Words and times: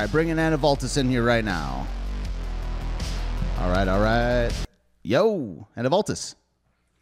Right, 0.00 0.10
bringing 0.10 0.38
Anna 0.38 0.56
Voltis 0.56 0.96
in 0.96 1.10
here 1.10 1.22
right 1.22 1.44
now. 1.44 1.86
All 3.58 3.70
right, 3.70 3.86
all 3.86 4.00
right. 4.00 4.50
Yo, 5.02 5.68
Anna 5.76 5.90
Voltis. 5.90 6.36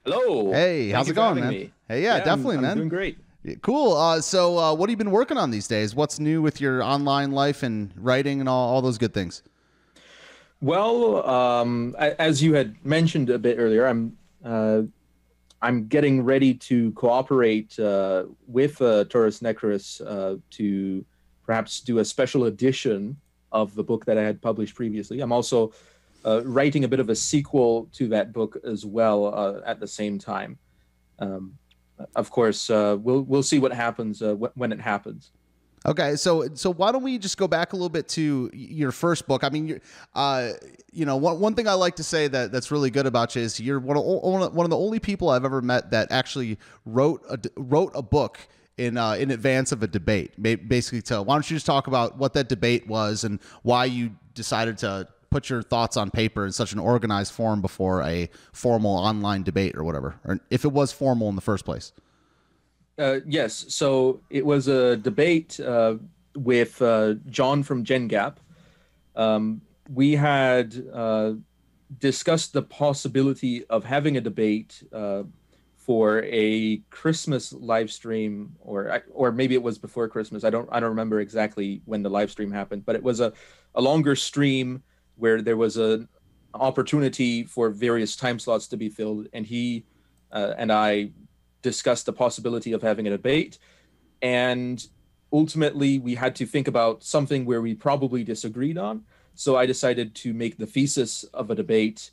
Hello. 0.04 0.50
Hey, 0.52 0.86
Thank 0.86 0.96
how's 0.96 1.08
it 1.08 1.12
going, 1.14 1.38
man? 1.38 1.50
me. 1.50 1.72
Hey, 1.86 2.02
yeah, 2.02 2.14
I'm- 2.14 2.24
definitely, 2.24 2.56
I'm 2.56 2.62
man. 2.62 2.76
Doing 2.76 2.88
great. 2.88 3.18
Yeah, 3.44 3.54
Cool. 3.62 3.96
Uh, 3.96 4.20
so, 4.20 4.58
uh, 4.58 4.74
what 4.74 4.88
have 4.88 4.90
you 4.90 4.96
been 4.96 5.12
working 5.12 5.36
on 5.36 5.52
these 5.52 5.68
days? 5.68 5.94
What's 5.94 6.18
new 6.18 6.42
with 6.42 6.60
your 6.60 6.82
online 6.82 7.30
life 7.30 7.62
and 7.62 7.92
writing 7.94 8.40
and 8.40 8.48
all, 8.48 8.68
all 8.74 8.82
those 8.82 8.98
good 8.98 9.14
things? 9.14 9.44
Well, 10.60 11.24
um, 11.24 11.94
as 12.00 12.42
you 12.42 12.54
had 12.54 12.84
mentioned 12.84 13.30
a 13.30 13.38
bit 13.38 13.58
earlier, 13.60 13.86
I'm 13.86 14.18
uh, 14.44 14.82
I'm 15.62 15.86
getting 15.86 16.24
ready 16.24 16.52
to 16.52 16.90
cooperate 16.94 17.78
uh, 17.78 18.24
with 18.48 18.82
uh, 18.82 19.04
Taurus 19.04 19.38
Necrus 19.38 20.00
uh, 20.04 20.38
to 20.50 21.04
perhaps 21.48 21.80
do 21.80 21.98
a 21.98 22.04
special 22.04 22.44
edition 22.44 23.16
of 23.52 23.74
the 23.74 23.82
book 23.82 24.04
that 24.04 24.18
I 24.18 24.22
had 24.22 24.42
published 24.42 24.74
previously. 24.74 25.20
I'm 25.20 25.32
also 25.32 25.72
uh, 26.26 26.42
writing 26.44 26.84
a 26.84 26.88
bit 26.88 27.00
of 27.00 27.08
a 27.08 27.16
sequel 27.16 27.88
to 27.94 28.06
that 28.08 28.34
book 28.34 28.58
as 28.64 28.84
well 28.84 29.34
uh, 29.34 29.62
at 29.64 29.80
the 29.80 29.86
same 29.86 30.18
time. 30.18 30.58
Um, 31.18 31.56
of 32.14 32.30
course, 32.30 32.68
uh, 32.68 32.98
we'll 33.00 33.22
we'll 33.22 33.42
see 33.42 33.58
what 33.58 33.72
happens 33.72 34.20
uh, 34.20 34.34
wh- 34.34 34.56
when 34.58 34.72
it 34.72 34.80
happens. 34.80 35.30
Okay, 35.86 36.16
so 36.16 36.54
so 36.54 36.70
why 36.70 36.92
don't 36.92 37.02
we 37.02 37.16
just 37.16 37.38
go 37.38 37.48
back 37.48 37.72
a 37.72 37.76
little 37.76 37.88
bit 37.88 38.08
to 38.08 38.50
your 38.52 38.92
first 38.92 39.26
book? 39.26 39.42
I 39.42 39.48
mean, 39.48 39.80
uh, 40.14 40.50
you 40.92 41.06
know, 41.06 41.16
one, 41.16 41.40
one 41.40 41.54
thing 41.54 41.66
I 41.66 41.72
like 41.72 41.96
to 41.96 42.04
say 42.04 42.28
that 42.28 42.52
that's 42.52 42.70
really 42.70 42.90
good 42.90 43.06
about 43.06 43.34
you 43.34 43.42
is 43.42 43.58
you're 43.58 43.80
one 43.80 43.96
of 43.96 44.04
one 44.54 44.66
of 44.66 44.70
the 44.70 44.76
only 44.76 45.00
people 45.00 45.30
I've 45.30 45.46
ever 45.46 45.62
met 45.62 45.92
that 45.92 46.12
actually 46.12 46.58
wrote 46.84 47.22
a 47.30 47.38
wrote 47.56 47.92
a 47.94 48.02
book 48.02 48.38
in 48.78 48.96
uh, 48.96 49.12
in 49.12 49.30
advance 49.30 49.72
of 49.72 49.82
a 49.82 49.86
debate. 49.86 50.40
Basically, 50.40 51.02
to 51.02 51.22
why 51.22 51.34
don't 51.34 51.50
you 51.50 51.56
just 51.56 51.66
talk 51.66 51.86
about 51.86 52.16
what 52.16 52.32
that 52.34 52.48
debate 52.48 52.86
was 52.86 53.24
and 53.24 53.40
why 53.62 53.84
you 53.84 54.12
decided 54.34 54.78
to 54.78 55.08
put 55.30 55.50
your 55.50 55.62
thoughts 55.62 55.96
on 55.96 56.10
paper 56.10 56.46
in 56.46 56.52
such 56.52 56.72
an 56.72 56.78
organized 56.78 57.32
form 57.32 57.60
before 57.60 58.02
a 58.02 58.30
formal 58.52 58.96
online 58.96 59.42
debate 59.42 59.76
or 59.76 59.84
whatever, 59.84 60.14
or 60.24 60.40
if 60.50 60.64
it 60.64 60.72
was 60.72 60.92
formal 60.92 61.28
in 61.28 61.34
the 61.34 61.42
first 61.42 61.64
place. 61.64 61.92
Uh, 62.98 63.20
yes, 63.26 63.66
so 63.68 64.20
it 64.30 64.44
was 64.44 64.66
a 64.66 64.96
debate 64.96 65.60
uh, 65.60 65.96
with 66.34 66.80
uh, 66.82 67.14
John 67.26 67.62
from 67.62 67.84
Gen 67.84 68.08
Gap. 68.08 68.40
Um, 69.14 69.60
we 69.92 70.12
had 70.12 70.82
uh, 70.92 71.32
discussed 71.98 72.52
the 72.52 72.62
possibility 72.62 73.64
of 73.66 73.84
having 73.84 74.16
a 74.16 74.20
debate 74.20 74.82
uh, 74.92 75.22
for 75.88 76.22
a 76.24 76.82
Christmas 76.90 77.50
live 77.54 77.90
stream, 77.90 78.54
or 78.60 79.02
or 79.10 79.32
maybe 79.32 79.54
it 79.54 79.62
was 79.62 79.78
before 79.78 80.06
Christmas. 80.06 80.44
I 80.44 80.50
don't 80.50 80.68
I 80.70 80.80
don't 80.80 80.90
remember 80.90 81.20
exactly 81.20 81.80
when 81.86 82.02
the 82.02 82.10
live 82.10 82.30
stream 82.30 82.52
happened, 82.52 82.84
but 82.84 82.94
it 82.94 83.02
was 83.02 83.20
a, 83.20 83.32
a 83.74 83.80
longer 83.80 84.14
stream 84.14 84.82
where 85.16 85.40
there 85.40 85.56
was 85.56 85.78
an 85.78 86.06
opportunity 86.52 87.44
for 87.44 87.70
various 87.70 88.16
time 88.16 88.38
slots 88.38 88.66
to 88.68 88.76
be 88.76 88.90
filled, 88.90 89.28
and 89.32 89.46
he 89.46 89.86
uh, 90.30 90.52
and 90.58 90.70
I 90.70 91.12
discussed 91.62 92.04
the 92.04 92.12
possibility 92.12 92.72
of 92.72 92.82
having 92.82 93.06
a 93.06 93.10
debate. 93.10 93.58
And 94.20 94.86
ultimately 95.32 96.00
we 96.00 96.14
had 96.14 96.36
to 96.36 96.44
think 96.44 96.68
about 96.68 97.02
something 97.02 97.46
where 97.46 97.62
we 97.62 97.74
probably 97.74 98.24
disagreed 98.24 98.76
on. 98.76 99.04
So 99.34 99.56
i 99.56 99.64
decided 99.64 100.14
to 100.16 100.34
make 100.34 100.58
the 100.58 100.66
thesis 100.66 101.24
of 101.32 101.50
a 101.50 101.54
debate 101.54 102.10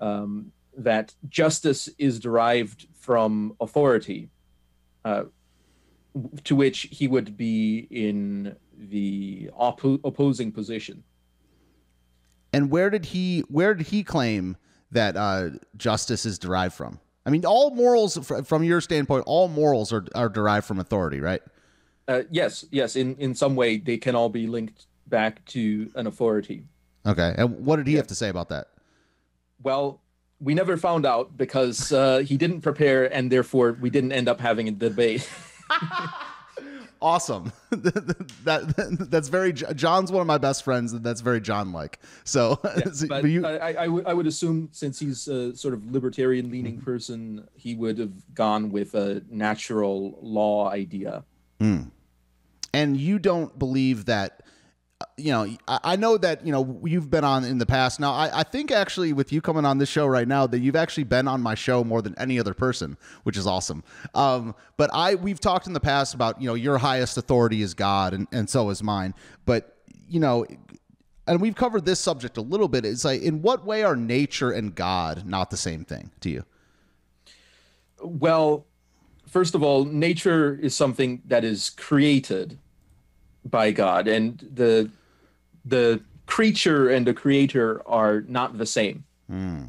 um, 0.00 0.50
that 0.76 1.14
justice 1.28 1.88
is 1.98 2.18
derived 2.20 2.86
from 2.98 3.54
authority 3.60 4.30
uh, 5.04 5.24
to 6.44 6.56
which 6.56 6.88
he 6.90 7.06
would 7.08 7.36
be 7.36 7.86
in 7.90 8.56
the 8.76 9.50
oppo- 9.58 10.00
opposing 10.04 10.50
position 10.52 11.02
And 12.52 12.70
where 12.70 12.90
did 12.90 13.04
he 13.06 13.40
where 13.48 13.74
did 13.74 13.86
he 13.88 14.02
claim 14.04 14.56
that 14.92 15.16
uh, 15.16 15.50
justice 15.76 16.24
is 16.24 16.38
derived 16.38 16.74
from? 16.74 17.00
I 17.26 17.30
mean, 17.30 17.44
all 17.44 17.70
morals 17.70 18.16
fr- 18.18 18.42
from 18.42 18.62
your 18.64 18.80
standpoint, 18.80 19.24
all 19.26 19.48
morals 19.48 19.92
are 19.92 20.04
are 20.14 20.28
derived 20.28 20.66
from 20.66 20.78
authority, 20.80 21.20
right? 21.20 21.42
uh, 22.06 22.22
yes 22.30 22.64
yes 22.70 22.96
in, 22.96 23.16
in 23.16 23.34
some 23.34 23.56
way 23.56 23.78
they 23.78 23.96
can 23.96 24.14
all 24.14 24.28
be 24.28 24.46
linked 24.46 24.86
back 25.06 25.42
to 25.46 25.90
an 25.94 26.06
authority 26.06 26.64
Okay. 27.06 27.34
And 27.36 27.64
what 27.66 27.76
did 27.76 27.86
he 27.86 27.94
have 27.94 28.06
to 28.08 28.14
say 28.14 28.28
about 28.30 28.48
that? 28.50 28.68
Well, 29.62 30.00
we 30.40 30.54
never 30.54 30.76
found 30.76 31.06
out 31.06 31.36
because 31.36 31.92
uh, 31.92 32.18
he 32.18 32.36
didn't 32.36 32.60
prepare, 32.62 33.12
and 33.12 33.30
therefore 33.32 33.76
we 33.80 33.90
didn't 33.90 34.12
end 34.12 34.28
up 34.28 34.40
having 34.40 34.68
a 34.68 34.72
debate. 34.72 35.28
Awesome. 37.02 37.52
that, 37.70 39.06
that's 39.10 39.28
very 39.28 39.52
John's 39.52 40.10
one 40.10 40.22
of 40.22 40.26
my 40.26 40.38
best 40.38 40.64
friends, 40.64 40.94
and 40.94 41.04
that's 41.04 41.20
very 41.20 41.38
John 41.40 41.70
like. 41.70 41.98
So, 42.24 42.58
so- 42.94 43.08
but 43.08 43.24
you, 43.24 43.44
I, 43.44 43.72
I, 43.72 43.84
I 43.84 44.14
would- 44.14 44.26
assume 44.26 44.70
since 44.72 44.98
he's 45.00 45.28
a 45.28 45.54
sort 45.54 45.74
of 45.74 45.92
libertarian-leaning 45.92 46.76
Mm-hmm. 46.76 46.84
person, 46.84 47.46
he 47.56 47.74
would 47.74 47.98
have 47.98 48.12
gone 48.34 48.70
with 48.70 48.94
a 48.94 49.22
natural 49.28 50.18
law 50.22 50.70
idea. 50.70 51.24
and 51.60 52.96
you 52.96 53.18
don't 53.18 53.58
believe 53.58 54.06
that 54.06 54.40
you 55.16 55.30
know 55.30 55.48
I, 55.66 55.96
know 55.96 56.16
that 56.18 56.44
you 56.46 56.52
know 56.52 56.80
you've 56.84 57.10
been 57.10 57.24
on 57.24 57.44
in 57.44 57.58
the 57.58 57.66
past. 57.66 58.00
Now 58.00 58.12
I, 58.12 58.40
I 58.40 58.42
think 58.42 58.70
actually 58.70 59.12
with 59.12 59.32
you 59.32 59.40
coming 59.40 59.64
on 59.64 59.78
this 59.78 59.88
show 59.88 60.06
right 60.06 60.26
now 60.26 60.46
that 60.46 60.60
you've 60.60 60.76
actually 60.76 61.04
been 61.04 61.28
on 61.28 61.40
my 61.40 61.54
show 61.54 61.84
more 61.84 62.02
than 62.02 62.16
any 62.18 62.38
other 62.38 62.54
person 62.54 62.96
which 63.24 63.36
is 63.36 63.46
awesome. 63.46 63.82
Um, 64.14 64.54
but 64.76 64.90
i 64.92 65.14
we've 65.14 65.40
talked 65.40 65.66
in 65.66 65.72
the 65.72 65.80
past 65.80 66.14
about 66.14 66.40
you 66.40 66.48
know 66.48 66.54
your 66.54 66.78
highest 66.78 67.16
authority 67.16 67.62
is 67.62 67.74
god 67.74 68.14
and, 68.14 68.26
and 68.32 68.48
so 68.48 68.70
is 68.70 68.82
mine. 68.82 69.14
But 69.44 69.76
you 70.08 70.20
know 70.20 70.46
and 71.26 71.40
we've 71.40 71.56
covered 71.56 71.84
this 71.84 72.00
subject 72.00 72.36
a 72.36 72.42
little 72.42 72.68
bit. 72.68 72.84
It's 72.84 73.04
like 73.04 73.22
in 73.22 73.42
what 73.42 73.64
way 73.64 73.82
are 73.82 73.96
nature 73.96 74.50
and 74.50 74.74
god 74.74 75.26
not 75.26 75.50
the 75.50 75.56
same 75.56 75.84
thing 75.84 76.10
to 76.20 76.30
you? 76.30 76.44
Well, 78.02 78.66
first 79.26 79.54
of 79.54 79.62
all, 79.62 79.84
nature 79.84 80.58
is 80.60 80.74
something 80.74 81.22
that 81.26 81.44
is 81.44 81.70
created 81.70 82.58
by 83.44 83.70
God, 83.70 84.08
and 84.08 84.38
the 84.54 84.90
the 85.64 86.02
creature 86.26 86.88
and 86.88 87.06
the 87.06 87.14
creator 87.14 87.82
are 87.86 88.22
not 88.22 88.58
the 88.58 88.66
same. 88.66 89.04
Hmm. 89.28 89.64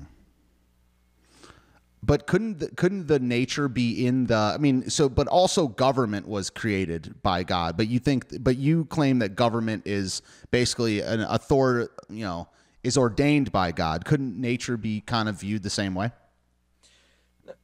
But 2.03 2.27
couldn't 2.27 2.59
the, 2.59 2.67
couldn't 2.69 3.07
the 3.07 3.19
nature 3.19 3.67
be 3.67 4.05
in 4.05 4.27
the? 4.27 4.35
I 4.35 4.57
mean, 4.57 4.89
so 4.89 5.09
but 5.09 5.27
also 5.27 5.67
government 5.67 6.27
was 6.27 6.49
created 6.49 7.15
by 7.23 7.43
God. 7.43 7.77
But 7.77 7.87
you 7.87 7.99
think, 7.99 8.43
but 8.43 8.57
you 8.57 8.85
claim 8.85 9.19
that 9.19 9.35
government 9.35 9.83
is 9.85 10.21
basically 10.51 11.01
an 11.01 11.21
authority. 11.21 11.91
You 12.09 12.25
know, 12.25 12.47
is 12.83 12.97
ordained 12.97 13.51
by 13.51 13.71
God. 13.71 14.05
Couldn't 14.05 14.39
nature 14.39 14.77
be 14.77 15.01
kind 15.01 15.27
of 15.27 15.39
viewed 15.39 15.63
the 15.63 15.69
same 15.69 15.95
way? 15.95 16.11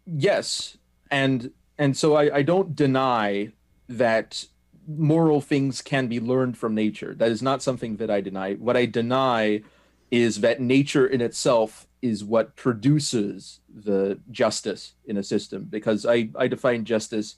yes 0.05 0.77
and 1.09 1.51
and 1.77 1.95
so 1.95 2.15
I, 2.15 2.37
I 2.37 2.41
don't 2.41 2.75
deny 2.75 3.51
that 3.89 4.45
moral 4.87 5.41
things 5.41 5.81
can 5.81 6.07
be 6.07 6.19
learned 6.19 6.57
from 6.57 6.75
nature. 6.75 7.13
That 7.15 7.31
is 7.31 7.41
not 7.41 7.61
something 7.61 7.97
that 7.97 8.09
i 8.09 8.21
deny. 8.21 8.55
What 8.55 8.77
i 8.77 8.85
deny 8.85 9.61
is 10.09 10.41
that 10.41 10.59
nature 10.59 11.07
in 11.07 11.21
itself 11.21 11.87
is 12.01 12.23
what 12.23 12.55
produces 12.55 13.59
the 13.73 14.19
justice 14.31 14.95
in 15.05 15.17
a 15.17 15.23
system 15.23 15.65
because 15.69 16.05
i 16.05 16.29
i 16.35 16.47
define 16.47 16.83
justice 16.83 17.37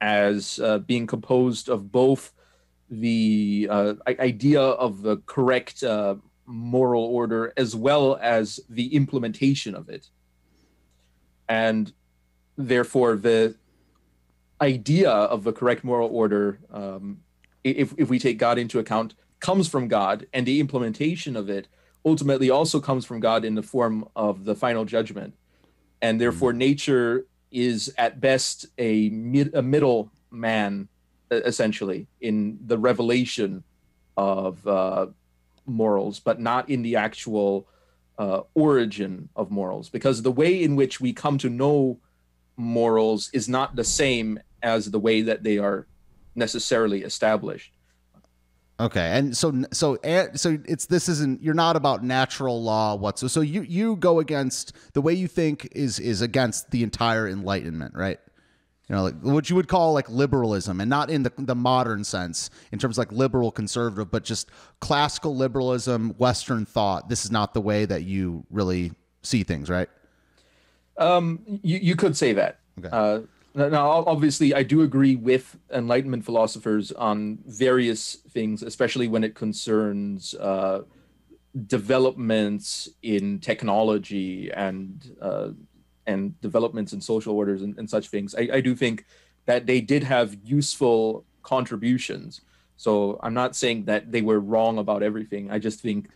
as 0.00 0.58
uh, 0.58 0.78
being 0.78 1.06
composed 1.06 1.68
of 1.68 1.92
both 1.92 2.32
the 2.90 3.68
uh, 3.70 3.94
idea 4.18 4.60
of 4.60 5.02
the 5.02 5.16
correct 5.26 5.82
uh, 5.82 6.16
moral 6.44 7.04
order 7.04 7.52
as 7.56 7.74
well 7.74 8.18
as 8.20 8.60
the 8.68 8.94
implementation 8.94 9.74
of 9.74 9.88
it. 9.88 10.08
And 11.48 11.92
therefore 12.56 13.16
the 13.16 13.54
idea 14.62 15.10
of 15.10 15.44
the 15.44 15.52
correct 15.52 15.82
moral 15.84 16.08
order 16.08 16.58
um, 16.70 17.18
if, 17.64 17.92
if 17.98 18.08
we 18.08 18.18
take 18.18 18.38
god 18.38 18.58
into 18.58 18.78
account 18.78 19.14
comes 19.40 19.68
from 19.68 19.88
god 19.88 20.26
and 20.32 20.46
the 20.46 20.60
implementation 20.60 21.36
of 21.36 21.50
it 21.50 21.68
ultimately 22.04 22.50
also 22.50 22.80
comes 22.80 23.04
from 23.04 23.20
god 23.20 23.44
in 23.44 23.54
the 23.54 23.62
form 23.62 24.06
of 24.16 24.44
the 24.44 24.54
final 24.54 24.84
judgment. 24.84 25.34
And 26.00 26.20
therefore 26.20 26.52
nature 26.52 27.26
is 27.50 27.92
at 27.96 28.20
best 28.20 28.66
a, 28.78 29.08
mid, 29.10 29.54
a 29.54 29.62
middle 29.62 30.10
man 30.30 30.88
essentially 31.30 32.08
in 32.20 32.58
the 32.66 32.78
revelation 32.78 33.62
of 34.16 34.66
uh, 34.66 35.06
morals 35.66 36.18
but 36.20 36.40
not 36.40 36.68
in 36.68 36.82
the 36.82 36.96
actual 36.96 37.68
uh, 38.18 38.42
origin 38.54 39.28
of 39.36 39.50
morals. 39.50 39.88
Because 39.88 40.22
the 40.22 40.32
way 40.32 40.62
in 40.62 40.76
which 40.76 41.00
we 41.00 41.12
come 41.12 41.38
to 41.38 41.48
know 41.48 41.98
morals 42.56 43.30
is 43.32 43.48
not 43.48 43.76
the 43.76 43.84
same 43.84 44.38
as 44.62 44.90
the 44.90 44.98
way 44.98 45.22
that 45.22 45.42
they 45.42 45.58
are 45.58 45.86
necessarily 46.34 47.02
established. 47.02 47.72
Okay, 48.80 49.10
and 49.12 49.36
so 49.36 49.64
so 49.72 49.94
eh, 50.02 50.28
so 50.34 50.58
it's 50.64 50.86
this 50.86 51.08
isn't 51.08 51.42
you're 51.42 51.54
not 51.54 51.76
about 51.76 52.02
natural 52.02 52.62
law 52.62 52.94
whatsoever. 52.94 53.28
So 53.28 53.40
you 53.40 53.62
you 53.62 53.96
go 53.96 54.18
against 54.18 54.72
the 54.94 55.00
way 55.00 55.12
you 55.12 55.28
think 55.28 55.68
is 55.72 56.00
is 56.00 56.20
against 56.20 56.70
the 56.70 56.82
entire 56.82 57.28
Enlightenment, 57.28 57.94
right? 57.94 58.18
you 58.92 58.96
know, 58.98 59.04
like 59.04 59.14
what 59.22 59.48
you 59.48 59.56
would 59.56 59.68
call 59.68 59.94
like 59.94 60.10
liberalism, 60.10 60.80
and 60.80 60.90
not 60.90 61.08
in 61.08 61.22
the 61.22 61.32
the 61.38 61.54
modern 61.54 62.04
sense 62.04 62.50
in 62.72 62.78
terms 62.78 62.98
of 62.98 63.02
like 63.02 63.12
liberal 63.12 63.50
conservative, 63.50 64.10
but 64.10 64.22
just 64.22 64.50
classical 64.80 65.34
liberalism, 65.34 66.10
Western 66.18 66.66
thought. 66.66 67.08
This 67.08 67.24
is 67.24 67.30
not 67.30 67.54
the 67.54 67.60
way 67.60 67.84
that 67.84 68.04
you 68.04 68.44
really 68.50 68.92
see 69.22 69.44
things, 69.44 69.70
right? 69.70 69.88
Um, 70.98 71.40
you 71.62 71.78
you 71.78 71.96
could 71.96 72.16
say 72.16 72.34
that. 72.34 72.58
Okay. 72.78 72.88
Uh, 72.92 73.20
now, 73.54 73.90
obviously, 74.06 74.54
I 74.54 74.62
do 74.62 74.82
agree 74.82 75.16
with 75.16 75.58
Enlightenment 75.72 76.24
philosophers 76.24 76.90
on 76.92 77.38
various 77.46 78.16
things, 78.30 78.62
especially 78.62 79.08
when 79.08 79.24
it 79.24 79.34
concerns 79.34 80.34
uh, 80.34 80.82
developments 81.66 82.88
in 83.02 83.38
technology 83.40 84.50
and 84.52 85.16
uh, 85.20 85.48
and 86.06 86.40
developments 86.40 86.92
in 86.92 87.00
social 87.00 87.34
orders 87.36 87.62
and, 87.62 87.78
and 87.78 87.88
such 87.88 88.08
things. 88.08 88.34
I, 88.34 88.48
I, 88.54 88.60
do 88.60 88.74
think 88.74 89.04
that 89.46 89.66
they 89.66 89.80
did 89.80 90.02
have 90.02 90.36
useful 90.42 91.24
contributions. 91.42 92.40
So 92.76 93.20
I'm 93.22 93.34
not 93.34 93.54
saying 93.54 93.84
that 93.84 94.10
they 94.10 94.22
were 94.22 94.40
wrong 94.40 94.78
about 94.78 95.04
everything. 95.04 95.50
I 95.50 95.60
just 95.60 95.80
think 95.80 96.08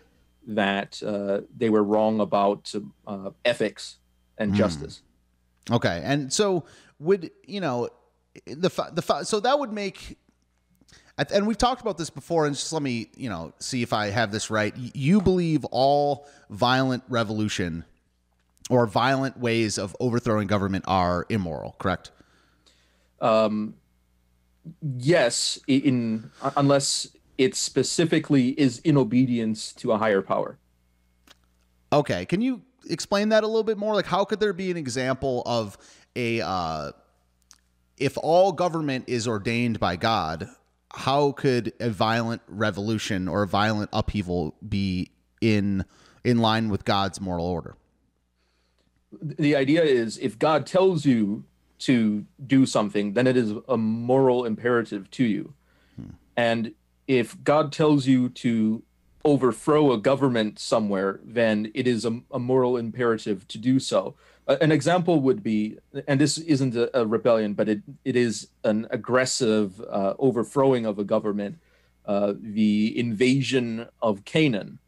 that 0.49 1.00
uh, 1.05 1.43
they 1.56 1.71
were 1.71 1.85
wrong 1.85 2.21
about 2.21 2.73
uh, 3.06 3.31
ethics 3.44 3.99
and 4.39 4.53
mm. 4.53 4.56
justice. 4.56 5.03
Okay, 5.71 6.00
and 6.05 6.32
so 6.32 6.65
would 6.98 7.31
you 7.44 7.60
know 7.60 7.88
the 8.46 8.69
the 8.93 9.25
so 9.25 9.40
that 9.40 9.58
would 9.58 9.72
make 9.72 10.19
and 11.32 11.46
we've 11.46 11.58
talked 11.58 11.81
about 11.81 11.96
this 11.96 12.10
before 12.10 12.46
and 12.46 12.54
just 12.54 12.72
let 12.72 12.82
me 12.82 13.08
you 13.16 13.28
know 13.28 13.52
see 13.58 13.82
if 13.82 13.93
i 13.93 14.08
have 14.08 14.31
this 14.31 14.50
right. 14.50 14.75
You 14.76 15.20
believe 15.20 15.64
all 15.66 16.26
violent 16.50 17.02
revolution 17.08 17.84
or 18.69 18.87
violent 18.87 19.38
ways 19.38 19.78
of 19.78 19.96
overthrowing 20.00 20.46
government 20.46 20.84
are 20.87 21.26
immoral 21.28 21.76
correct? 21.78 22.10
Um 23.20 23.75
yes 24.98 25.58
in 25.66 26.31
unless 26.56 27.08
it 27.38 27.54
specifically 27.54 28.48
is 28.50 28.81
in 28.81 28.96
obedience 28.96 29.72
to 29.75 29.93
a 29.93 29.98
higher 29.98 30.22
power. 30.22 30.58
Okay 31.93 32.26
can 32.26 32.43
you 32.43 32.62
explain 32.88 33.31
that 33.31 33.43
a 33.43 33.46
little 33.46 33.64
bit 33.64 33.78
more? 33.78 33.94
Like 33.94 34.06
how 34.06 34.25
could 34.25 34.40
there 34.40 34.52
be 34.52 34.70
an 34.70 34.76
example 34.76 35.43
of 35.46 35.78
a 36.17 36.41
uh, 36.41 36.93
if 37.99 38.19
all 38.19 38.53
government 38.53 39.05
is 39.07 39.29
ordained 39.29 39.79
by 39.79 39.97
God, 39.97 40.49
how 40.93 41.33
could 41.33 41.73
a 41.79 41.91
violent 41.91 42.43
revolution 42.49 43.29
or 43.29 43.43
a 43.43 43.47
violent 43.47 43.91
upheaval 43.93 44.57
be 44.67 45.11
in 45.41 45.85
in 46.25 46.39
line 46.39 46.69
with 46.71 46.85
God's 46.85 47.21
moral 47.21 47.47
order? 47.47 47.77
The 49.13 49.55
idea 49.55 49.83
is 49.83 50.19
if 50.19 50.39
God 50.39 50.67
tells 50.67 51.05
you 51.05 51.45
to 51.79 52.25
do 52.45 52.67
something, 52.67 53.13
then 53.13 53.27
it 53.27 53.37
is 53.37 53.53
a 53.69 53.77
moral 53.77 54.45
imperative 54.45 55.11
to 55.13 55.25
you. 55.25 55.55
Hmm. 55.97 56.11
And 56.37 56.75
if 57.07 57.43
God 57.45 57.73
tells 57.73 58.07
you 58.07 58.31
to 58.31 58.83
overthrow 59.25 59.93
a 59.93 59.99
government 59.99 60.59
somewhere, 60.59 61.21
then 61.23 61.71
it 61.75 61.87
is 61.87 62.05
a, 62.05 62.21
a 62.31 62.39
moral 62.39 62.77
imperative 62.77 63.47
to 63.49 63.59
do 63.59 63.79
so 63.79 64.15
an 64.46 64.70
example 64.70 65.20
would 65.20 65.43
be, 65.43 65.78
and 66.06 66.20
this 66.20 66.38
isn't 66.38 66.76
a, 66.76 67.00
a 67.00 67.06
rebellion, 67.06 67.54
but 67.54 67.69
it, 67.69 67.81
it 68.04 68.16
is 68.16 68.48
an 68.64 68.87
aggressive 68.90 69.81
uh, 69.81 70.14
overthrowing 70.19 70.87
of 70.87 70.98
a 70.98 71.04
government, 71.04 71.58
uh, 72.06 72.34
the 72.40 72.96
invasion 72.98 73.88
of 74.00 74.25
Canaan, 74.25 74.78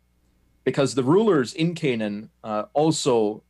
because 0.64 0.94
the 0.94 1.02
rulers 1.02 1.54
in 1.54 1.74
Canaan 1.74 2.30
uh, 2.44 2.64
also 2.72 3.42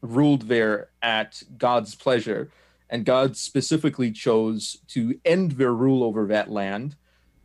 ruled 0.00 0.42
there 0.42 0.88
at 1.02 1.42
God's 1.56 1.94
pleasure, 1.94 2.50
and 2.90 3.04
God 3.04 3.36
specifically 3.36 4.10
chose 4.10 4.78
to 4.88 5.18
end 5.24 5.52
their 5.52 5.72
rule 5.72 6.02
over 6.02 6.26
that 6.26 6.50
land 6.50 6.96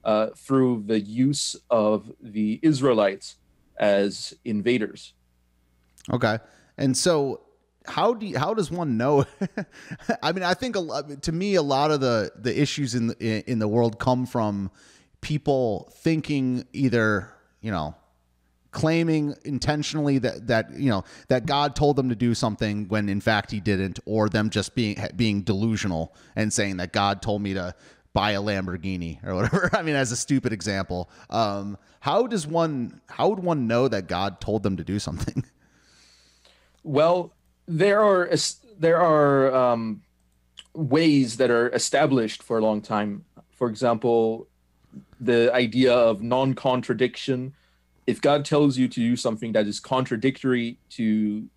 uh, 0.03 0.27
through 0.35 0.83
the 0.87 0.99
use 0.99 1.55
of 1.69 2.11
the 2.19 2.59
Israelites 2.63 3.35
as 3.77 4.33
invaders. 4.43 5.13
Okay, 6.11 6.39
and 6.77 6.97
so 6.97 7.41
how 7.85 8.13
do 8.13 8.25
you, 8.25 8.37
how 8.37 8.53
does 8.53 8.69
one 8.69 8.97
know? 8.97 9.25
I 10.23 10.31
mean, 10.31 10.43
I 10.43 10.53
think 10.53 10.75
a 10.75 10.79
lot, 10.79 11.23
to 11.23 11.31
me, 11.31 11.55
a 11.55 11.61
lot 11.61 11.91
of 11.91 11.99
the 11.99 12.31
the 12.35 12.59
issues 12.59 12.95
in 12.95 13.07
the, 13.07 13.49
in 13.49 13.59
the 13.59 13.67
world 13.67 13.99
come 13.99 14.25
from 14.25 14.71
people 15.21 15.91
thinking 15.97 16.65
either 16.73 17.31
you 17.61 17.71
know 17.71 17.95
claiming 18.71 19.35
intentionally 19.43 20.17
that 20.17 20.47
that 20.47 20.73
you 20.73 20.89
know 20.89 21.03
that 21.27 21.45
God 21.45 21.75
told 21.75 21.95
them 21.95 22.09
to 22.09 22.15
do 22.15 22.33
something 22.33 22.87
when 22.87 23.09
in 23.09 23.21
fact 23.21 23.51
he 23.51 23.59
didn't 23.59 23.99
or 24.05 24.29
them 24.29 24.49
just 24.49 24.75
being 24.75 24.97
being 25.15 25.41
delusional 25.41 26.15
and 26.35 26.51
saying 26.51 26.77
that 26.77 26.93
God 26.93 27.21
told 27.21 27.41
me 27.41 27.53
to 27.53 27.75
buy 28.13 28.31
a 28.31 28.41
Lamborghini 28.41 29.25
or 29.25 29.35
whatever. 29.35 29.69
I 29.73 29.81
mean 29.81 29.95
as 29.95 30.11
a 30.11 30.17
stupid 30.17 30.53
example. 30.53 31.09
Um 31.29 31.77
how 31.99 32.27
does 32.27 32.47
one 32.47 33.01
how 33.07 33.29
would 33.29 33.39
one 33.39 33.67
know 33.67 33.87
that 33.87 34.07
God 34.07 34.41
told 34.41 34.63
them 34.63 34.77
to 34.77 34.83
do 34.83 34.99
something? 34.99 35.43
Well 36.83 37.31
there 37.67 38.01
are 38.01 38.29
there 38.79 39.01
are 39.01 39.53
um, 39.53 40.01
ways 40.73 41.37
that 41.37 41.51
are 41.51 41.69
established 41.69 42.43
for 42.43 42.57
a 42.57 42.61
long 42.61 42.81
time. 42.81 43.25
For 43.51 43.69
example, 43.69 44.47
the 45.19 45.53
idea 45.53 45.93
of 45.93 46.21
non-contradiction. 46.21 47.53
If 48.07 48.21
God 48.21 48.43
tells 48.43 48.77
you 48.77 48.87
to 48.87 48.99
do 48.99 49.15
something 49.15 49.51
that 49.53 49.67
is 49.67 49.79
contradictory 49.79 50.79
to, 50.91 51.47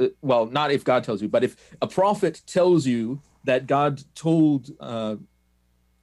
uh, 0.00 0.08
well, 0.20 0.46
not 0.46 0.72
if 0.72 0.84
God 0.84 1.04
tells 1.04 1.22
you, 1.22 1.28
but 1.28 1.44
if 1.44 1.56
a 1.80 1.86
prophet 1.86 2.42
tells 2.46 2.86
you 2.86 3.20
that 3.44 3.66
God 3.66 4.02
told 4.14 4.70
uh, 4.80 5.16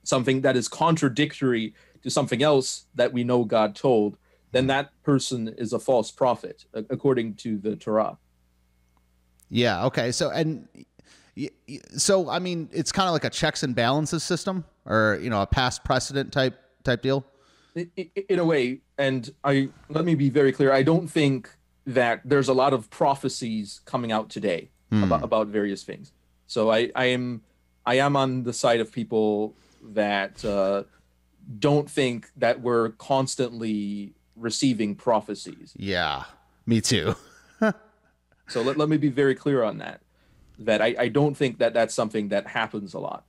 something 0.03 0.41
that 0.41 0.55
is 0.55 0.67
contradictory 0.67 1.73
to 2.03 2.09
something 2.09 2.41
else 2.41 2.85
that 2.95 3.11
we 3.11 3.23
know 3.23 3.43
God 3.43 3.75
told, 3.75 4.17
then 4.51 4.67
that 4.67 4.91
person 5.03 5.53
is 5.57 5.73
a 5.73 5.79
false 5.79 6.11
prophet, 6.11 6.65
according 6.73 7.35
to 7.35 7.57
the 7.57 7.75
Torah. 7.75 8.17
Yeah. 9.51 9.85
Okay. 9.85 10.11
So 10.11 10.31
and 10.31 10.67
so 11.95 12.29
I 12.29 12.39
mean, 12.39 12.69
it's 12.71 12.91
kind 12.91 13.07
of 13.07 13.13
like 13.13 13.25
a 13.25 13.29
checks 13.29 13.63
and 13.63 13.75
balances 13.75 14.23
system, 14.23 14.65
or 14.85 15.19
you 15.21 15.29
know, 15.29 15.41
a 15.41 15.45
past 15.45 15.83
precedent 15.83 16.31
type 16.31 16.59
type 16.83 17.01
deal. 17.01 17.25
In 17.75 18.39
a 18.39 18.45
way, 18.45 18.81
and 18.97 19.29
I 19.43 19.69
let 19.89 20.05
me 20.05 20.15
be 20.15 20.29
very 20.29 20.51
clear. 20.51 20.71
I 20.71 20.83
don't 20.83 21.07
think 21.07 21.49
that 21.85 22.21
there's 22.25 22.47
a 22.47 22.53
lot 22.53 22.73
of 22.73 22.89
prophecies 22.89 23.81
coming 23.85 24.11
out 24.11 24.29
today 24.29 24.69
hmm. 24.89 25.03
about 25.03 25.23
about 25.23 25.47
various 25.47 25.83
things. 25.83 26.13
So 26.47 26.71
I 26.71 26.91
I 26.95 27.05
am 27.05 27.41
I 27.85 27.95
am 27.95 28.15
on 28.15 28.43
the 28.43 28.53
side 28.53 28.79
of 28.79 28.91
people 28.91 29.55
that 29.83 30.43
uh, 30.45 30.83
don't 31.59 31.89
think 31.89 32.29
that 32.37 32.61
we're 32.61 32.89
constantly 32.91 34.13
receiving 34.35 34.95
prophecies. 34.95 35.73
Yeah, 35.75 36.23
me 36.65 36.81
too. 36.81 37.15
So 38.51 38.61
let, 38.61 38.77
let 38.77 38.89
me 38.89 38.97
be 38.97 39.09
very 39.09 39.35
clear 39.35 39.63
on 39.63 39.77
that. 39.79 40.01
That 40.59 40.81
I, 40.81 40.95
I 40.99 41.07
don't 41.07 41.35
think 41.35 41.59
that 41.59 41.73
that's 41.73 41.93
something 41.93 42.29
that 42.29 42.47
happens 42.47 42.93
a 42.93 42.99
lot. 42.99 43.23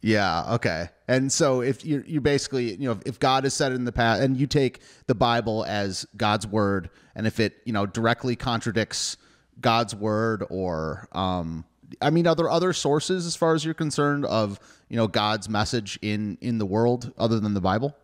Yeah. 0.00 0.54
Okay. 0.56 0.88
And 1.08 1.32
so 1.32 1.62
if 1.62 1.84
you 1.84 2.04
you 2.06 2.20
basically 2.20 2.74
you 2.74 2.88
know 2.88 2.98
if 3.06 3.18
God 3.18 3.44
has 3.44 3.54
said 3.54 3.72
it 3.72 3.76
in 3.76 3.84
the 3.84 3.92
past 3.92 4.22
and 4.22 4.36
you 4.36 4.46
take 4.46 4.80
the 5.06 5.14
Bible 5.14 5.64
as 5.66 6.06
God's 6.14 6.46
word 6.46 6.90
and 7.14 7.26
if 7.26 7.40
it 7.40 7.54
you 7.64 7.72
know 7.72 7.86
directly 7.86 8.36
contradicts 8.36 9.16
God's 9.62 9.94
word 9.94 10.44
or 10.50 11.08
um 11.12 11.64
I 12.02 12.10
mean 12.10 12.26
are 12.26 12.34
there 12.34 12.50
other 12.50 12.74
sources 12.74 13.24
as 13.24 13.34
far 13.34 13.54
as 13.54 13.64
you're 13.64 13.72
concerned 13.72 14.26
of 14.26 14.60
you 14.90 14.96
know 14.98 15.06
God's 15.06 15.48
message 15.48 15.98
in 16.02 16.36
in 16.42 16.58
the 16.58 16.66
world 16.66 17.10
other 17.16 17.40
than 17.40 17.54
the 17.54 17.62
Bible? 17.62 17.96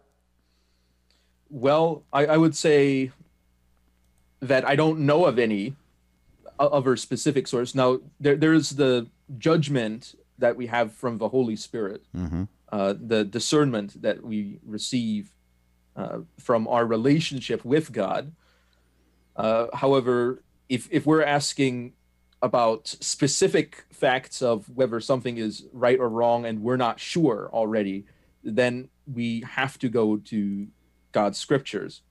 Well, 1.51 2.05
I, 2.13 2.27
I 2.27 2.37
would 2.39 2.57
say 2.57 3.11
that 4.41 4.67
I 4.67 4.75
don't 4.75 5.01
know 5.01 5.27
of 5.27 5.39
any 5.39 5.75
of 6.67 6.87
a 6.87 6.97
specific 6.97 7.49
source. 7.49 7.75
Now, 7.75 8.01
there, 8.19 8.37
there's 8.37 8.71
the 8.71 9.09
judgment 9.39 10.15
that 10.39 10.57
we 10.57 10.67
have 10.67 10.93
from 10.93 11.19
the 11.19 11.29
Holy 11.29 11.57
Spirit, 11.57 12.05
mm-hmm. 12.15 12.45
uh, 12.71 12.95
the 12.99 13.25
discernment 13.25 14.01
that 14.03 14.23
we 14.23 14.59
receive 14.65 15.33
uh, 15.97 16.19
from 16.39 16.69
our 16.69 16.87
relationship 16.87 17.65
with 17.65 17.93
God. 17.93 18.33
Uh, 19.37 19.67
however, 19.75 20.43
if, 20.69 20.89
if 20.91 21.07
we're 21.07 21.25
asking 21.25 21.95
about 22.43 22.89
specific 22.89 23.85
facts 23.93 24.41
of 24.41 24.69
whether 24.71 25.01
something 25.01 25.37
is 25.37 25.67
right 25.73 25.99
or 25.99 26.09
wrong 26.09 26.47
and 26.47 26.63
we're 26.63 26.77
not 26.77 26.99
sure 26.99 27.51
already, 27.53 28.07
then 28.43 28.89
we 29.07 29.43
have 29.47 29.79
to 29.79 29.89
go 29.89 30.17
to 30.17 30.67
God's 31.13 31.39
scriptures. 31.39 32.03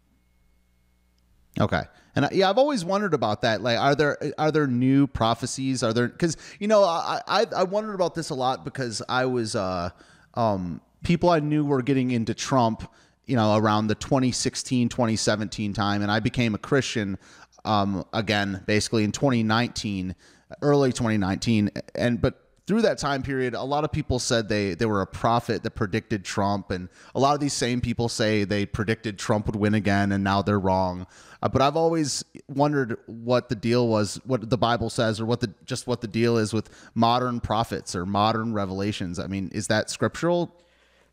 Okay. 1.60 1.84
And 2.16 2.28
yeah, 2.32 2.50
I've 2.50 2.58
always 2.58 2.84
wondered 2.84 3.14
about 3.14 3.42
that. 3.42 3.62
Like, 3.62 3.78
are 3.78 3.96
there 3.96 4.18
are 4.38 4.52
there 4.52 4.68
new 4.68 5.08
prophecies? 5.08 5.84
Are 5.84 5.94
there 5.94 6.08
because 6.08 6.38
you 6.60 6.68
know 6.68 6.84
I, 6.84 7.22
I 7.28 7.46
I 7.56 7.64
wondered 7.64 7.94
about 7.94 8.16
this 8.16 8.30
a 8.30 8.36
lot 8.36 8.66
because 8.66 9.02
I 9.08 9.26
was 9.26 9.56
uh 9.56 9.90
um 10.34 10.82
people 11.04 11.30
I 11.30 11.40
knew 11.40 11.64
were 11.64 11.82
getting 11.82 12.12
into 12.12 12.34
Trump 12.34 12.90
you 13.26 13.36
know 13.36 13.56
around 13.56 13.88
the 13.88 13.96
2016 13.96 14.90
2017 14.90 15.74
time 15.74 16.02
and 16.02 16.12
I 16.12 16.20
became 16.20 16.56
a 16.56 16.58
Christian 16.58 17.18
um 17.64 18.04
again 18.12 18.64
basically 18.66 19.04
in 19.04 19.12
2019 19.12 20.16
early 20.62 20.92
2019 20.92 21.70
and 21.96 22.20
but 22.20 22.50
through 22.70 22.84
that 22.84 23.00
time 23.00 23.24
period, 23.24 23.56
a 23.56 23.64
lot 23.64 23.84
of 23.84 23.92
people 23.92 24.20
said 24.20 24.48
they 24.48 24.76
they 24.76 24.86
were 24.86 25.02
a 25.02 25.08
prophet 25.08 25.64
that 25.64 25.72
predicted 25.72 26.24
Trump, 26.24 26.70
and 26.70 26.88
a 27.16 27.20
lot 27.20 27.34
of 27.34 27.40
these 27.40 27.52
same 27.52 27.82
people 27.82 28.08
say 28.08 28.44
they 28.44 28.64
predicted 28.64 29.18
Trump 29.18 29.48
would 29.48 29.56
win 29.56 29.74
again, 29.74 30.12
and 30.12 30.24
now 30.24 30.44
they're 30.44 30.60
wrong. 30.60 31.08
Uh, 31.42 31.48
but 31.48 31.62
I've 31.62 31.78
always 31.78 32.26
wondered 32.48 32.98
what 33.06 33.50
the 33.50 33.56
deal 33.56 33.88
was, 33.88 34.20
what 34.26 34.50
the 34.50 34.58
Bible 34.58 34.90
says, 34.90 35.22
or 35.22 35.26
what 35.26 35.40
the 35.40 35.54
just 35.66 35.88
what 35.88 36.02
the 36.02 36.08
deal 36.08 36.38
is 36.38 36.54
with 36.54 36.70
modern 36.96 37.40
prophets 37.40 37.96
or 37.96 38.06
modern 38.06 38.54
revelations. 38.54 39.20
I 39.20 39.28
mean, 39.28 39.50
is 39.54 39.68
that 39.68 39.90
scriptural? 39.90 40.54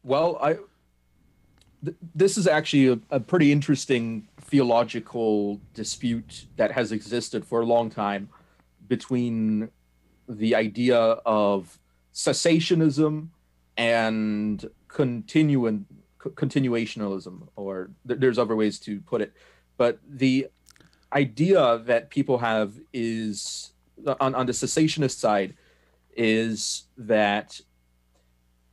Well, 0.02 0.36
I 0.42 0.56
th- 1.84 1.96
this 2.14 2.36
is 2.36 2.48
actually 2.48 2.88
a, 2.88 2.98
a 3.10 3.20
pretty 3.20 3.52
interesting 3.52 4.26
theological 4.40 5.60
dispute 5.74 6.46
that 6.56 6.72
has 6.72 6.92
existed 6.92 7.44
for 7.44 7.60
a 7.60 7.66
long 7.66 7.90
time 7.90 8.30
between 8.88 9.68
the 10.28 10.54
idea 10.54 10.98
of 10.98 11.78
cessationism 12.12 13.28
and 13.76 14.68
continuationalism 14.88 17.46
or 17.54 17.90
th- 18.08 18.18
there's 18.18 18.38
other 18.38 18.56
ways 18.56 18.80
to 18.80 19.00
put 19.00 19.20
it 19.20 19.32
but 19.76 19.98
the 20.08 20.48
idea 21.12 21.78
that 21.84 22.10
people 22.10 22.38
have 22.38 22.74
is 22.92 23.72
on, 24.20 24.34
on 24.34 24.46
the 24.46 24.52
cessationist 24.52 25.18
side 25.18 25.54
is 26.16 26.84
that 26.96 27.60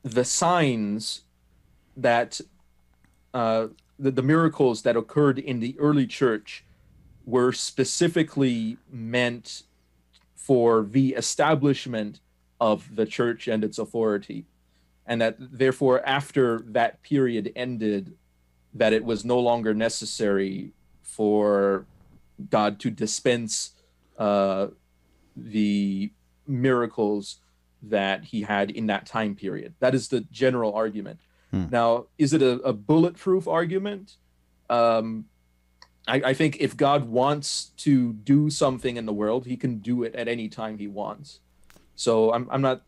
the 0.04 0.26
signs 0.26 1.22
that 1.96 2.40
uh, 3.34 3.68
the, 4.00 4.12
the 4.12 4.22
miracles 4.22 4.82
that 4.84 4.96
occurred 4.96 5.40
in 5.40 5.60
the 5.60 5.76
early 5.80 6.08
church 6.08 6.66
were 7.26 7.52
specifically 7.52 8.78
meant 8.92 9.64
for 10.36 10.84
the 10.84 11.14
establishment 11.14 12.20
of 12.60 12.96
the 12.96 13.06
church 13.06 13.48
and 13.48 13.64
its 13.64 13.78
authority. 13.78 14.46
And 15.06 15.22
that 15.22 15.38
therefore 15.40 16.06
after 16.06 16.60
that 16.68 17.02
period 17.04 17.52
ended 17.56 18.16
that 18.74 18.94
it 18.94 19.04
was 19.04 19.24
no 19.24 19.40
longer 19.40 19.74
necessary 19.74 20.72
for 21.16 21.86
god 22.50 22.80
to 22.80 22.90
dispense 22.90 23.72
uh, 24.18 24.68
the 25.36 26.12
miracles 26.48 27.40
that 27.82 28.24
he 28.24 28.42
had 28.42 28.72
in 28.72 28.88
that 28.88 29.06
time 29.06 29.36
period 29.36 29.74
that 29.80 29.94
is 29.96 30.08
the 30.08 30.22
general 30.32 30.74
argument 30.74 31.20
hmm. 31.52 31.66
now 31.70 32.06
is 32.18 32.34
it 32.34 32.42
a, 32.42 32.54
a 32.62 32.74
bulletproof 32.74 33.48
argument 33.48 34.18
um, 34.70 35.26
I, 36.08 36.16
I 36.16 36.34
think 36.34 36.58
if 36.60 36.76
God 36.76 37.06
wants 37.06 37.72
to 37.78 38.14
do 38.14 38.50
something 38.50 38.98
in 38.98 39.06
the 39.06 39.14
world, 39.14 39.46
he 39.46 39.56
can 39.56 39.80
do 39.80 40.04
it 40.04 40.16
at 40.16 40.28
any 40.28 40.50
time 40.50 40.78
he 40.78 40.88
wants. 40.88 41.40
So 41.96 42.34
I'm 42.34 42.48
I'm 42.52 42.62
not 42.62 42.82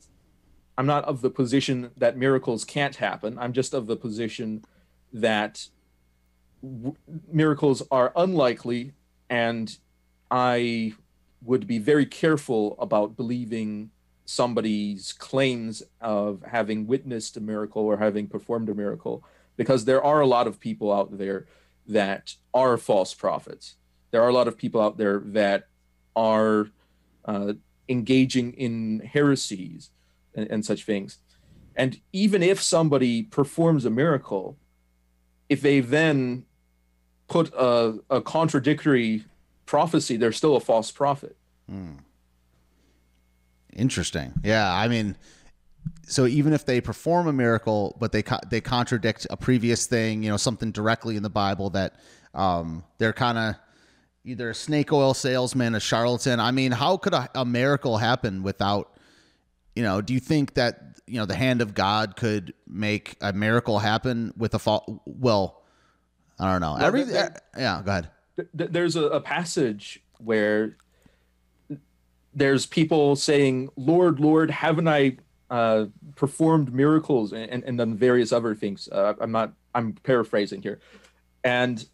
I'm 0.77 0.85
not 0.85 1.05
of 1.05 1.21
the 1.21 1.29
position 1.29 1.91
that 1.97 2.17
miracles 2.17 2.65
can't 2.65 2.95
happen. 2.95 3.37
I'm 3.39 3.53
just 3.53 3.73
of 3.73 3.87
the 3.87 3.95
position 3.95 4.65
that 5.13 5.67
w- 6.61 6.95
miracles 7.31 7.83
are 7.91 8.11
unlikely, 8.15 8.93
and 9.29 9.77
I 10.31 10.93
would 11.43 11.67
be 11.67 11.79
very 11.79 12.05
careful 12.05 12.75
about 12.79 13.15
believing 13.15 13.91
somebody's 14.25 15.13
claims 15.13 15.83
of 16.01 16.43
having 16.47 16.87
witnessed 16.87 17.37
a 17.37 17.41
miracle 17.41 17.83
or 17.83 17.97
having 17.97 18.27
performed 18.27 18.69
a 18.69 18.73
miracle, 18.73 19.23
because 19.55 19.85
there 19.85 20.03
are 20.03 20.21
a 20.21 20.27
lot 20.27 20.47
of 20.47 20.59
people 20.59 20.91
out 20.91 21.17
there 21.17 21.45
that 21.87 22.35
are 22.53 22.77
false 22.77 23.13
prophets. 23.13 23.75
There 24.11 24.21
are 24.21 24.29
a 24.29 24.33
lot 24.33 24.47
of 24.47 24.57
people 24.57 24.81
out 24.81 24.97
there 24.97 25.21
that 25.25 25.67
are 26.15 26.69
uh, 27.25 27.53
engaging 27.87 28.53
in 28.53 29.01
heresies 29.01 29.91
and, 30.33 30.49
and 30.49 30.65
such 30.65 30.83
things. 30.85 31.19
And 31.75 31.99
even 32.13 32.41
if 32.41 32.61
somebody 32.61 33.23
performs 33.23 33.85
a 33.85 33.89
miracle, 33.89 34.57
if 35.49 35.61
they 35.61 35.79
then 35.79 36.45
put 37.27 37.53
a, 37.53 37.99
a 38.09 38.21
contradictory 38.21 39.25
prophecy, 39.65 40.17
they're 40.17 40.31
still 40.31 40.55
a 40.55 40.59
false 40.59 40.91
prophet. 40.91 41.35
Hmm. 41.69 41.93
Interesting. 43.73 44.33
Yeah. 44.43 44.71
I 44.73 44.87
mean, 44.87 45.17
so 46.07 46.25
even 46.25 46.53
if 46.53 46.65
they 46.65 46.81
perform 46.81 47.27
a 47.27 47.33
miracle, 47.33 47.95
but 47.99 48.11
they 48.11 48.23
co- 48.23 48.39
they 48.49 48.61
contradict 48.61 49.27
a 49.29 49.37
previous 49.37 49.85
thing, 49.87 50.23
you 50.23 50.29
know, 50.29 50.37
something 50.37 50.71
directly 50.71 51.17
in 51.17 51.23
the 51.23 51.29
Bible 51.29 51.69
that 51.71 51.95
um, 52.33 52.83
they're 52.97 53.13
kind 53.13 53.37
of 53.37 53.55
either 54.23 54.49
a 54.49 54.55
snake 54.55 54.91
oil 54.91 55.13
salesman, 55.13 55.75
a 55.75 55.79
charlatan. 55.79 56.39
I 56.39 56.51
mean, 56.51 56.71
how 56.71 56.97
could 56.97 57.13
a, 57.13 57.29
a, 57.35 57.45
miracle 57.45 57.97
happen 57.97 58.43
without, 58.43 58.94
you 59.75 59.83
know? 59.83 60.01
Do 60.01 60.13
you 60.13 60.19
think 60.19 60.55
that 60.55 60.99
you 61.07 61.17
know 61.17 61.25
the 61.25 61.35
hand 61.35 61.61
of 61.61 61.73
God 61.73 62.15
could 62.15 62.53
make 62.67 63.15
a 63.21 63.33
miracle 63.33 63.79
happen 63.79 64.33
with 64.37 64.53
a 64.53 64.59
fall? 64.59 65.03
Well, 65.05 65.61
I 66.39 66.51
don't 66.51 66.61
know. 66.61 66.77
Every 66.77 67.03
there, 67.03 67.35
yeah, 67.57 67.81
go 67.83 67.91
ahead. 67.91 68.09
There's 68.53 68.95
a, 68.95 69.03
a 69.05 69.21
passage 69.21 70.01
where 70.17 70.77
there's 72.33 72.65
people 72.65 73.15
saying, 73.15 73.69
"Lord, 73.75 74.19
Lord, 74.19 74.51
haven't 74.51 74.87
I 74.87 75.17
uh, 75.49 75.85
performed 76.15 76.73
miracles 76.73 77.31
and, 77.31 77.63
and 77.63 77.77
done 77.77 77.95
various 77.95 78.31
other 78.31 78.55
things. 78.55 78.89
Uh, 78.91 79.13
I'm 79.19 79.31
not. 79.31 79.53
I'm 79.73 79.93
paraphrasing 79.93 80.61
here, 80.61 80.79
and 81.43 81.85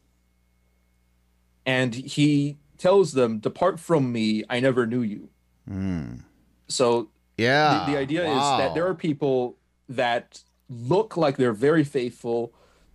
and 1.66 1.94
he 1.94 2.58
tells 2.78 3.12
them, 3.12 3.40
"Depart 3.40 3.80
from 3.80 4.12
me, 4.12 4.44
I 4.50 4.60
never 4.60 4.88
knew 4.88 5.02
you." 5.04 5.30
Mm. 5.70 6.24
So 6.68 7.11
yeah, 7.42 7.84
the, 7.86 7.94
the 7.94 7.98
idea 7.98 8.26
wow. 8.26 8.36
is 8.36 8.60
that 8.60 8.74
there 8.74 8.88
are 8.88 8.96
people 8.96 9.58
that 9.90 10.42
look 10.70 11.18
like 11.18 11.38
they're 11.38 11.54
very 11.54 11.84
faithful, 11.84 12.54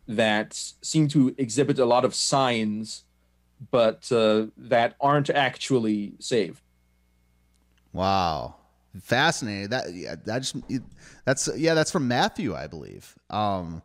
that 0.09 0.55
seem 0.83 1.09
to 1.09 1.35
exhibit 1.39 1.79
a 1.79 1.85
lot 1.85 2.05
of 2.05 2.15
signs, 2.15 3.05
but 3.71 4.11
uh, 4.13 4.47
that 4.57 4.95
aren't 5.01 5.31
actually 5.31 6.15
saved. 6.19 6.61
Wow 7.93 8.57
fascinating. 9.03 9.69
That 9.69 9.93
yeah, 9.93 10.17
that 10.25 10.39
just 10.41 10.57
that's 11.25 11.49
yeah, 11.57 11.75
that's 11.75 11.91
from 11.91 12.09
Matthew, 12.09 12.55
I 12.55 12.67
believe. 12.67 13.15
Um, 13.31 13.83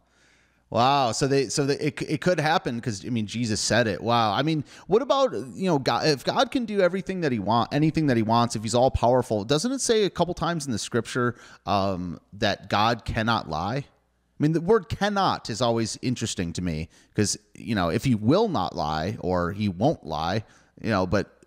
wow. 0.71 1.11
So 1.11 1.27
they 1.27 1.49
so 1.49 1.67
they, 1.67 1.75
it 1.75 2.01
it 2.01 2.21
could 2.21 2.39
happen 2.39 2.77
because 2.77 3.05
I 3.05 3.09
mean 3.09 3.27
Jesus 3.27 3.61
said 3.61 3.85
it. 3.85 4.01
Wow. 4.01 4.33
I 4.33 4.41
mean, 4.41 4.63
what 4.87 5.03
about 5.03 5.33
you 5.33 5.67
know 5.67 5.77
God? 5.77 6.07
If 6.07 6.23
God 6.23 6.49
can 6.49 6.65
do 6.65 6.81
everything 6.81 7.21
that 7.21 7.31
He 7.31 7.37
want, 7.37 7.71
anything 7.71 8.07
that 8.07 8.17
He 8.17 8.23
wants, 8.23 8.55
if 8.55 8.63
He's 8.63 8.73
all 8.73 8.89
powerful, 8.89 9.43
doesn't 9.43 9.71
it 9.71 9.81
say 9.81 10.05
a 10.05 10.09
couple 10.09 10.33
times 10.33 10.65
in 10.65 10.71
the 10.71 10.79
Scripture 10.79 11.35
um, 11.67 12.19
that 12.33 12.67
God 12.69 13.05
cannot 13.05 13.47
lie? 13.47 13.75
I 14.41 14.41
mean, 14.41 14.53
the 14.53 14.61
word 14.61 14.89
cannot 14.89 15.51
is 15.51 15.61
always 15.61 15.99
interesting 16.01 16.51
to 16.53 16.63
me 16.63 16.89
because, 17.09 17.37
you 17.53 17.75
know, 17.75 17.89
if 17.89 18.03
he 18.03 18.15
will 18.15 18.47
not 18.47 18.75
lie 18.75 19.17
or 19.19 19.51
he 19.51 19.69
won't 19.69 20.03
lie, 20.03 20.43
you 20.81 20.89
know, 20.89 21.05
but 21.05 21.37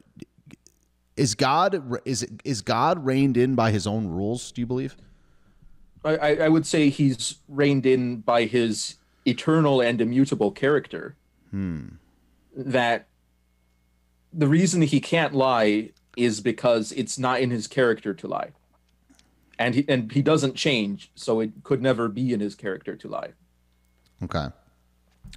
is 1.16 1.34
God 1.34 2.00
is 2.04 2.24
is 2.44 2.62
God 2.62 3.04
reined 3.04 3.36
in 3.36 3.56
by 3.56 3.72
His 3.72 3.88
own 3.88 4.06
rules? 4.06 4.52
Do 4.52 4.60
you 4.60 4.66
believe? 4.66 4.96
I, 6.04 6.36
I 6.36 6.48
would 6.48 6.66
say 6.66 6.90
he's 6.90 7.38
reined 7.48 7.86
in 7.86 8.18
by 8.18 8.44
his 8.44 8.96
eternal 9.24 9.80
and 9.80 10.00
immutable 10.00 10.50
character. 10.50 11.16
Hmm. 11.50 11.86
That 12.56 13.06
the 14.32 14.48
reason 14.48 14.82
he 14.82 15.00
can't 15.00 15.34
lie 15.34 15.90
is 16.16 16.40
because 16.40 16.92
it's 16.92 17.18
not 17.18 17.40
in 17.40 17.50
his 17.50 17.66
character 17.66 18.14
to 18.14 18.28
lie, 18.28 18.50
and 19.58 19.74
he 19.74 19.84
and 19.88 20.10
he 20.12 20.22
doesn't 20.22 20.54
change, 20.54 21.10
so 21.14 21.40
it 21.40 21.50
could 21.64 21.82
never 21.82 22.08
be 22.08 22.32
in 22.32 22.40
his 22.40 22.54
character 22.54 22.96
to 22.96 23.08
lie. 23.08 23.32
Okay, 24.22 24.46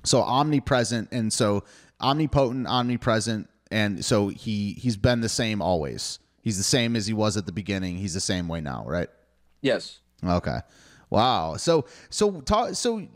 so 0.03 0.21
omnipresent 0.21 1.09
and 1.11 1.33
so 1.33 1.63
omnipotent, 2.01 2.67
omnipresent, 2.67 3.49
and 3.71 4.03
so 4.05 4.27
he 4.27 4.73
he's 4.73 4.97
been 4.97 5.21
the 5.21 5.29
same 5.29 5.61
always. 5.61 6.19
He's 6.41 6.57
the 6.57 6.63
same 6.63 6.95
as 6.95 7.07
he 7.07 7.13
was 7.13 7.35
at 7.35 7.45
the 7.45 7.51
beginning. 7.51 7.97
He's 7.97 8.13
the 8.13 8.21
same 8.21 8.47
way 8.47 8.61
now, 8.61 8.85
right? 8.87 9.09
Yes. 9.61 9.99
Okay. 10.23 10.59
Wow. 11.09 11.57
So 11.57 11.85
so 12.09 12.43
so 12.73 13.07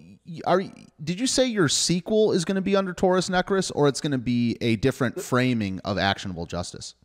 are 0.45 0.63
did 1.03 1.19
you 1.19 1.27
say 1.27 1.45
your 1.45 1.67
sequel 1.67 2.31
is 2.31 2.45
going 2.45 2.55
to 2.55 2.61
be 2.61 2.75
under 2.75 2.93
Torus 2.93 3.29
Necris 3.29 3.71
or 3.73 3.87
it's 3.87 4.01
going 4.01 4.11
to 4.11 4.17
be 4.17 4.57
a 4.61 4.75
different 4.77 5.21
framing 5.21 5.79
of 5.79 5.97
actionable 5.97 6.45
justice? 6.45 6.95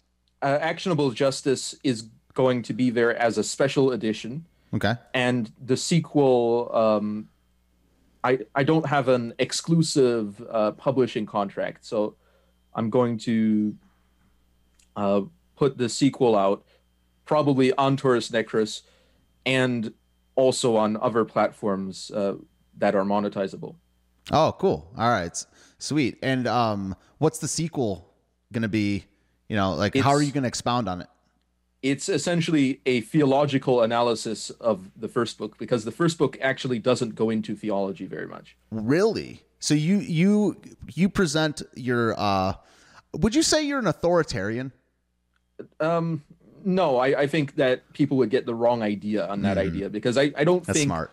Uh, 0.42 0.58
actionable 0.60 1.10
justice 1.10 1.74
is 1.82 2.08
going 2.34 2.62
to 2.62 2.74
be 2.74 2.90
there 2.90 3.16
as 3.16 3.38
a 3.38 3.44
special 3.44 3.92
edition. 3.92 4.44
Okay. 4.74 4.94
And 5.14 5.50
the 5.64 5.76
sequel 5.76 6.70
um 6.74 7.28
I 8.22 8.40
I 8.54 8.64
don't 8.64 8.86
have 8.86 9.08
an 9.08 9.34
exclusive 9.38 10.44
uh, 10.50 10.72
publishing 10.72 11.26
contract. 11.26 11.86
So 11.86 12.16
I'm 12.74 12.90
going 12.90 13.18
to 13.18 13.76
uh, 14.96 15.20
put 15.54 15.78
the 15.78 15.88
sequel 15.88 16.36
out, 16.36 16.64
probably 17.24 17.72
on 17.74 17.96
Torus 17.96 18.30
Necris, 18.30 18.82
and 19.46 19.92
also 20.34 20.76
on 20.76 20.96
other 20.96 21.24
platforms 21.24 22.10
uh, 22.10 22.34
that 22.76 22.94
are 22.94 23.04
monetizable. 23.04 23.76
Oh, 24.32 24.54
cool! 24.58 24.90
All 24.96 25.10
right, 25.10 25.36
sweet. 25.78 26.18
And 26.22 26.46
um, 26.46 26.96
what's 27.18 27.38
the 27.38 27.48
sequel 27.48 28.12
going 28.52 28.62
to 28.62 28.68
be? 28.68 29.04
You 29.48 29.56
know, 29.56 29.74
like 29.74 29.94
it's, 29.94 30.04
how 30.04 30.10
are 30.10 30.22
you 30.22 30.32
going 30.32 30.42
to 30.42 30.48
expound 30.48 30.88
on 30.88 31.02
it? 31.02 31.08
it's 31.82 32.08
essentially 32.08 32.80
a 32.86 33.00
theological 33.02 33.82
analysis 33.82 34.50
of 34.50 34.90
the 34.96 35.08
first 35.08 35.38
book 35.38 35.56
because 35.58 35.84
the 35.84 35.92
first 35.92 36.18
book 36.18 36.36
actually 36.40 36.78
doesn't 36.78 37.14
go 37.14 37.30
into 37.30 37.54
theology 37.54 38.06
very 38.06 38.26
much. 38.26 38.56
Really? 38.70 39.42
So 39.60 39.74
you 39.74 39.98
you 39.98 40.60
you 40.94 41.08
present 41.08 41.62
your 41.74 42.18
uh 42.18 42.54
would 43.12 43.34
you 43.34 43.42
say 43.42 43.62
you're 43.62 43.78
an 43.78 43.86
authoritarian? 43.86 44.72
Um 45.80 46.24
no, 46.64 46.96
I, 46.96 47.20
I 47.20 47.26
think 47.28 47.54
that 47.56 47.92
people 47.92 48.16
would 48.16 48.30
get 48.30 48.46
the 48.46 48.54
wrong 48.54 48.82
idea 48.82 49.24
on 49.28 49.42
that 49.42 49.56
mm. 49.56 49.66
idea 49.66 49.88
because 49.88 50.18
I, 50.18 50.32
I 50.36 50.42
don't 50.42 50.64
That's 50.64 50.76
think 50.76 50.88
smart. 50.88 51.12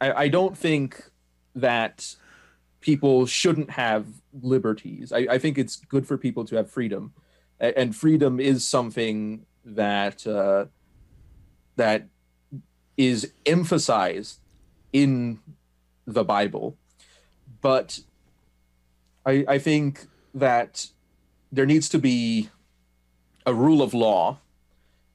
I, 0.00 0.24
I 0.24 0.28
don't 0.28 0.56
think 0.56 1.10
that 1.54 2.16
people 2.80 3.26
shouldn't 3.26 3.70
have 3.70 4.06
liberties. 4.42 5.12
I, 5.12 5.26
I 5.30 5.38
think 5.38 5.58
it's 5.58 5.76
good 5.76 6.06
for 6.06 6.16
people 6.16 6.44
to 6.46 6.56
have 6.56 6.70
freedom. 6.70 7.12
And 7.60 7.94
freedom 7.94 8.38
is 8.38 8.66
something 8.66 9.44
that 9.64 10.26
uh, 10.26 10.66
that 11.74 12.06
is 12.96 13.32
emphasized 13.46 14.40
in 14.92 15.40
the 16.06 16.24
Bible, 16.24 16.76
but 17.60 18.00
I, 19.26 19.44
I 19.48 19.58
think 19.58 20.06
that 20.34 20.86
there 21.52 21.66
needs 21.66 21.88
to 21.90 21.98
be 21.98 22.48
a 23.44 23.52
rule 23.52 23.82
of 23.82 23.92
law, 23.92 24.38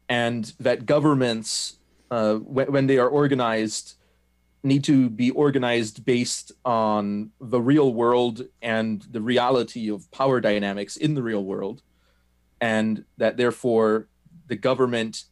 and 0.10 0.54
that 0.60 0.86
governments, 0.86 1.78
uh, 2.12 2.36
when, 2.36 2.72
when 2.72 2.88
they 2.88 2.98
are 2.98 3.08
organized, 3.08 3.96
need 4.64 4.84
to 4.86 5.10
be 5.10 5.30
organized 5.32 6.06
based 6.06 6.54
on 6.64 7.32
the 7.42 7.62
real 7.62 7.94
world 7.94 8.46
and 8.62 9.06
the 9.12 9.22
reality 9.22 9.90
of 9.90 10.10
power 10.12 10.40
dynamics 10.40 10.96
in 10.96 11.14
the 11.16 11.24
real 11.24 11.44
world, 11.44 11.82
and 12.62 13.04
that 13.18 13.36
therefore 13.36 14.08
the 14.48 14.56
government 14.56 15.26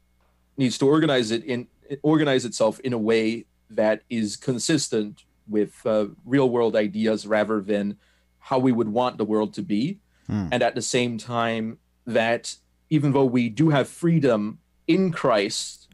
needs 0.57 0.77
to 0.77 0.87
organize 0.87 1.31
it 1.31 1.43
in 1.45 1.67
organize 2.03 2.45
itself 2.45 2.79
in 2.81 2.93
a 2.93 2.97
way 2.97 3.45
that 3.69 4.03
is 4.09 4.35
consistent 4.35 5.23
with 5.47 5.85
uh, 5.85 6.05
real 6.25 6.49
world 6.49 6.75
ideas 6.75 7.25
rather 7.25 7.61
than 7.61 7.97
how 8.39 8.57
we 8.59 8.71
would 8.71 8.89
want 8.89 9.17
the 9.17 9.25
world 9.25 9.53
to 9.53 9.61
be 9.61 9.99
hmm. 10.27 10.47
and 10.51 10.61
at 10.63 10.75
the 10.75 10.81
same 10.81 11.17
time 11.17 11.77
that 12.05 12.55
even 12.89 13.11
though 13.11 13.25
we 13.25 13.49
do 13.49 13.69
have 13.69 13.87
freedom 13.87 14.59
in 14.87 15.11
Christ 15.11 15.87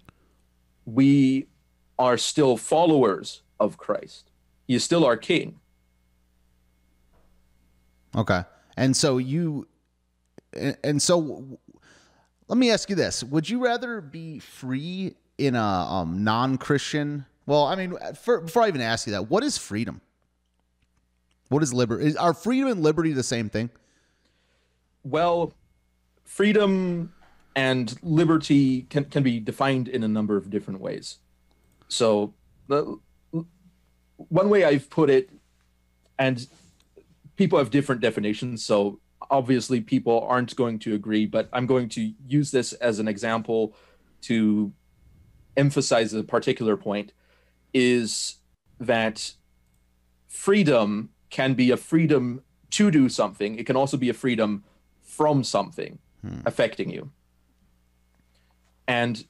we 0.86 1.48
are 2.00 2.18
still 2.18 2.58
followers 2.58 3.42
of 3.60 3.78
Christ 3.78 4.32
is 4.68 4.84
still 4.84 5.06
our 5.06 5.18
king 5.18 5.60
okay 8.16 8.44
and 8.76 8.96
so 8.96 9.18
you 9.18 9.68
and 10.54 11.02
so 11.02 11.60
let 12.48 12.58
me 12.58 12.72
ask 12.72 12.90
you 12.90 12.96
this: 12.96 13.24
Would 13.24 13.50
you 13.50 13.64
rather 13.64 14.02
be 14.02 14.40
free 14.40 15.16
in 15.38 15.56
a 15.56 15.62
um, 15.62 16.24
non-Christian? 16.24 17.26
Well, 17.46 17.66
I 17.66 17.76
mean, 17.76 17.96
for, 18.16 18.42
before 18.42 18.64
I 18.64 18.68
even 18.68 18.82
ask 18.82 19.08
you 19.08 19.12
that, 19.12 19.30
what 19.30 19.44
is 19.44 19.58
freedom? 19.58 20.02
What 21.50 21.64
is 21.64 21.74
liberty? 21.74 22.08
Is, 22.08 22.16
are 22.16 22.34
freedom 22.34 22.70
and 22.70 22.82
liberty 22.82 23.14
the 23.14 23.24
same 23.24 23.50
thing? 23.50 23.70
Well, 25.04 25.54
freedom 26.26 27.14
and 27.56 27.98
liberty 28.04 28.84
can, 28.84 29.06
can 29.06 29.24
be 29.24 29.40
defined 29.40 29.88
in 29.88 30.04
a 30.04 30.08
number 30.08 30.36
of 30.36 30.50
different 30.50 30.82
ways. 30.82 31.20
So, 31.88 32.34
the, 32.68 33.00
one 34.16 34.50
way 34.50 34.64
I've 34.66 34.90
put 34.90 35.10
it, 35.10 35.30
and 36.20 36.48
people 37.36 37.60
have 37.60 37.70
different 37.70 38.02
definitions. 38.02 38.66
So, 38.66 39.00
obviously 39.30 39.82
people 39.82 40.26
aren't 40.30 40.56
going 40.56 40.80
to 40.80 40.94
agree, 40.94 41.26
but 41.26 41.50
I'm 41.52 41.66
going 41.66 41.90
to 41.90 42.14
use 42.28 42.52
this 42.52 42.74
as 42.74 43.00
an 43.00 43.08
example 43.08 43.76
to 44.22 44.72
emphasize 45.56 46.14
a 46.14 46.24
particular 46.24 46.78
point 46.78 47.14
is 47.74 48.36
that 48.80 49.34
freedom 50.28 51.10
can 51.30 51.54
be 51.54 51.72
a 51.72 51.78
freedom 51.78 52.42
to 52.72 52.92
do 52.92 53.10
something. 53.10 53.58
It 53.58 53.66
can 53.66 53.76
also 53.76 53.98
be 53.98 54.10
a 54.10 54.14
freedom 54.14 54.64
from 55.02 55.44
something 55.44 56.00
hmm. 56.22 56.40
affecting 56.46 56.90
you. 56.90 57.12
And 58.88 59.26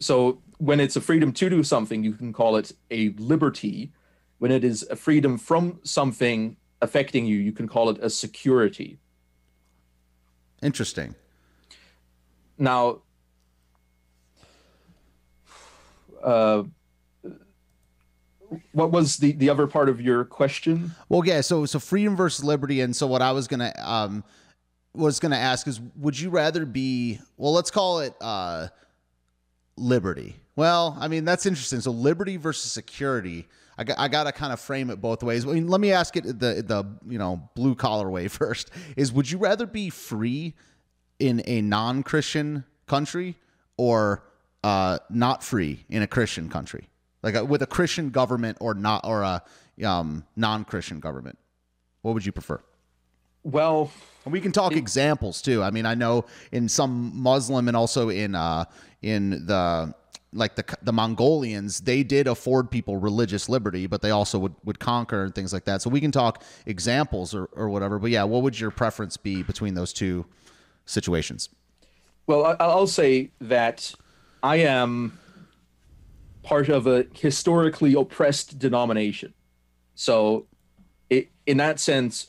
so 0.00 0.42
when 0.58 0.80
it's 0.80 0.96
a 0.96 1.00
freedom 1.00 1.32
to 1.32 1.48
do 1.48 1.62
something, 1.62 2.04
you 2.04 2.12
can 2.12 2.32
call 2.32 2.56
it 2.56 2.72
a 2.90 3.10
liberty. 3.10 3.92
When 4.38 4.52
it 4.52 4.62
is 4.62 4.84
a 4.88 4.96
freedom 4.96 5.38
from 5.38 5.80
something 5.82 6.56
affecting 6.80 7.26
you, 7.26 7.38
you 7.38 7.52
can 7.52 7.66
call 7.66 7.90
it 7.90 7.98
a 8.00 8.10
security. 8.10 8.98
Interesting. 10.62 11.14
Now, 12.56 13.02
uh, 16.22 16.64
what 18.72 18.90
was 18.90 19.18
the 19.18 19.32
the 19.32 19.50
other 19.50 19.66
part 19.66 19.88
of 19.88 20.00
your 20.00 20.24
question? 20.24 20.92
Well, 21.08 21.24
yeah. 21.24 21.40
So 21.40 21.66
so 21.66 21.78
freedom 21.78 22.16
versus 22.16 22.44
liberty, 22.44 22.80
and 22.80 22.94
so 22.94 23.06
what 23.06 23.22
I 23.22 23.32
was 23.32 23.46
gonna 23.46 23.72
um 23.78 24.24
was 24.94 25.20
gonna 25.20 25.36
ask 25.36 25.66
is, 25.66 25.80
would 25.96 26.18
you 26.18 26.30
rather 26.30 26.64
be 26.64 27.20
well? 27.36 27.52
Let's 27.52 27.70
call 27.70 28.00
it 28.00 28.14
uh 28.20 28.68
liberty. 29.76 30.36
Well, 30.58 30.96
I 30.98 31.06
mean 31.06 31.24
that's 31.24 31.46
interesting. 31.46 31.80
So 31.80 31.92
liberty 31.92 32.36
versus 32.36 32.72
security. 32.72 33.46
I 33.78 33.84
got, 33.84 33.96
I 33.96 34.08
got 34.08 34.24
to 34.24 34.32
kind 34.32 34.52
of 34.52 34.58
frame 34.58 34.90
it 34.90 35.00
both 35.00 35.22
ways. 35.22 35.46
I 35.46 35.52
mean, 35.52 35.68
let 35.68 35.80
me 35.80 35.92
ask 35.92 36.16
it 36.16 36.24
the 36.24 36.64
the 36.66 36.84
you 37.08 37.16
know 37.16 37.48
blue 37.54 37.76
collar 37.76 38.10
way 38.10 38.26
first. 38.40 38.72
Is 38.96 39.12
would 39.12 39.30
you 39.30 39.38
rather 39.38 39.66
be 39.66 39.88
free 39.88 40.54
in 41.20 41.42
a 41.46 41.62
non 41.62 42.02
Christian 42.02 42.64
country 42.88 43.36
or 43.76 44.24
uh, 44.64 44.98
not 45.10 45.44
free 45.44 45.84
in 45.88 46.02
a 46.02 46.08
Christian 46.08 46.48
country, 46.48 46.88
like 47.22 47.36
a, 47.36 47.44
with 47.44 47.62
a 47.62 47.66
Christian 47.68 48.10
government 48.10 48.58
or 48.60 48.74
not 48.74 49.02
or 49.04 49.22
a 49.22 49.40
um, 49.84 50.24
non 50.34 50.64
Christian 50.64 50.98
government? 50.98 51.38
What 52.02 52.14
would 52.14 52.26
you 52.26 52.32
prefer? 52.32 52.60
Well, 53.44 53.92
we 54.24 54.40
can 54.40 54.50
talk 54.50 54.72
it, 54.72 54.78
examples 54.78 55.40
too. 55.40 55.62
I 55.62 55.70
mean, 55.70 55.86
I 55.86 55.94
know 55.94 56.24
in 56.50 56.68
some 56.68 57.12
Muslim 57.14 57.68
and 57.68 57.76
also 57.76 58.08
in 58.08 58.34
uh, 58.34 58.64
in 59.02 59.46
the 59.46 59.94
like 60.32 60.56
the 60.56 60.64
the 60.82 60.92
Mongolians, 60.92 61.80
they 61.80 62.02
did 62.02 62.26
afford 62.26 62.70
people 62.70 62.96
religious 62.96 63.48
liberty, 63.48 63.86
but 63.86 64.02
they 64.02 64.10
also 64.10 64.38
would, 64.38 64.54
would 64.64 64.78
conquer 64.78 65.24
and 65.24 65.34
things 65.34 65.52
like 65.52 65.64
that. 65.64 65.82
So 65.82 65.90
we 65.90 66.00
can 66.00 66.12
talk 66.12 66.42
examples 66.66 67.34
or, 67.34 67.46
or 67.52 67.68
whatever. 67.68 67.98
But 67.98 68.10
yeah, 68.10 68.24
what 68.24 68.42
would 68.42 68.58
your 68.58 68.70
preference 68.70 69.16
be 69.16 69.42
between 69.42 69.74
those 69.74 69.92
two 69.92 70.26
situations? 70.84 71.48
Well, 72.26 72.56
I'll 72.60 72.86
say 72.86 73.30
that 73.40 73.94
I 74.42 74.56
am 74.56 75.18
part 76.42 76.68
of 76.68 76.86
a 76.86 77.06
historically 77.14 77.94
oppressed 77.94 78.58
denomination. 78.58 79.32
So, 79.94 80.46
it, 81.08 81.30
in 81.46 81.56
that 81.56 81.80
sense, 81.80 82.26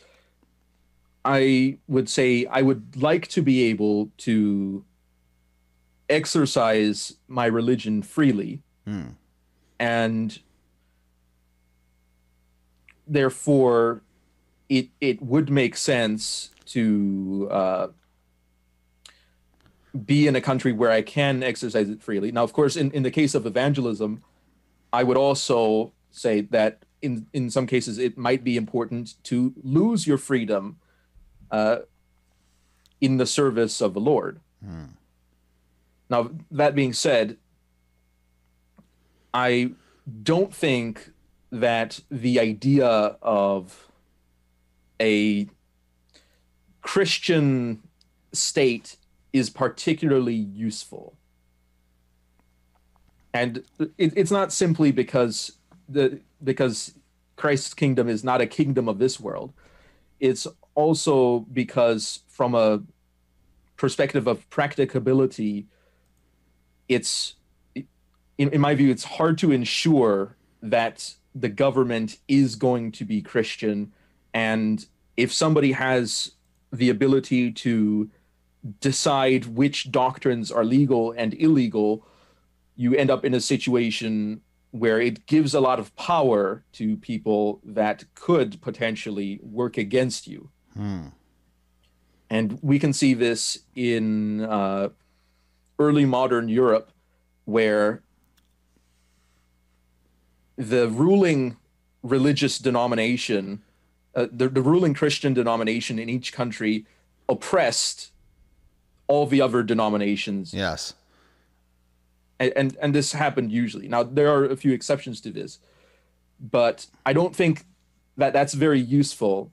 I 1.25 1.77
would 1.88 2.09
say 2.09 2.45
I 2.45 2.62
would 2.62 2.95
like 2.95 3.27
to 3.29 3.41
be 3.41 3.63
able 3.63 4.09
to 4.19 4.85
exercise 6.10 7.15
my 7.28 7.45
religion 7.45 8.02
freely 8.02 8.62
hmm. 8.86 9.10
and 9.80 10.39
therefore 13.08 14.02
it 14.69 14.89
it 15.02 15.22
would 15.22 15.50
make 15.50 15.76
sense 15.76 16.52
to 16.65 17.48
uh, 17.52 17.88
be 20.06 20.28
in 20.28 20.36
a 20.36 20.41
country 20.41 20.72
where 20.72 20.91
I 20.91 21.02
can 21.02 21.41
exercise 21.41 21.89
it 21.89 22.02
freely. 22.02 22.32
Now, 22.32 22.43
of 22.43 22.54
course, 22.54 22.76
in, 22.76 22.91
in 22.91 23.02
the 23.02 23.10
case 23.10 23.34
of 23.34 23.48
evangelism, 23.48 24.24
I 24.93 25.04
would 25.04 25.17
also 25.17 25.93
say 26.12 26.41
that 26.41 26.86
in 27.02 27.26
in 27.34 27.50
some 27.50 27.65
cases 27.65 27.98
it 27.98 28.17
might 28.17 28.43
be 28.43 28.58
important 28.58 29.15
to 29.24 29.54
lose 29.63 30.06
your 30.06 30.17
freedom 30.17 30.78
uh, 31.52 31.80
in 33.02 33.17
the 33.17 33.26
service 33.26 33.82
of 33.82 33.93
the 33.93 34.02
Lord. 34.02 34.39
Hmm. 34.63 34.98
Now, 36.10 36.32
that 36.52 36.76
being 36.76 36.93
said, 36.93 37.38
I 39.34 39.72
don't 40.24 40.54
think 40.54 41.12
that 41.52 42.00
the 42.10 42.39
idea 42.39 42.88
of 43.22 43.88
a 45.00 45.48
Christian 46.82 47.82
state 48.34 48.98
is 49.34 49.50
particularly 49.50 50.34
useful. 50.34 51.15
And 53.34 53.63
it, 53.98 54.13
it's 54.15 54.32
not 54.32 54.52
simply 54.52 54.91
because 54.91 55.52
the 55.88 56.19
because 56.43 56.95
Christ's 57.36 57.74
kingdom 57.74 58.10
is 58.10 58.24
not 58.24 58.41
a 58.41 58.48
kingdom 58.48 58.89
of 58.89 58.98
this 58.98 59.19
world. 59.19 59.54
It's 60.19 60.48
also 60.74 61.45
because 61.54 62.24
from 62.28 62.56
a 62.56 62.82
perspective 63.78 64.28
of 64.28 64.50
practicability, 64.50 65.67
it's 66.89 67.36
in, 68.39 68.49
in 68.49 68.62
my 68.62 68.73
view, 68.73 68.89
it's 68.89 69.04
hard 69.04 69.38
to 69.38 69.52
ensure 69.52 70.36
that 70.62 71.13
the 71.36 71.49
government 71.49 72.17
is 72.28 72.56
going 72.56 72.91
to 72.93 73.06
be 73.06 73.21
Christian. 73.21 73.93
And 74.34 74.86
if 75.15 75.32
somebody 75.32 75.73
has 75.73 76.32
the 76.71 76.89
ability 76.89 77.52
to 77.52 78.10
decide 78.80 79.45
which 79.45 79.91
doctrines 79.91 80.52
are 80.52 80.65
legal 80.65 81.12
and 81.12 81.34
illegal, 81.34 82.06
you 82.75 82.95
end 82.95 83.12
up 83.12 83.25
in 83.25 83.34
a 83.34 83.41
situation 83.41 84.41
where 84.71 85.02
it 85.02 85.25
gives 85.25 85.54
a 85.54 85.60
lot 85.60 85.80
of 85.80 85.95
power 85.95 86.63
to 86.73 86.95
people 86.97 87.60
that 87.65 88.06
could 88.15 88.62
potentially 88.62 89.39
work 89.41 89.78
against 89.78 90.28
you. 90.28 90.49
Hmm. 90.73 91.08
And 92.30 92.60
we 92.62 92.78
can 92.78 92.93
see 92.93 93.15
this 93.15 93.60
in 93.75 94.41
uh, 94.41 94.89
early 95.80 96.06
modern 96.06 96.50
Europe, 96.50 96.92
where 97.46 98.02
the 100.58 100.89
ruling 100.89 101.58
religious 102.04 102.60
denomination, 102.60 103.62
uh, 104.13 104.28
the, 104.32 104.50
the 104.50 104.62
ruling 104.62 104.94
Christian 104.94 105.34
denomination 105.34 105.98
in 105.98 106.10
each 106.10 106.34
country 106.34 106.86
oppressed 107.28 108.12
all 109.08 109.26
the 109.26 109.42
other 109.42 109.63
denominations. 109.63 110.54
Yes. 110.54 110.94
And, 112.39 112.54
and, 112.56 112.78
and 112.82 112.96
this 112.96 113.13
happened 113.13 113.52
usually. 113.52 113.88
Now 113.88 114.04
there 114.04 114.30
are 114.30 114.46
a 114.46 114.56
few 114.56 114.74
exceptions 114.74 115.22
to 115.22 115.32
this, 115.32 115.60
but 116.39 116.86
I 117.06 117.13
don't 117.13 117.36
think 117.36 117.65
that 118.18 118.34
that's 118.34 118.54
very 118.54 118.80
useful 118.80 119.52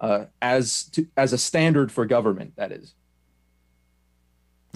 uh, 0.00 0.26
as 0.40 0.84
to, 0.84 1.06
as 1.16 1.32
a 1.32 1.38
standard 1.38 1.90
for 1.92 2.06
government. 2.06 2.54
That 2.56 2.72
is. 2.72 2.94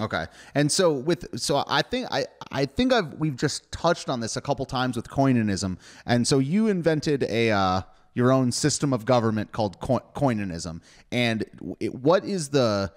Okay. 0.01 0.27
And 0.55 0.71
so 0.71 0.93
with 0.93 1.41
so 1.41 1.65
I 1.67 1.83
think 1.83 2.07
I 2.11 2.27
I 2.53 2.67
think 2.67 2.93
I've 2.93 3.15
we've 3.15 3.37
just 3.37 3.71
touched 3.73 4.09
on 4.09 4.21
this 4.21 4.37
a 4.37 4.41
couple 4.41 4.65
times 4.65 4.97
with 4.97 5.09
Coinanism. 5.11 5.79
And 6.07 6.27
so 6.27 6.39
you 6.39 6.69
invented 6.69 7.25
a 7.25 7.51
uh, 7.51 7.83
your 8.15 8.33
own 8.33 8.53
system 8.53 8.93
of 8.93 9.05
government 9.05 9.53
called 9.53 9.79
Coinanism. 9.81 10.83
And 11.11 11.45
it, 11.81 11.95
what 11.95 12.25
is 12.25 12.51
the 12.51 12.93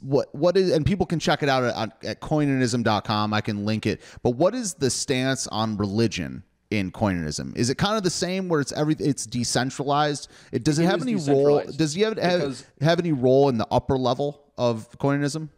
what 0.00 0.34
what 0.34 0.56
is 0.56 0.72
and 0.72 0.86
people 0.86 1.04
can 1.04 1.18
check 1.18 1.42
it 1.42 1.48
out 1.48 1.64
at, 1.64 2.04
at 2.04 2.20
coinanism.com. 2.20 3.32
I 3.32 3.40
can 3.40 3.64
link 3.64 3.86
it. 3.86 4.00
But 4.22 4.30
what 4.30 4.54
is 4.54 4.74
the 4.74 4.90
stance 4.90 5.46
on 5.48 5.76
religion 5.76 6.42
in 6.70 6.90
Coinanism? 6.90 7.52
Is 7.56 7.70
it 7.70 7.78
kind 7.78 7.96
of 7.96 8.02
the 8.02 8.10
same 8.10 8.48
where 8.48 8.60
it's 8.60 8.72
every 8.72 8.96
it's 8.98 9.26
decentralized? 9.26 10.28
It 10.50 10.64
does 10.64 10.78
it, 10.78 10.84
it 10.84 10.86
have 10.86 11.02
any 11.02 11.16
role? 11.16 11.62
Does 11.76 11.94
he 11.94 12.02
have 12.02 12.18
have, 12.18 12.64
have 12.80 12.98
any 12.98 13.12
role 13.12 13.48
in 13.48 13.58
the 13.58 13.68
upper 13.70 13.96
level 13.96 14.42
of 14.58 14.88
Coinanism? 14.98 15.50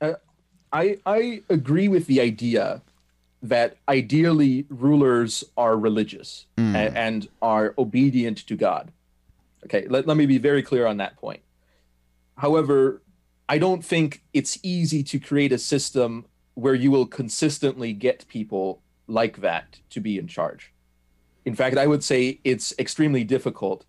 Uh, 0.00 0.14
I 0.72 0.98
I 1.06 1.42
agree 1.48 1.88
with 1.88 2.06
the 2.06 2.20
idea 2.20 2.82
that 3.42 3.76
ideally 3.88 4.64
rulers 4.70 5.44
are 5.56 5.76
religious 5.76 6.46
mm. 6.56 6.74
and, 6.74 6.96
and, 6.96 7.28
are 7.42 7.74
obedient 7.76 8.38
to 8.38 8.56
God. 8.56 8.90
Okay, 9.66 9.86
let, 9.86 10.06
let 10.06 10.16
me 10.16 10.24
be 10.24 10.38
very 10.38 10.62
clear 10.62 10.86
on 10.86 10.96
that 10.96 11.18
point. 11.18 11.40
However, 12.38 13.02
I 13.46 13.58
don't 13.58 13.84
think 13.84 14.22
it's 14.32 14.58
easy 14.62 15.02
to 15.04 15.20
create 15.20 15.52
a 15.52 15.58
system 15.58 16.24
where 16.54 16.74
you 16.74 16.90
will 16.90 17.04
consistently 17.06 17.92
get 17.92 18.26
people 18.28 18.80
like 19.08 19.42
that 19.42 19.80
to 19.90 20.00
be 20.00 20.16
in 20.16 20.26
charge. 20.26 20.72
In 21.44 21.54
fact, 21.54 21.76
I 21.76 21.86
would 21.86 22.02
say 22.02 22.40
it's 22.44 22.72
extremely 22.78 23.24
difficult 23.24 23.84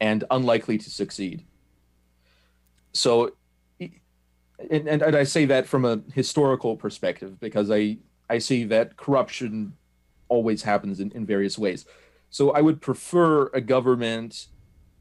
and 0.00 0.22
unlikely 0.30 0.78
to 0.78 0.90
succeed. 0.90 1.44
So 2.92 3.32
and, 4.70 4.88
and, 4.88 5.02
and 5.02 5.16
I 5.16 5.24
say 5.24 5.44
that 5.46 5.66
from 5.66 5.84
a 5.84 6.00
historical 6.12 6.76
perspective 6.76 7.38
because 7.40 7.70
I 7.70 7.98
I 8.28 8.38
see 8.38 8.64
that 8.64 8.96
corruption 8.96 9.74
always 10.28 10.62
happens 10.62 11.00
in, 11.00 11.10
in 11.12 11.26
various 11.26 11.58
ways. 11.58 11.84
So 12.30 12.52
I 12.52 12.60
would 12.60 12.80
prefer 12.80 13.46
a 13.48 13.60
government 13.60 14.46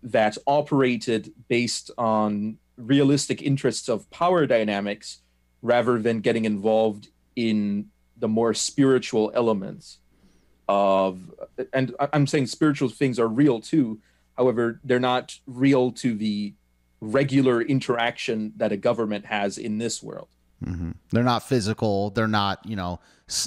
that 0.02 0.38
operated 0.48 1.34
based 1.48 1.91
on 1.98 2.58
realistic 2.78 3.41
interests 3.41 3.89
of 3.89 4.10
power 4.10 4.45
dynamics 4.45 5.22
rather 5.62 6.00
than 6.00 6.22
getting 6.22 6.45
involved 6.45 7.10
in 7.36 7.89
the 8.17 8.28
more 8.28 8.54
spiritual 8.54 9.32
elements 9.34 10.00
of 10.67 11.19
and 11.74 11.95
i'm 12.13 12.28
saying 12.28 12.45
spiritual 12.45 12.89
things 12.89 13.17
are 13.17 13.28
real 13.28 13.60
too 13.60 14.00
however 14.38 14.80
they're 14.84 15.00
not 15.00 15.38
real 15.48 15.91
to 15.91 16.15
the 16.15 16.54
regular 17.01 17.62
interaction 17.62 18.53
that 18.57 18.71
a 18.71 18.77
government 18.77 19.25
has 19.25 19.57
in 19.57 19.77
this 19.77 20.03
world. 20.03 20.27
Mm-hmm. 20.63 20.91
They're 21.12 21.23
not 21.23 21.43
physical. 21.43 22.09
They're 22.09 22.27
not, 22.27 22.65
you 22.65 22.75
know, 22.75 22.99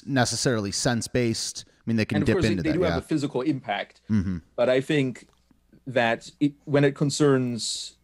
necessarily 0.06 0.72
sense 0.72 1.08
based. 1.08 1.64
I 1.68 1.82
mean, 1.86 1.96
they 1.96 2.04
can 2.04 2.24
dip 2.24 2.36
into 2.36 2.62
they, 2.62 2.70
they 2.70 2.72
do 2.76 2.80
yeah. 2.80 2.90
have 2.90 3.02
a 3.02 3.06
physical 3.06 3.42
impact, 3.42 4.00
mm-hmm. 4.10 4.38
but 4.56 4.68
I 4.68 4.80
think 4.80 5.26
that 5.86 6.30
it, 6.38 6.52
when 6.64 6.84
it 6.84 6.94
concerns 6.94 7.96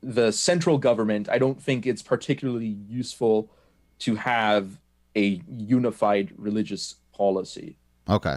the 0.00 0.30
central 0.30 0.78
government, 0.78 1.28
I 1.28 1.38
don't 1.38 1.60
think 1.60 1.84
it's 1.84 2.02
particularly 2.02 2.78
useful 2.88 3.50
to 4.00 4.14
have 4.14 4.78
a 5.16 5.42
unified 5.48 6.32
religious 6.36 6.94
policy. 7.12 7.76
Okay, 8.08 8.36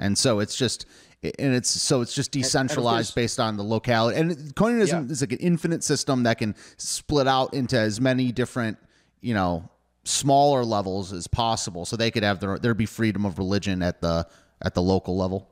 and 0.00 0.18
so 0.18 0.40
it's 0.40 0.56
just 0.56 0.86
and 1.22 1.54
it's 1.54 1.68
so 1.68 2.00
it's 2.00 2.14
just 2.14 2.32
decentralized 2.32 3.14
based 3.14 3.38
on 3.38 3.56
the 3.56 3.62
locality. 3.62 4.18
And 4.18 4.54
Coinanism 4.56 5.06
yeah. 5.06 5.12
is 5.12 5.20
like 5.20 5.32
an 5.32 5.38
infinite 5.38 5.84
system 5.84 6.24
that 6.24 6.38
can 6.38 6.56
split 6.78 7.28
out 7.28 7.52
into 7.54 7.78
as 7.78 8.00
many 8.00 8.32
different, 8.32 8.78
you 9.20 9.34
know, 9.34 9.68
smaller 10.04 10.64
levels 10.64 11.12
as 11.12 11.26
possible. 11.26 11.84
So 11.84 11.96
they 11.96 12.10
could 12.10 12.22
have 12.22 12.40
their 12.40 12.58
there'd 12.58 12.78
be 12.78 12.86
freedom 12.86 13.26
of 13.26 13.38
religion 13.38 13.82
at 13.82 14.00
the 14.00 14.26
at 14.62 14.74
the 14.74 14.82
local 14.82 15.16
level. 15.16 15.48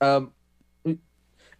Um, 0.00 0.32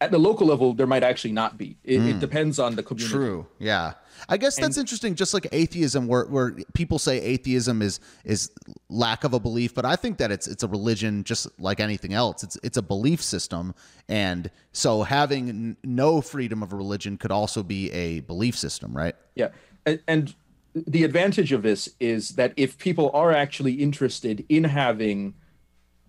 at 0.01 0.11
the 0.11 0.19
local 0.19 0.47
level, 0.47 0.75
there 0.75 0.87
might 0.87 1.03
actually 1.03 1.33
not 1.33 1.57
be. 1.57 1.77
It, 1.85 2.01
mm. 2.01 2.11
it 2.11 2.21
depends 2.21 2.59
on 2.59 2.77
the 2.77 2.83
community. 2.83 3.15
True. 3.15 3.47
Yeah. 3.59 3.95
I 4.29 4.37
guess 4.37 4.57
that's 4.57 4.77
and, 4.77 4.83
interesting. 4.83 5.15
Just 5.15 5.35
like 5.35 5.47
atheism, 5.53 6.07
where, 6.07 6.25
where 6.27 6.53
people 6.75 6.99
say 6.99 7.21
atheism 7.21 7.83
is 7.83 8.01
is 8.25 8.51
lack 8.89 9.25
of 9.25 9.35
a 9.35 9.41
belief, 9.41 9.75
but 9.75 9.85
I 9.85 9.95
think 9.95 10.19
that 10.19 10.31
it's 10.31 10.47
it's 10.47 10.63
a 10.63 10.69
religion, 10.69 11.23
just 11.23 11.49
like 11.61 11.81
anything 11.81 12.15
else. 12.15 12.43
It's 12.43 12.59
it's 12.63 12.77
a 12.79 12.83
belief 12.83 13.23
system, 13.23 13.75
and 14.09 14.51
so 14.73 15.03
having 15.03 15.49
n- 15.49 15.77
no 15.85 16.21
freedom 16.23 16.63
of 16.63 16.73
religion 16.73 17.19
could 17.19 17.31
also 17.31 17.63
be 17.63 17.91
a 17.93 18.21
belief 18.21 18.57
system, 18.57 18.97
right? 18.97 19.15
Yeah, 19.35 19.49
and, 19.85 20.01
and 20.09 20.35
the 20.75 21.05
advantage 21.05 21.53
of 21.53 21.63
this 21.63 21.91
is 22.01 22.31
that 22.31 22.53
if 22.57 22.79
people 22.79 23.11
are 23.13 23.33
actually 23.33 23.75
interested 23.75 24.45
in 24.49 24.65
having 24.65 25.35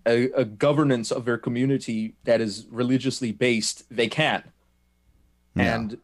a, 0.07 0.31
a 0.31 0.45
governance 0.45 1.11
of 1.11 1.25
their 1.25 1.37
community 1.37 2.15
that 2.23 2.41
is 2.41 2.65
religiously 2.71 3.31
based, 3.31 3.83
they 3.91 4.07
can. 4.07 4.43
Yeah. 5.55 5.75
And 5.75 5.97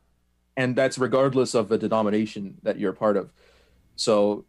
and 0.56 0.76
that's 0.76 1.00
regardless 1.00 1.56
of 1.56 1.70
the 1.70 1.80
denomination 1.80 2.58
that 2.62 2.78
you're 2.78 2.94
part 2.94 3.18
of. 3.18 3.32
So, 3.96 4.46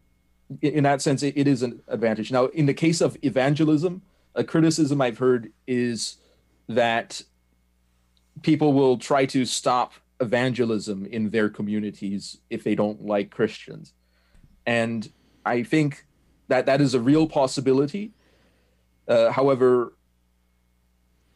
in 0.61 0.85
that 0.85 1.01
sense, 1.01 1.23
it, 1.23 1.35
it 1.37 1.49
is 1.49 1.63
an 1.63 1.81
advantage. 1.89 2.31
Now, 2.31 2.47
in 2.47 2.67
the 2.67 2.75
case 2.75 3.01
of 3.01 3.17
evangelism, 3.23 4.03
a 4.35 4.45
criticism 4.45 5.01
I've 5.01 5.17
heard 5.17 5.51
is 5.67 6.17
that 6.69 7.23
people 8.43 8.75
will 8.75 8.99
try 8.99 9.25
to 9.27 9.47
stop 9.47 9.93
evangelism 10.21 11.07
in 11.07 11.31
their 11.31 11.49
communities 11.49 12.39
if 12.51 12.65
they 12.65 12.75
don't 12.75 13.07
like 13.07 13.31
Christians. 13.31 13.95
And 14.67 15.11
I 15.47 15.63
think 15.63 16.05
that 16.49 16.67
that 16.67 16.81
is 16.81 16.95
a 16.95 17.01
real 17.01 17.27
possibility. 17.27 18.13
Uh, 19.07 19.31
however, 19.31 19.93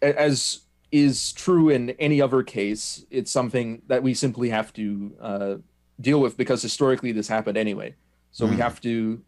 as 0.01 0.61
is 0.91 1.33
true 1.33 1.69
in 1.69 1.91
any 1.91 2.21
other 2.21 2.43
case, 2.43 3.05
it's 3.11 3.31
something 3.31 3.83
that 3.89 4.03
we 4.03 4.15
simply 4.15 4.49
have 4.51 4.73
to 4.73 5.13
uh, 5.21 5.55
deal 6.01 6.21
with 6.21 6.37
because 6.37 6.63
historically 6.63 7.13
this 7.13 7.29
happened 7.29 7.59
anyway. 7.59 7.95
So 8.31 8.47
mm. 8.47 8.51
we 8.51 8.55
hmm. 8.57 8.63
have 8.63 8.81
to 8.83 9.23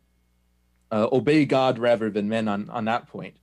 uh, 0.90 1.08
obey 1.12 1.44
God 1.44 1.78
rather 1.78 2.10
than 2.10 2.28
men 2.28 2.48
on 2.48 2.70
on 2.70 2.84
that 2.86 3.08
point. 3.08 3.34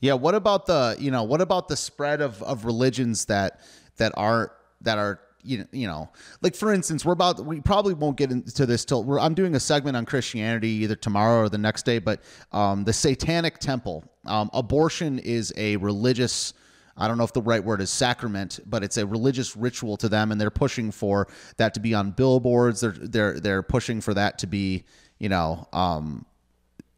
Yeah. 0.00 0.14
What 0.14 0.34
about 0.34 0.66
the 0.66 0.96
you 0.98 1.10
know 1.10 1.22
what 1.22 1.40
about 1.40 1.68
the 1.68 1.76
spread 1.76 2.20
of 2.20 2.42
of 2.42 2.64
religions 2.64 3.26
that 3.26 3.60
that 3.96 4.12
are 4.16 4.52
that 4.80 4.98
are 4.98 5.20
you 5.44 5.58
know, 5.58 5.66
you 5.72 5.86
know, 5.86 6.08
like 6.40 6.54
for 6.54 6.72
instance, 6.72 7.04
we're 7.04 7.12
about 7.12 7.44
we 7.44 7.60
probably 7.60 7.94
won't 7.94 8.16
get 8.16 8.30
into 8.30 8.66
this 8.66 8.84
till 8.84 9.02
we're 9.02 9.18
I'm 9.18 9.34
doing 9.34 9.54
a 9.54 9.60
segment 9.60 9.96
on 9.96 10.04
Christianity 10.04 10.68
either 10.68 10.94
tomorrow 10.94 11.40
or 11.40 11.48
the 11.48 11.58
next 11.58 11.84
day, 11.84 11.98
but 11.98 12.20
um, 12.52 12.84
the 12.84 12.92
Satanic 12.92 13.58
Temple, 13.58 14.04
um, 14.26 14.50
abortion 14.52 15.18
is 15.18 15.52
a 15.56 15.76
religious. 15.76 16.54
I 16.96 17.08
don't 17.08 17.16
know 17.18 17.24
if 17.24 17.32
the 17.32 17.42
right 17.42 17.64
word 17.64 17.80
is 17.80 17.90
sacrament, 17.90 18.60
but 18.66 18.84
it's 18.84 18.98
a 18.98 19.06
religious 19.06 19.56
ritual 19.56 19.96
to 19.96 20.08
them, 20.08 20.30
and 20.30 20.40
they're 20.40 20.50
pushing 20.50 20.90
for 20.90 21.26
that 21.56 21.74
to 21.74 21.80
be 21.80 21.94
on 21.94 22.12
billboards. 22.12 22.80
They're 22.80 22.92
they're 22.92 23.40
they're 23.40 23.62
pushing 23.62 24.00
for 24.00 24.14
that 24.14 24.38
to 24.40 24.46
be, 24.46 24.84
you 25.18 25.28
know, 25.28 25.66
um, 25.72 26.24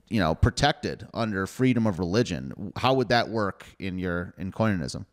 you 0.09 0.21
know, 0.21 0.35
protected 0.35 1.07
under 1.15 1.47
freedom 1.47 1.87
of 1.87 1.99
religion. 1.99 2.73
How 2.77 2.93
would 2.95 3.09
that 3.09 3.31
work 3.31 3.65
in 3.79 3.99
your 3.99 4.35
in 4.37 4.53
Coinanism? 4.53 5.07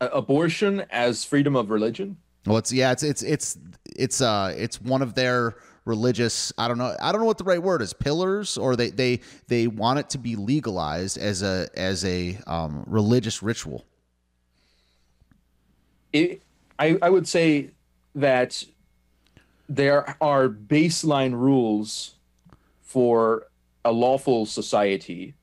Abortion 0.00 0.84
as 0.90 1.24
freedom 1.24 1.54
of 1.54 1.70
religion? 1.70 2.16
Well, 2.46 2.58
it's 2.58 2.72
yeah, 2.72 2.92
it's 2.92 3.02
it's 3.02 3.22
it's 3.22 3.58
it's 3.96 4.20
uh 4.20 4.54
it's 4.56 4.80
one 4.80 5.02
of 5.02 5.14
their 5.14 5.56
religious 5.84 6.52
I 6.58 6.68
don't 6.68 6.78
know 6.78 6.96
I 7.00 7.12
don't 7.12 7.20
know 7.20 7.26
what 7.26 7.38
the 7.38 7.44
right 7.44 7.62
word 7.62 7.82
is 7.82 7.92
pillars 7.92 8.56
or 8.56 8.76
they 8.76 8.90
they 8.90 9.20
they 9.48 9.66
want 9.66 9.98
it 9.98 10.10
to 10.10 10.18
be 10.18 10.36
legalized 10.36 11.18
as 11.18 11.42
a 11.42 11.68
as 11.76 12.04
a 12.04 12.38
um, 12.46 12.84
religious 12.86 13.42
ritual. 13.42 13.84
It, 16.12 16.42
I 16.78 16.98
I 17.00 17.10
would 17.10 17.28
say 17.28 17.70
that 18.14 18.64
there 19.68 20.16
are 20.20 20.48
baseline 20.48 21.32
rules 21.32 22.14
for 22.82 23.46
a 23.84 23.92
lawful 23.92 24.46
society. 24.46 25.34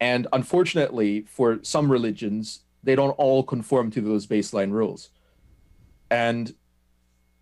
And 0.00 0.26
unfortunately, 0.32 1.20
for 1.28 1.60
some 1.62 1.92
religions, 1.92 2.60
they 2.82 2.96
don't 2.96 3.10
all 3.10 3.44
conform 3.44 3.92
to 3.92 4.00
those 4.00 4.26
baseline 4.26 4.72
rules. 4.72 5.10
And 6.12 6.54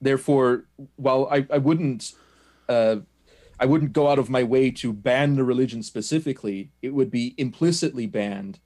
therefore, 0.00 0.66
while 0.96 1.28
I, 1.30 1.46
I 1.50 1.59
wouldn't 1.59 2.12
uh, 2.68 2.96
I 3.59 3.66
wouldn't 3.66 3.92
go 3.92 4.09
out 4.09 4.18
of 4.18 4.30
my 4.30 4.42
way 4.42 4.70
to 4.70 4.92
ban 4.92 5.37
the 5.37 5.44
religion 5.44 5.83
specifically, 5.83 6.70
it 6.80 6.94
would 6.94 7.11
be 7.11 7.35
implicitly 7.37 8.06
banned 8.06 8.59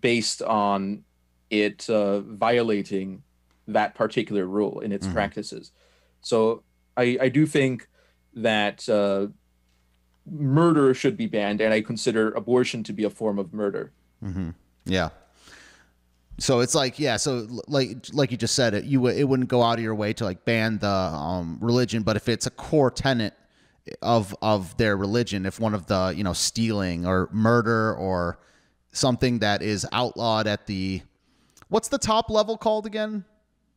based 0.00 0.40
on 0.42 1.04
it 1.50 1.88
uh, 1.90 2.20
violating 2.20 3.22
that 3.66 3.94
particular 3.94 4.46
rule 4.46 4.80
in 4.80 4.92
its 4.92 5.06
mm-hmm. 5.06 5.14
practices. 5.14 5.72
So 6.22 6.62
I, 6.96 7.18
I 7.20 7.28
do 7.28 7.44
think 7.44 7.88
that 8.34 8.88
uh, 8.88 9.26
murder 10.30 10.94
should 10.94 11.16
be 11.16 11.26
banned, 11.26 11.60
and 11.60 11.74
I 11.74 11.82
consider 11.82 12.30
abortion 12.32 12.82
to 12.84 12.92
be 12.92 13.04
a 13.04 13.10
form 13.10 13.38
of 13.38 13.52
murder. 13.52 13.92
Mm-hmm. 14.24 14.50
Yeah. 14.86 15.10
So 16.38 16.60
it's 16.60 16.74
like 16.74 16.98
yeah, 16.98 17.16
so 17.16 17.46
like 17.66 18.06
like 18.12 18.30
you 18.30 18.36
just 18.36 18.54
said 18.54 18.72
it 18.72 18.84
you 18.84 19.08
it 19.08 19.24
wouldn't 19.24 19.48
go 19.48 19.62
out 19.62 19.78
of 19.78 19.84
your 19.84 19.94
way 19.94 20.12
to 20.14 20.24
like 20.24 20.44
ban 20.44 20.78
the 20.78 20.88
um, 20.88 21.58
religion, 21.60 22.02
but 22.02 22.16
if 22.16 22.28
it's 22.28 22.46
a 22.46 22.50
core 22.50 22.90
tenet 22.90 23.34
of 24.02 24.34
of 24.40 24.76
their 24.76 24.96
religion, 24.96 25.46
if 25.46 25.58
one 25.58 25.74
of 25.74 25.86
the 25.86 26.14
you 26.16 26.22
know 26.22 26.32
stealing 26.32 27.06
or 27.06 27.28
murder 27.32 27.94
or 27.94 28.38
something 28.92 29.40
that 29.40 29.62
is 29.62 29.86
outlawed 29.92 30.46
at 30.46 30.66
the 30.66 31.02
what's 31.68 31.88
the 31.88 31.98
top 31.98 32.30
level 32.30 32.56
called 32.56 32.86
again? 32.86 33.24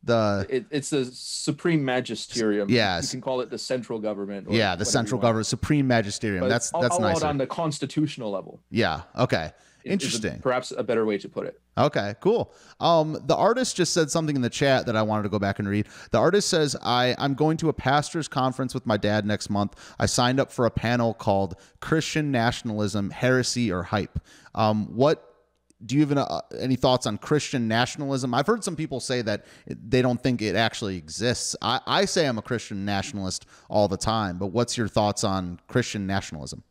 The 0.04 0.46
it, 0.48 0.66
it's 0.70 0.90
the 0.90 1.04
supreme 1.04 1.84
magisterium. 1.84 2.68
Yes, 2.68 3.12
you 3.12 3.18
can 3.18 3.22
call 3.22 3.40
it 3.40 3.50
the 3.50 3.58
central 3.58 3.98
government. 3.98 4.50
yeah, 4.50 4.74
the 4.76 4.84
central 4.84 5.20
government, 5.20 5.46
supreme 5.46 5.86
magisterium. 5.86 6.40
But 6.40 6.48
that's 6.48 6.70
that's 6.70 6.98
nice. 6.98 7.22
on 7.22 7.38
the 7.38 7.46
constitutional 7.46 8.30
level. 8.30 8.60
Yeah. 8.70 9.02
Okay. 9.16 9.52
Interesting. 9.84 10.40
perhaps 10.40 10.72
a 10.76 10.82
better 10.82 11.04
way 11.04 11.18
to 11.18 11.28
put 11.28 11.46
it. 11.46 11.60
Okay, 11.76 12.14
cool. 12.20 12.52
Um, 12.80 13.18
the 13.26 13.36
artist 13.36 13.76
just 13.76 13.92
said 13.92 14.10
something 14.10 14.36
in 14.36 14.42
the 14.42 14.50
chat 14.50 14.86
that 14.86 14.96
I 14.96 15.02
wanted 15.02 15.24
to 15.24 15.28
go 15.28 15.38
back 15.38 15.58
and 15.58 15.68
read. 15.68 15.88
The 16.10 16.18
artist 16.18 16.48
says, 16.48 16.76
I, 16.82 17.14
I'm 17.18 17.34
going 17.34 17.56
to 17.58 17.68
a 17.68 17.72
pastor's 17.72 18.28
conference 18.28 18.74
with 18.74 18.86
my 18.86 18.96
dad 18.96 19.24
next 19.24 19.50
month. 19.50 19.94
I 19.98 20.06
signed 20.06 20.38
up 20.38 20.52
for 20.52 20.66
a 20.66 20.70
panel 20.70 21.14
called 21.14 21.56
Christian 21.80 22.30
Nationalism, 22.30 23.10
Heresy, 23.10 23.72
or 23.72 23.82
Hype. 23.82 24.18
Um, 24.54 24.94
what 24.94 25.32
do 25.84 25.96
you 25.96 26.06
have 26.06 26.16
uh, 26.16 26.42
any 26.58 26.76
thoughts 26.76 27.06
on 27.06 27.18
Christian 27.18 27.66
nationalism? 27.66 28.34
I've 28.34 28.46
heard 28.46 28.62
some 28.62 28.76
people 28.76 29.00
say 29.00 29.22
that 29.22 29.44
they 29.66 30.02
don't 30.02 30.22
think 30.22 30.42
it 30.42 30.54
actually 30.54 30.96
exists. 30.96 31.56
I, 31.60 31.80
I 31.86 32.04
say 32.04 32.26
I'm 32.26 32.38
a 32.38 32.42
Christian 32.42 32.84
nationalist 32.84 33.46
all 33.68 33.88
the 33.88 33.96
time, 33.96 34.38
but 34.38 34.48
what's 34.48 34.76
your 34.76 34.88
thoughts 34.88 35.24
on 35.24 35.58
Christian 35.68 36.06
nationalism? 36.06 36.62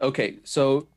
Okay, 0.00 0.38
so 0.44 0.88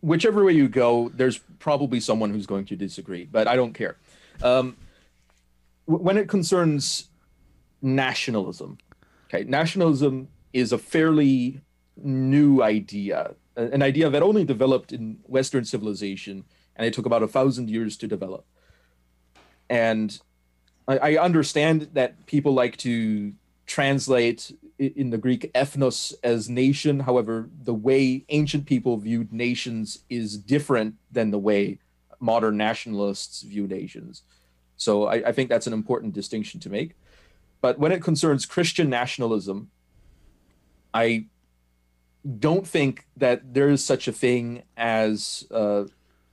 whichever 0.00 0.44
way 0.44 0.52
you 0.52 0.68
go, 0.68 1.10
there's 1.14 1.38
probably 1.58 2.00
someone 2.00 2.30
who's 2.30 2.46
going 2.46 2.66
to 2.66 2.76
disagree, 2.76 3.24
but 3.24 3.48
I 3.48 3.56
don't 3.56 3.72
care. 3.72 3.96
Um, 4.42 4.76
when 5.86 6.18
it 6.18 6.28
concerns 6.28 7.08
nationalism, 7.80 8.78
okay, 9.26 9.44
nationalism 9.44 10.28
is 10.52 10.72
a 10.72 10.78
fairly 10.78 11.60
new 11.96 12.62
idea, 12.62 13.34
an 13.56 13.82
idea 13.82 14.10
that 14.10 14.22
only 14.22 14.44
developed 14.44 14.92
in 14.92 15.18
Western 15.24 15.64
civilization, 15.64 16.44
and 16.76 16.86
it 16.86 16.92
took 16.92 17.06
about 17.06 17.22
a 17.22 17.28
thousand 17.28 17.70
years 17.70 17.96
to 17.96 18.06
develop. 18.06 18.44
And 19.70 20.18
I, 20.86 20.98
I 20.98 21.16
understand 21.16 21.88
that 21.94 22.26
people 22.26 22.52
like 22.52 22.76
to 22.78 23.32
translate 23.66 24.52
in 24.78 25.10
the 25.10 25.18
Greek 25.18 25.50
ethnos 25.54 26.14
as 26.22 26.48
nation. 26.48 27.00
However, 27.00 27.48
the 27.64 27.74
way 27.74 28.24
ancient 28.28 28.66
people 28.66 28.96
viewed 28.96 29.32
nations 29.32 30.00
is 30.08 30.38
different 30.38 30.94
than 31.10 31.30
the 31.30 31.38
way 31.38 31.78
modern 32.20 32.56
nationalists 32.56 33.42
view 33.42 33.66
nations. 33.66 34.22
So 34.76 35.06
I, 35.06 35.28
I, 35.28 35.32
think 35.32 35.48
that's 35.48 35.66
an 35.66 35.72
important 35.72 36.14
distinction 36.14 36.60
to 36.60 36.70
make. 36.70 36.94
But 37.60 37.78
when 37.78 37.92
it 37.92 38.02
concerns 38.02 38.46
Christian 38.46 38.88
nationalism, 38.88 39.70
I 40.94 41.26
don't 42.38 42.66
think 42.66 43.06
that 43.16 43.54
there 43.54 43.68
is 43.68 43.84
such 43.84 44.06
a 44.08 44.12
thing 44.12 44.62
as 44.76 45.44
uh, 45.50 45.84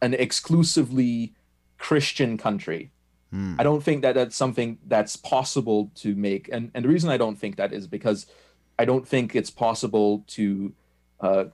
an 0.01 0.13
exclusively 0.13 1.33
Christian 1.77 2.37
country. 2.37 2.91
Mm. 3.35 3.59
I 3.59 3.63
don't 3.63 3.83
think 3.83 4.01
that 4.03 4.15
that's 4.15 4.35
something 4.35 4.77
that's 4.87 5.15
possible 5.17 5.91
to 5.95 6.15
make. 6.15 6.49
And, 6.51 6.71
and 6.73 6.85
the 6.85 6.89
reason 6.89 7.09
I 7.09 7.17
don't 7.17 7.35
think 7.35 7.57
that 7.57 7.73
is 7.73 7.85
because 7.85 8.27
I 8.79 8.85
don't 8.85 9.05
think 9.07 9.35
it's 9.35 9.49
possible 9.49 10.23
to 10.27 10.73
uh, 11.19 11.45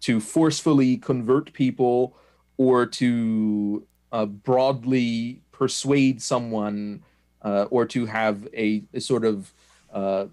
to 0.00 0.20
forcefully 0.20 0.96
convert 0.96 1.52
people 1.52 2.16
or 2.56 2.86
to 2.86 3.86
uh, 4.12 4.26
broadly 4.26 5.42
persuade 5.52 6.22
someone 6.22 7.02
uh, 7.42 7.66
or 7.70 7.84
to 7.86 8.06
have 8.06 8.48
a, 8.54 8.82
a 8.94 9.00
sort 9.00 9.24
of 9.24 9.52
uh, 9.92 10.26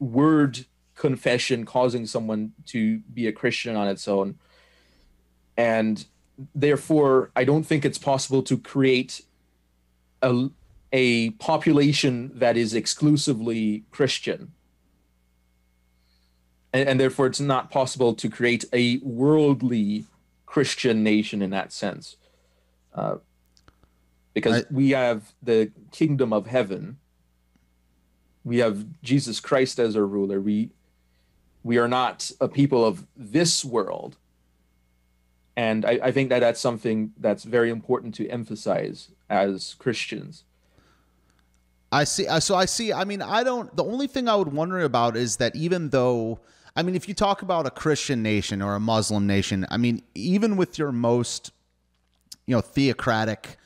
word 0.00 0.66
confession 0.96 1.64
causing 1.64 2.06
someone 2.06 2.52
to 2.66 2.98
be 3.14 3.28
a 3.28 3.32
Christian 3.32 3.76
on 3.76 3.86
its 3.86 4.08
own. 4.08 4.36
And 5.56 6.04
therefore, 6.54 7.30
I 7.36 7.44
don't 7.44 7.64
think 7.64 7.84
it's 7.84 7.98
possible 7.98 8.42
to 8.42 8.58
create 8.58 9.22
a, 10.22 10.48
a 10.92 11.30
population 11.30 12.30
that 12.34 12.56
is 12.56 12.74
exclusively 12.74 13.84
Christian. 13.90 14.52
And, 16.72 16.88
and, 16.88 17.00
therefore, 17.00 17.26
it's 17.26 17.40
not 17.40 17.70
possible 17.70 18.14
to 18.14 18.28
create 18.28 18.64
a 18.72 18.98
worldly 18.98 20.04
Christian 20.44 21.02
nation 21.02 21.40
in 21.40 21.50
that 21.50 21.72
sense. 21.72 22.16
Uh, 22.94 23.16
because 24.34 24.62
I, 24.62 24.64
we 24.70 24.90
have 24.90 25.32
the 25.42 25.72
kingdom 25.92 26.32
of 26.32 26.46
heaven, 26.46 26.98
we 28.44 28.58
have 28.58 28.86
Jesus 29.02 29.40
Christ 29.40 29.78
as 29.78 29.96
our 29.96 30.06
ruler. 30.06 30.40
We 30.40 30.70
we 31.62 31.76
are 31.78 31.88
not 31.88 32.30
a 32.40 32.48
people 32.48 32.84
of 32.84 33.06
this 33.16 33.64
world. 33.64 34.16
And 35.56 35.84
I, 35.84 35.98
I 36.04 36.12
think 36.12 36.30
that 36.30 36.38
that's 36.38 36.60
something 36.60 37.12
that's 37.18 37.42
very 37.42 37.68
important 37.68 38.14
to 38.16 38.28
emphasize 38.28 39.10
as 39.28 39.74
Christians. 39.74 40.44
I 41.90 42.04
see. 42.04 42.26
Uh, 42.26 42.40
so 42.40 42.54
I 42.54 42.64
see. 42.64 42.92
I 42.92 43.04
mean, 43.04 43.22
I 43.22 43.42
don't. 43.42 43.74
The 43.74 43.84
only 43.84 44.06
thing 44.06 44.28
I 44.28 44.36
would 44.36 44.52
wonder 44.52 44.80
about 44.80 45.16
is 45.16 45.36
that 45.36 45.54
even 45.56 45.90
though, 45.90 46.40
I 46.76 46.82
mean, 46.82 46.94
if 46.94 47.08
you 47.08 47.14
talk 47.14 47.42
about 47.42 47.66
a 47.66 47.70
Christian 47.70 48.22
nation 48.22 48.60
or 48.60 48.74
a 48.74 48.80
Muslim 48.80 49.26
nation, 49.26 49.66
I 49.70 49.76
mean, 49.76 50.02
even 50.14 50.56
with 50.56 50.78
your 50.78 50.92
most, 50.92 51.52
you 52.46 52.54
know, 52.54 52.60
theocratic. 52.60 53.57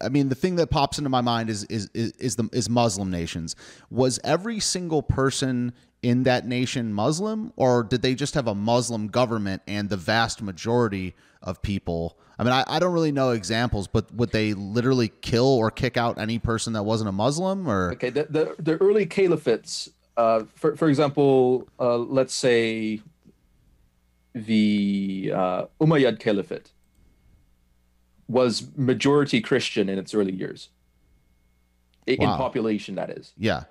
I 0.00 0.08
mean, 0.08 0.28
the 0.28 0.34
thing 0.34 0.56
that 0.56 0.70
pops 0.70 0.98
into 0.98 1.10
my 1.10 1.20
mind 1.20 1.50
is 1.50 1.64
is 1.64 1.88
is, 1.94 2.36
the 2.36 2.48
is 2.52 2.68
Muslim 2.68 3.10
nations. 3.10 3.54
Was 3.90 4.18
every 4.24 4.58
single 4.58 5.02
person 5.02 5.72
in 6.02 6.24
that 6.24 6.46
nation 6.46 6.92
Muslim, 6.92 7.52
or 7.56 7.84
did 7.84 8.02
they 8.02 8.14
just 8.14 8.34
have 8.34 8.48
a 8.48 8.54
Muslim 8.54 9.06
government 9.08 9.62
and 9.68 9.88
the 9.88 9.96
vast 9.96 10.42
majority 10.42 11.14
of 11.42 11.62
people? 11.62 12.18
I 12.38 12.44
mean, 12.44 12.52
I, 12.52 12.64
I 12.66 12.78
don't 12.78 12.92
really 12.92 13.12
know 13.12 13.30
examples, 13.30 13.86
but 13.86 14.12
would 14.14 14.32
they 14.32 14.54
literally 14.54 15.08
kill 15.20 15.46
or 15.46 15.70
kick 15.70 15.96
out 15.96 16.18
any 16.18 16.38
person 16.38 16.72
that 16.72 16.82
wasn't 16.82 17.08
a 17.08 17.12
Muslim? 17.12 17.68
Or 17.68 17.92
okay, 17.92 18.10
the 18.10 18.26
the, 18.28 18.56
the 18.58 18.76
early 18.82 19.06
caliphates, 19.06 19.90
uh, 20.16 20.42
for 20.56 20.74
for 20.74 20.88
example, 20.88 21.68
uh, 21.78 21.96
let's 21.98 22.34
say 22.34 23.00
the 24.34 25.32
uh, 25.34 25.66
Umayyad 25.80 26.18
Caliphate 26.18 26.72
was 28.28 28.68
majority 28.76 29.40
Christian 29.40 29.88
in 29.88 29.98
its 29.98 30.14
early 30.14 30.32
years. 30.32 30.68
In 32.06 32.20
wow. 32.20 32.36
population, 32.36 32.94
that 32.94 33.10
is. 33.10 33.32
Yeah. 33.36 33.64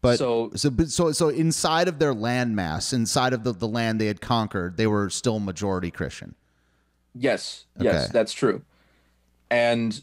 But 0.00 0.18
so, 0.18 0.50
so, 0.56 0.70
so, 0.86 1.12
so 1.12 1.28
inside 1.28 1.86
of 1.88 1.98
their 1.98 2.12
landmass, 2.12 2.92
inside 2.92 3.32
of 3.32 3.44
the, 3.44 3.52
the 3.52 3.68
land 3.68 4.00
they 4.00 4.06
had 4.06 4.20
conquered, 4.20 4.76
they 4.76 4.86
were 4.86 5.08
still 5.08 5.38
majority 5.38 5.90
Christian. 5.90 6.34
Yes, 7.14 7.64
okay. 7.78 7.84
yes, 7.84 8.10
that's 8.10 8.32
true. 8.32 8.62
And 9.50 10.02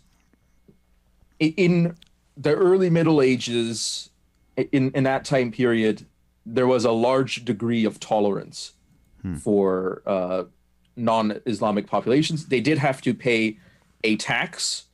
in 1.39 1.95
the 2.37 2.55
early 2.55 2.89
Middle 2.89 3.21
Ages, 3.21 4.09
in, 4.55 4.91
in 4.91 5.03
that 5.03 5.25
time 5.25 5.51
period, 5.51 6.05
there 6.45 6.67
was 6.67 6.85
a 6.85 6.91
large 6.91 7.43
degree 7.43 7.83
of 7.83 7.99
tolerance 7.99 8.73
hmm. 9.21 9.35
for 9.35 10.01
uh, 10.05 10.43
non 10.95 11.39
Islamic 11.45 11.88
populations. 11.88 12.47
They 12.47 12.62
did 12.62 12.78
have 12.78 13.02
to 13.02 13.13
pay 13.13 13.58
a 14.04 14.15
tax. 14.17 14.86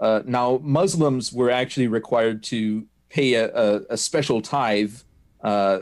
Uh, 0.00 0.22
now, 0.24 0.60
Muslims 0.62 1.32
were 1.32 1.50
actually 1.50 1.88
required 1.88 2.42
to 2.44 2.86
pay 3.08 3.34
a, 3.34 3.52
a, 3.54 3.80
a 3.90 3.96
special 3.96 4.40
tithe, 4.40 4.94
uh, 5.42 5.80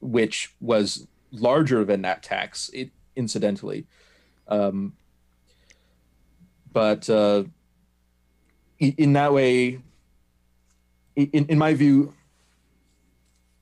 which 0.00 0.54
was 0.60 1.06
larger 1.30 1.84
than 1.84 2.02
that 2.02 2.22
tax, 2.22 2.70
it, 2.74 2.90
incidentally. 3.16 3.86
Um, 4.48 4.94
but 6.72 7.08
uh, 7.08 7.44
in 8.78 9.12
that 9.12 9.32
way, 9.32 9.80
in, 11.16 11.46
in 11.46 11.58
my 11.58 11.74
view, 11.74 12.14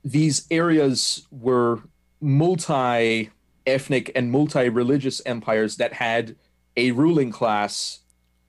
these 0.03 0.47
areas 0.49 1.27
were 1.31 1.81
multi 2.19 3.29
ethnic 3.65 4.11
and 4.15 4.31
multi 4.31 4.69
religious 4.69 5.21
empires 5.25 5.77
that 5.77 5.93
had 5.93 6.35
a 6.77 6.91
ruling 6.91 7.31
class 7.31 7.99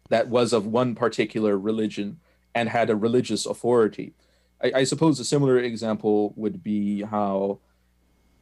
that 0.08 0.28
was 0.28 0.52
of 0.52 0.66
one 0.66 0.94
particular 0.94 1.58
religion 1.58 2.18
and 2.54 2.68
had 2.68 2.90
a 2.90 2.96
religious 2.96 3.46
authority. 3.46 4.14
I, 4.62 4.72
I 4.76 4.84
suppose 4.84 5.18
a 5.18 5.24
similar 5.24 5.58
example 5.58 6.32
would 6.36 6.62
be 6.62 7.02
how 7.02 7.58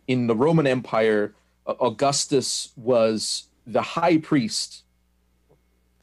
in 0.06 0.26
the 0.26 0.35
Roman 0.35 0.66
Empire, 0.66 1.35
Augustus 1.66 2.72
was 2.76 3.44
the 3.66 3.83
high 3.83 4.18
priest 4.18 4.83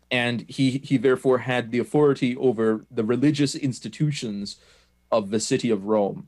and 0.10 0.46
he 0.48 0.82
he 0.84 0.98
therefore 0.98 1.40
had 1.40 1.72
the 1.72 1.80
authority 1.80 2.36
over 2.38 2.86
the 2.90 3.04
religious 3.04 3.56
institutions 3.56 4.58
of 5.12 5.30
the 5.30 5.40
city 5.40 5.70
of 5.70 5.86
Rome. 5.86 6.28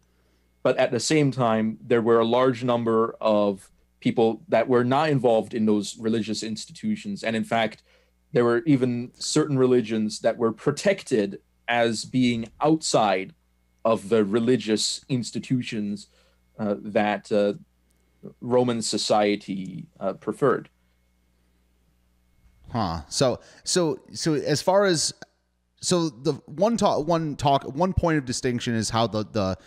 But 0.63 0.77
at 0.77 0.91
the 0.91 0.99
same 0.99 1.31
time, 1.31 1.77
there 1.81 2.01
were 2.01 2.19
a 2.19 2.25
large 2.25 2.63
number 2.63 3.15
of 3.21 3.69
people 3.99 4.41
that 4.47 4.67
were 4.67 4.83
not 4.83 5.09
involved 5.09 5.53
in 5.53 5.65
those 5.65 5.97
religious 5.97 6.43
institutions. 6.43 7.23
And 7.23 7.35
in 7.35 7.43
fact, 7.43 7.83
there 8.31 8.45
were 8.45 8.63
even 8.65 9.11
certain 9.15 9.57
religions 9.57 10.19
that 10.19 10.37
were 10.37 10.51
protected 10.51 11.41
as 11.67 12.05
being 12.05 12.47
outside 12.61 13.33
of 13.85 14.09
the 14.09 14.23
religious 14.23 15.03
institutions 15.09 16.07
uh, 16.57 16.75
that 16.79 17.31
uh, 17.31 17.53
Roman 18.41 18.81
society 18.81 19.87
uh, 19.99 20.13
preferred. 20.13 20.69
Huh. 22.71 23.01
So 23.09 23.39
so 23.63 23.99
so 24.13 24.33
as 24.33 24.61
far 24.61 24.85
as 24.85 25.13
so 25.81 26.09
the 26.09 26.33
one 26.45 26.77
talk 26.77 27.07
one 27.07 27.35
talk 27.35 27.63
one 27.63 27.93
point 27.93 28.17
of 28.17 28.25
distinction 28.25 28.75
is 28.75 28.89
how 28.89 29.07
the 29.07 29.23
the 29.23 29.57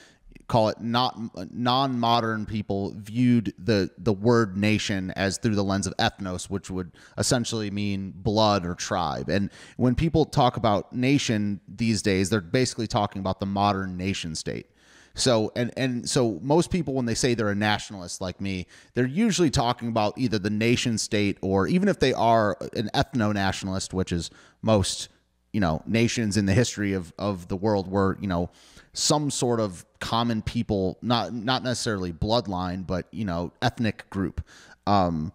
call 0.53 0.69
it 0.69 0.79
not 0.83 1.19
non-modern 1.51 2.45
people 2.45 2.93
viewed 2.99 3.55
the 3.57 3.91
the 3.97 4.13
word 4.13 4.55
nation 4.55 5.11
as 5.13 5.39
through 5.39 5.55
the 5.55 5.65
lens 5.65 5.87
of 5.87 5.97
ethnos 5.97 6.51
which 6.51 6.71
would 6.71 6.93
essentially 7.17 7.71
mean 7.71 8.13
blood 8.15 8.67
or 8.67 8.75
tribe. 8.75 9.31
And 9.31 9.51
when 9.79 9.95
people 9.95 10.27
talk 10.27 10.59
about 10.59 10.93
nation 10.93 11.59
these 11.67 12.03
days 12.03 12.29
they're 12.29 12.43
basically 12.43 12.87
talking 12.87 13.21
about 13.21 13.41
the 13.41 13.47
modern 13.47 13.97
nation 13.97 14.35
state. 14.35 14.67
So 15.15 15.53
and 15.57 15.73
and 15.79 16.07
so 16.07 16.39
most 16.43 16.71
people 16.71 16.93
when 16.93 17.07
they 17.07 17.15
say 17.15 17.33
they're 17.33 17.49
a 17.49 17.55
nationalist 17.55 18.21
like 18.21 18.39
me, 18.39 18.67
they're 18.93 19.07
usually 19.07 19.51
talking 19.51 19.89
about 19.89 20.19
either 20.19 20.39
the 20.39 20.51
nation 20.51 20.99
state 20.99 21.39
or 21.41 21.67
even 21.67 21.89
if 21.89 21.99
they 21.99 22.13
are 22.13 22.59
an 22.77 22.91
ethno 22.93 23.33
nationalist, 23.33 23.95
which 23.95 24.13
is 24.13 24.31
most 24.61 25.09
you 25.55 25.61
know 25.61 25.83
nations 25.87 26.37
in 26.37 26.45
the 26.45 26.53
history 26.53 26.93
of 26.93 27.15
of 27.19 27.49
the 27.49 27.57
world 27.57 27.91
were 27.91 28.19
you 28.21 28.29
know 28.29 28.51
some 28.95 29.31
sort 29.31 29.61
of 29.61 29.85
common 30.01 30.43
people, 30.43 30.99
not 31.03 31.33
not 31.33 31.63
necessarily 31.63 32.13
bloodline, 32.13 32.87
but 32.87 33.07
you 33.11 33.25
know 33.25 33.53
ethnic 33.63 34.09
group. 34.11 34.45
Um, 34.87 35.33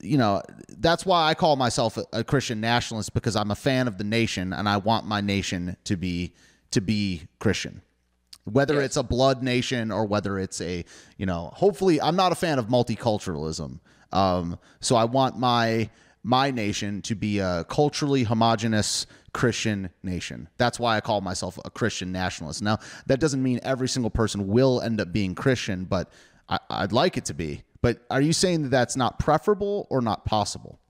you 0.00 0.18
know 0.18 0.42
that's 0.78 1.04
why 1.04 1.28
I 1.28 1.34
call 1.34 1.56
myself 1.56 1.96
a, 1.96 2.04
a 2.12 2.24
Christian 2.24 2.60
nationalist 2.60 3.14
because 3.14 3.36
I'm 3.36 3.50
a 3.50 3.56
fan 3.56 3.88
of 3.88 3.98
the 3.98 4.04
nation 4.04 4.52
and 4.52 4.68
I 4.68 4.76
want 4.76 5.06
my 5.06 5.20
nation 5.20 5.76
to 5.84 5.96
be 5.96 6.32
to 6.70 6.80
be 6.80 7.28
Christian 7.38 7.82
whether 8.46 8.74
yes. 8.74 8.84
it's 8.84 8.96
a 8.96 9.02
blood 9.02 9.42
nation 9.42 9.90
or 9.90 10.06
whether 10.06 10.38
it's 10.38 10.60
a 10.60 10.84
you 11.18 11.26
know 11.26 11.50
hopefully 11.54 12.00
i'm 12.00 12.16
not 12.16 12.32
a 12.32 12.34
fan 12.34 12.58
of 12.58 12.66
multiculturalism 12.68 13.78
um, 14.12 14.58
so 14.80 14.96
i 14.96 15.04
want 15.04 15.38
my 15.38 15.90
my 16.22 16.50
nation 16.50 17.02
to 17.02 17.14
be 17.14 17.38
a 17.38 17.64
culturally 17.68 18.24
homogenous 18.24 19.06
christian 19.36 19.90
nation. 20.02 20.48
That's 20.56 20.80
why 20.80 20.96
i 20.96 21.00
call 21.00 21.20
myself 21.20 21.58
a 21.64 21.70
christian 21.70 22.10
nationalist. 22.10 22.62
Now 22.62 22.78
that 23.06 23.20
doesn't 23.20 23.42
mean 23.42 23.60
every 23.62 23.88
single 23.88 24.10
person 24.10 24.48
will 24.48 24.80
end 24.80 25.00
up 25.00 25.12
being 25.12 25.34
christian 25.34 25.84
but 25.84 26.10
I, 26.48 26.58
i'd 26.70 26.92
like 26.92 27.16
it 27.16 27.26
to 27.26 27.34
be. 27.34 27.62
But 27.82 28.00
are 28.10 28.22
you 28.22 28.32
saying 28.32 28.62
that 28.62 28.70
that's 28.70 28.96
not 28.96 29.18
preferable 29.18 29.86
or 29.90 30.00
not 30.00 30.24
possible? 30.24 30.80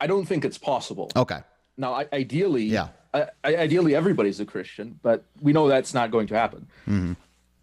I 0.00 0.06
don't 0.06 0.24
think 0.24 0.44
it's 0.44 0.56
possible. 0.56 1.10
Okay. 1.16 1.40
Now 1.76 1.94
I, 1.94 2.06
ideally 2.12 2.64
yeah. 2.64 2.88
I, 3.12 3.26
ideally 3.44 3.94
everybody's 3.94 4.40
a 4.40 4.44
Christian, 4.44 5.00
but 5.02 5.24
we 5.40 5.52
know 5.52 5.68
that's 5.68 5.94
not 5.94 6.10
going 6.10 6.26
to 6.28 6.34
happen. 6.38 6.68
Mm-hmm. 6.86 7.12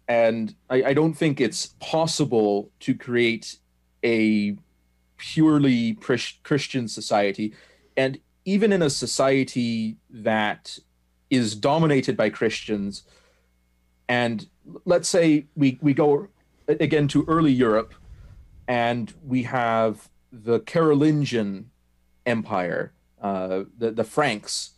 And 0.08 0.54
I, 0.68 0.82
I 0.82 0.94
don't 0.94 1.14
think 1.14 1.40
it's 1.40 1.74
possible 1.80 2.70
to 2.80 2.94
create 2.94 3.56
a 4.04 4.56
purely 5.16 5.94
Christian 5.94 6.88
society. 6.88 7.54
And 7.96 8.18
even 8.44 8.72
in 8.72 8.82
a 8.82 8.90
society 8.90 9.96
that 10.10 10.78
is 11.30 11.54
dominated 11.54 12.16
by 12.16 12.30
Christians, 12.30 13.04
and 14.08 14.46
let's 14.84 15.08
say 15.08 15.46
we, 15.56 15.78
we 15.80 15.94
go 15.94 16.28
again 16.68 17.08
to 17.08 17.24
early 17.26 17.52
Europe 17.52 17.94
and 18.68 19.12
we 19.26 19.42
have 19.44 20.08
the 20.32 20.60
Carolingian 20.60 21.66
Empire, 22.26 22.92
uh, 23.20 23.64
the, 23.78 23.90
the 23.90 24.04
Franks, 24.04 24.70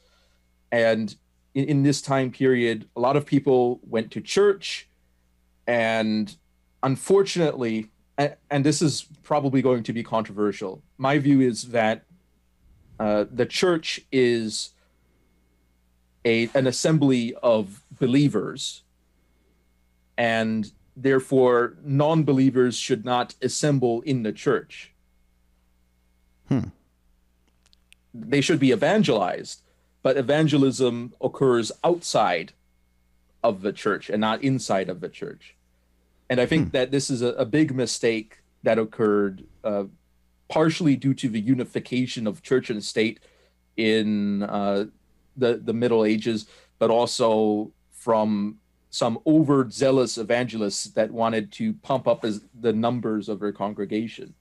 and 0.73 1.15
in, 1.55 1.65
in 1.65 1.83
this 1.83 2.03
time 2.03 2.31
period, 2.31 2.89
a 2.97 3.01
lot 3.01 3.17
of 3.17 3.25
people 3.25 3.81
went 3.83 4.11
to 4.13 4.21
church, 4.21 4.89
and 5.67 6.37
unfortunately, 6.83 7.91
and, 8.19 8.37
and 8.51 8.65
this 8.65 8.83
is 8.83 9.07
probably 9.23 9.63
going 9.63 9.83
to 9.85 9.93
be 9.93 10.03
controversial. 10.03 10.83
My 10.99 11.19
view 11.19 11.41
is 11.41 11.69
that 11.69 12.06
uh, 12.99 13.25
the 13.31 13.47
church 13.47 14.01
is 14.11 14.71
a 16.25 16.49
an 16.55 16.67
assembly 16.67 17.35
of 17.43 17.83
believers, 17.99 18.83
and 20.17 20.71
therefore 20.97 21.77
non-believers 21.85 22.77
should 22.77 23.05
not 23.05 23.35
assemble 23.43 24.01
in 24.03 24.23
the 24.23 24.33
church. 24.33 24.93
Hmm. 26.49 26.69
They 28.15 28.41
should 28.41 28.59
be 28.59 28.73
evangelized, 28.73 29.63
but 30.03 30.17
evangelism 30.17 31.13
occurs 31.21 31.71
outside 31.85 32.53
of 33.45 33.63
the 33.63 33.73
church 33.73 34.09
and 34.09 34.21
not 34.21 34.43
inside 34.43 34.89
of 34.89 35.01
the 35.01 35.09
church. 35.09 35.55
And 36.29 36.41
I 36.41 36.47
think 36.47 36.67
hmm. 36.67 36.71
that 36.71 36.91
this 36.91 37.11
is 37.11 37.23
a, 37.23 37.29
a, 37.35 37.45
big 37.45 37.75
mistake 37.75 38.39
that 38.65 38.79
occurred 38.79 39.45
uh, 39.63 39.85
partially 40.49 40.97
due 40.97 41.15
to 41.15 41.29
the 41.29 41.41
unification 41.41 42.27
of 42.27 42.43
church 42.43 42.71
and 42.71 42.83
state 42.83 43.21
in 43.77 44.43
uh, 44.45 44.87
the, 45.37 45.59
the 45.59 45.73
Middle 45.73 46.05
Ages, 46.05 46.47
but 46.79 46.91
also 46.91 47.73
from 47.91 48.59
some 48.91 49.19
overzealous 49.27 50.17
evangelists 50.17 50.85
that 50.85 51.11
wanted 51.11 51.53
to 51.53 51.75
pump 51.75 52.09
up 52.09 52.25
as 52.25 52.43
the 52.61 52.73
numbers 52.73 53.29
of 53.29 53.41
their 53.41 53.53
congregation. 53.53 54.35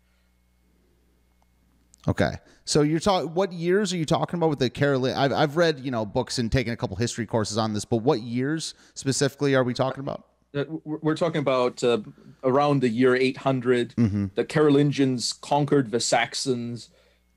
Okay. 2.07 2.37
So 2.65 2.81
you're 2.81 2.99
talking. 2.99 3.33
What 3.33 3.51
years 3.51 3.91
are 3.93 3.97
you 3.97 4.05
talking 4.05 4.37
about 4.37 4.49
with 4.49 4.59
the 4.59 4.69
Carolyn? 4.69 5.15
I've 5.15 5.33
I've 5.33 5.57
read 5.57 5.79
you 5.79 5.91
know 5.91 6.05
books 6.05 6.39
and 6.39 6.51
taken 6.51 6.73
a 6.73 6.77
couple 6.77 6.95
history 6.95 7.25
courses 7.25 7.57
on 7.57 7.73
this, 7.73 7.85
but 7.85 7.97
what 7.97 8.21
years 8.21 8.73
specifically 8.93 9.55
are 9.55 9.63
we 9.63 9.73
talking 9.73 10.01
about? 10.01 10.25
Uh, 10.55 10.63
we're 10.83 11.15
talking 11.15 11.39
about 11.39 11.83
uh, 11.83 11.99
around 12.43 12.81
the 12.81 12.89
year 12.89 13.15
800. 13.15 13.95
Mm-hmm. 13.95 14.25
The 14.35 14.45
Carolingians 14.45 15.33
conquered 15.33 15.91
the 15.91 15.99
Saxons, 15.99 16.89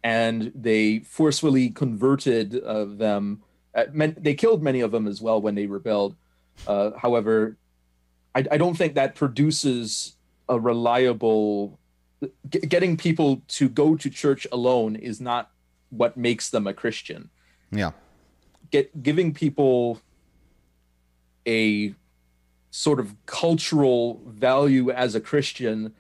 and 0.05 0.53
they 0.55 1.01
forcefully 1.01 1.71
converted 1.71 2.63
uh, 2.63 2.85
them. 2.85 3.43
Uh, 3.75 3.85
they 4.17 4.35
killed 4.35 4.63
many 4.63 4.81
of 4.81 4.93
them 4.93 5.07
as 5.07 5.21
well 5.21 5.41
when 5.41 5.55
they 5.55 5.67
rebelled. 5.67 6.17
Uh, 6.67 6.91
however, 6.97 7.57
I, 8.35 8.45
I 8.53 8.57
don't 8.57 8.77
think 8.77 8.95
that 8.95 9.15
produces 9.15 10.17
a 10.49 10.59
reliable 10.59 11.79
getting 12.49 12.97
people 12.97 13.43
to 13.49 13.69
go 13.69 13.95
to 13.97 14.11
church 14.11 14.47
alone 14.51 14.97
is 14.97 15.21
not 15.21 15.51
what 15.91 16.17
makes 16.17 16.51
them 16.51 16.67
a 16.67 16.75
Christian. 16.75 17.31
Yeah. 17.71 17.93
Get 18.71 19.03
giving 19.03 19.33
people 19.33 20.01
a 21.47 21.95
sort 22.71 23.01
of 23.01 23.15
cultural 23.27 24.23
value 24.27 24.91
as 24.91 25.15
a 25.15 25.21
Christian 25.21 25.95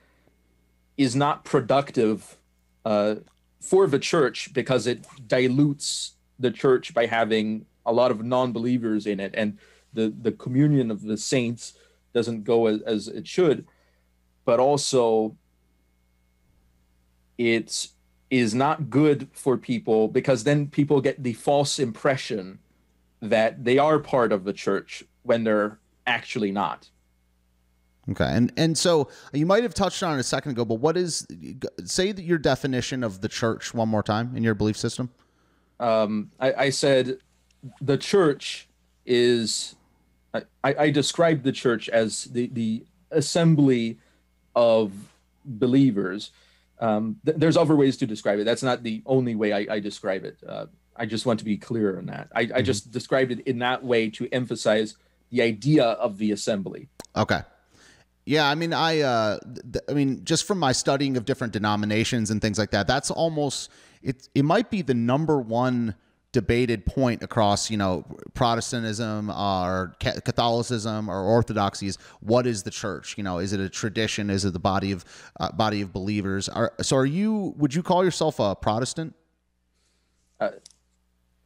is 0.96 1.16
not 1.16 1.44
productive 1.44 2.36
uh, 2.84 3.16
for 3.60 3.86
the 3.86 3.98
church 3.98 4.52
because 4.52 4.86
it 4.86 5.06
dilutes 5.26 6.14
the 6.38 6.50
church 6.50 6.94
by 6.94 7.06
having 7.06 7.66
a 7.86 7.92
lot 7.92 8.10
of 8.10 8.22
non-believers 8.24 9.06
in 9.06 9.18
it 9.18 9.34
and 9.36 9.58
the 9.94 10.12
the 10.20 10.32
communion 10.32 10.90
of 10.90 11.02
the 11.02 11.16
saints 11.16 11.74
doesn't 12.12 12.44
go 12.44 12.66
as, 12.66 12.82
as 12.82 13.08
it 13.08 13.26
should. 13.26 13.66
But 14.44 14.60
also 14.60 15.36
it 17.38 17.88
is 18.30 18.54
not 18.54 18.90
good 18.90 19.28
for 19.32 19.56
people 19.56 20.08
because 20.08 20.44
then 20.44 20.66
people 20.66 21.00
get 21.00 21.22
the 21.22 21.32
false 21.32 21.78
impression 21.78 22.58
that 23.20 23.64
they 23.64 23.78
are 23.78 23.98
part 23.98 24.32
of 24.32 24.44
the 24.44 24.52
church 24.52 25.02
when 25.22 25.44
they're 25.44 25.78
actually 26.08 26.50
not. 26.50 26.88
Okay, 28.10 28.24
and 28.26 28.50
and 28.56 28.76
so 28.76 29.10
you 29.32 29.44
might 29.44 29.62
have 29.62 29.74
touched 29.74 30.02
on 30.02 30.16
it 30.16 30.20
a 30.20 30.24
second 30.24 30.52
ago, 30.52 30.64
but 30.64 30.76
what 30.76 30.96
is 30.96 31.26
say 31.84 32.10
that 32.10 32.22
your 32.22 32.38
definition 32.38 33.04
of 33.04 33.20
the 33.20 33.28
church 33.28 33.74
one 33.74 33.88
more 33.88 34.02
time 34.02 34.34
in 34.34 34.42
your 34.42 34.54
belief 34.54 34.78
system? 34.78 35.10
Um, 35.78 36.30
I, 36.40 36.52
I 36.54 36.70
said 36.70 37.18
the 37.82 37.98
church 37.98 38.68
is 39.04 39.76
I, 40.32 40.42
I 40.64 40.90
describe 40.90 41.42
the 41.42 41.52
church 41.52 41.90
as 41.90 42.24
the 42.24 42.48
the 42.48 42.86
assembly 43.10 43.98
of 44.56 44.92
believers. 45.44 46.30
Um, 46.80 47.16
th- 47.26 47.36
there's 47.36 47.56
other 47.56 47.76
ways 47.76 47.98
to 47.98 48.06
describe 48.06 48.38
it. 48.38 48.44
That's 48.44 48.62
not 48.62 48.82
the 48.82 49.02
only 49.04 49.34
way 49.34 49.52
I, 49.52 49.74
I 49.74 49.80
describe 49.80 50.24
it. 50.24 50.38
Uh, 50.46 50.66
I 50.96 51.06
just 51.06 51.26
want 51.26 51.38
to 51.40 51.44
be 51.44 51.56
clear 51.56 51.98
on 51.98 52.06
that. 52.06 52.28
I, 52.34 52.44
mm-hmm. 52.44 52.56
I 52.56 52.62
just 52.62 52.90
described 52.90 53.32
it 53.32 53.40
in 53.40 53.58
that 53.60 53.84
way 53.84 54.10
to 54.10 54.28
emphasize 54.32 54.96
the 55.30 55.42
idea 55.42 55.84
of 55.84 56.18
the 56.18 56.32
assembly. 56.32 56.88
Okay. 57.16 57.40
Yeah, 58.24 58.48
I 58.48 58.54
mean, 58.54 58.74
I, 58.74 59.00
uh, 59.00 59.38
th- 59.72 59.84
I 59.88 59.94
mean, 59.94 60.22
just 60.24 60.44
from 60.44 60.58
my 60.58 60.72
studying 60.72 61.16
of 61.16 61.24
different 61.24 61.52
denominations 61.52 62.30
and 62.30 62.42
things 62.42 62.58
like 62.58 62.72
that, 62.72 62.86
that's 62.86 63.10
almost 63.10 63.70
it. 64.02 64.28
It 64.34 64.44
might 64.44 64.70
be 64.70 64.82
the 64.82 64.92
number 64.92 65.40
one 65.40 65.94
debated 66.32 66.84
point 66.84 67.22
across, 67.22 67.70
you 67.70 67.78
know, 67.78 68.04
Protestantism 68.34 69.30
or 69.30 69.96
Catholicism 69.98 71.08
or 71.08 71.22
Orthodoxy 71.22 71.86
is 71.86 71.96
what 72.20 72.46
is 72.46 72.64
the 72.64 72.70
church? 72.70 73.16
You 73.16 73.24
know, 73.24 73.38
is 73.38 73.54
it 73.54 73.60
a 73.60 73.68
tradition? 73.68 74.28
Is 74.28 74.44
it 74.44 74.52
the 74.52 74.58
body 74.58 74.92
of 74.92 75.04
uh, 75.40 75.50
body 75.52 75.80
of 75.80 75.92
believers? 75.92 76.48
Are, 76.50 76.74
so, 76.82 76.96
are 76.96 77.06
you? 77.06 77.54
Would 77.56 77.74
you 77.74 77.82
call 77.82 78.04
yourself 78.04 78.38
a 78.40 78.54
Protestant? 78.54 79.14
Uh, 80.38 80.50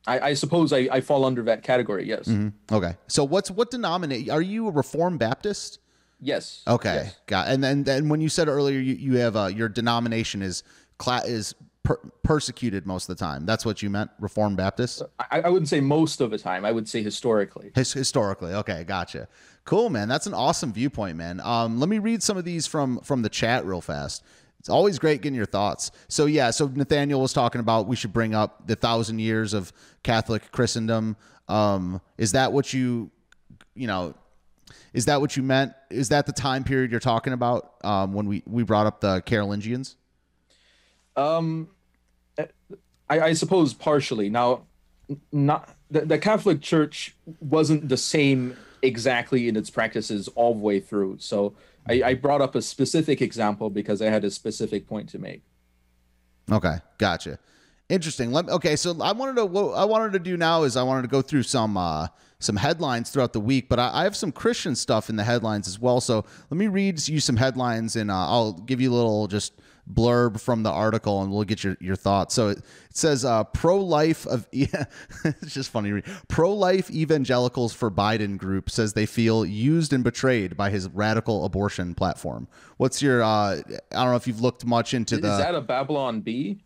I, 0.07 0.20
I, 0.20 0.34
suppose 0.34 0.72
I, 0.72 0.88
I, 0.90 1.00
fall 1.00 1.24
under 1.24 1.42
that 1.44 1.62
category. 1.62 2.09
Yes. 2.09 2.26
Mm-hmm. 2.26 2.74
Okay. 2.74 2.96
So, 3.07 3.24
what's 3.24 3.50
what 3.50 3.70
denominate? 3.70 4.28
Are 4.30 4.42
you 4.42 4.68
a 4.68 4.70
Reformed 4.70 5.18
Baptist? 5.18 5.78
Yes. 6.20 6.62
Okay. 6.66 6.94
Yes. 6.94 7.16
Got. 7.26 7.48
And 7.48 7.62
then, 7.62 7.84
then 7.84 8.09
when 8.09 8.20
you 8.20 8.28
said 8.28 8.48
earlier, 8.48 8.78
you, 8.78 8.94
you 8.94 9.16
have 9.18 9.36
uh, 9.36 9.46
your 9.46 9.68
denomination 9.68 10.42
is 10.42 10.62
cla- 10.98 11.22
is 11.24 11.55
per- 11.82 12.00
persecuted 12.22 12.86
most 12.86 13.09
of 13.09 13.16
the 13.16 13.24
time. 13.24 13.44
That's 13.44 13.66
what 13.66 13.82
you 13.82 13.90
meant, 13.90 14.11
Reformed 14.20 14.57
Baptist. 14.57 15.03
I, 15.18 15.40
I, 15.40 15.48
wouldn't 15.48 15.68
say 15.68 15.80
most 15.80 16.20
of 16.20 16.30
the 16.30 16.38
time. 16.38 16.64
I 16.64 16.72
would 16.72 16.88
say 16.88 17.03
historically. 17.03 17.72
His, 17.74 17.92
historically. 17.92 18.55
Okay. 18.55 18.84
Gotcha. 18.84 19.28
Cool, 19.64 19.90
man. 19.90 20.09
That's 20.09 20.26
an 20.26 20.34
awesome 20.34 20.72
viewpoint, 20.72 21.16
man. 21.16 21.40
Um, 21.40 21.78
let 21.78 21.88
me 21.88 21.98
read 21.98 22.22
some 22.22 22.36
of 22.36 22.44
these 22.44 22.66
from 22.66 22.98
from 23.00 23.22
the 23.22 23.28
chat 23.28 23.64
real 23.64 23.80
fast. 23.80 24.24
It's 24.62 24.68
always 24.68 25.00
great 25.00 25.22
getting 25.22 25.34
your 25.34 25.44
thoughts. 25.44 25.90
So 26.06 26.26
yeah, 26.26 26.50
so 26.50 26.68
Nathaniel 26.68 27.20
was 27.20 27.32
talking 27.32 27.60
about 27.60 27.88
we 27.88 27.96
should 27.96 28.12
bring 28.12 28.32
up 28.32 28.64
the 28.68 28.76
thousand 28.76 29.18
years 29.18 29.54
of 29.54 29.72
Catholic 30.04 30.52
Christendom. 30.52 31.16
Um, 31.48 32.00
is 32.16 32.30
that 32.30 32.52
what 32.52 32.72
you, 32.72 33.10
you 33.74 33.88
know, 33.88 34.14
is 34.92 35.06
that 35.06 35.20
what 35.20 35.36
you 35.36 35.42
meant? 35.42 35.72
Is 35.90 36.10
that 36.10 36.26
the 36.26 36.32
time 36.32 36.62
period 36.62 36.92
you're 36.92 37.00
talking 37.00 37.32
about 37.32 37.74
um, 37.82 38.12
when 38.12 38.26
we, 38.26 38.44
we 38.46 38.62
brought 38.62 38.86
up 38.86 39.00
the 39.00 39.20
Carolingians? 39.22 39.96
Um, 41.16 41.66
I, 42.38 42.46
I 43.20 43.32
suppose 43.32 43.74
partially. 43.74 44.30
Now, 44.30 44.62
not 45.32 45.74
the, 45.90 46.02
the 46.02 46.18
Catholic 46.18 46.60
Church 46.60 47.16
wasn't 47.40 47.88
the 47.88 47.96
same 47.96 48.56
exactly 48.80 49.48
in 49.48 49.56
its 49.56 49.70
practices 49.70 50.28
all 50.36 50.54
the 50.54 50.60
way 50.60 50.78
through. 50.78 51.16
So 51.18 51.54
I, 51.89 52.03
I 52.03 52.14
brought 52.14 52.41
up 52.41 52.55
a 52.55 52.62
specific 52.62 53.20
example 53.20 53.70
because 53.70 54.01
I 54.01 54.07
had 54.07 54.24
a 54.24 54.30
specific 54.30 54.87
point 54.87 55.09
to 55.11 55.18
make. 55.18 55.43
Okay, 56.51 56.76
gotcha. 56.99 57.39
Interesting. 57.89 58.33
Let, 58.33 58.49
okay, 58.49 58.76
so 58.76 59.01
I 59.03 59.12
wanted 59.12 59.37
to 59.37 59.47
what 59.47 59.74
I 59.74 59.85
wanted 59.85 60.12
to 60.12 60.18
do 60.18 60.37
now 60.37 60.62
is 60.62 60.76
I 60.76 60.83
wanted 60.83 61.03
to 61.03 61.09
go 61.09 61.20
through 61.20 61.43
some 61.43 61.76
uh, 61.76 62.09
some 62.39 62.57
headlines 62.57 63.11
throughout 63.11 63.33
the 63.33 63.41
week, 63.41 63.68
but 63.68 63.78
I, 63.78 64.01
I, 64.01 64.05
have 64.05 64.16
some 64.16 64.33
Christian 64.33 64.74
stuff 64.74 65.11
in 65.11 65.16
the 65.16 65.24
headlines 65.24 65.68
as 65.68 65.78
well. 65.78 66.01
So 66.01 66.24
let 66.51 66.57
me 66.57 66.68
read 66.68 67.07
you 67.07 67.20
some 67.20 67.37
headlines, 67.37 67.97
and 67.97 68.11
uh, 68.11 68.28
I'll 68.28 68.53
give 68.53 68.80
you 68.80 68.91
a 68.91 68.95
little 68.95 69.26
just 69.26 69.53
blurb 69.91 70.41
from 70.41 70.62
the 70.62 70.70
article, 70.70 71.22
and 71.22 71.33
we'll 71.33 71.45
get 71.45 71.64
your, 71.64 71.76
your 71.80 71.97
thoughts. 71.97 72.35
So 72.35 72.49
it, 72.49 72.59
it 72.59 72.97
says 72.97 73.24
uh, 73.24 73.45
pro 73.45 73.78
life 73.78 74.26
of 74.26 74.47
yeah, 74.53 74.85
it's 75.24 75.55
just 75.55 75.70
funny. 75.70 76.03
Pro 76.28 76.53
life 76.53 76.91
evangelicals 76.91 77.72
for 77.72 77.91
Biden 77.91 78.39
group 78.39 78.70
says 78.70 78.93
they 78.93 79.07
feel 79.07 79.45
used 79.45 79.93
and 79.93 80.05
betrayed 80.05 80.57
by 80.57 80.70
his 80.70 80.89
radical 80.89 81.45
abortion 81.45 81.95
platform. 81.95 82.49
What's 82.76 83.03
your? 83.03 83.22
Uh, 83.22 83.26
I 83.26 83.61
don't 83.91 84.11
know 84.11 84.16
if 84.16 84.26
you've 84.26 84.41
looked 84.41 84.64
much 84.64 84.95
into 84.95 85.16
is 85.16 85.20
the. 85.20 85.33
Is 85.33 85.39
that 85.39 85.55
a 85.55 85.61
Babylon 85.61 86.20
Bee? 86.20 86.62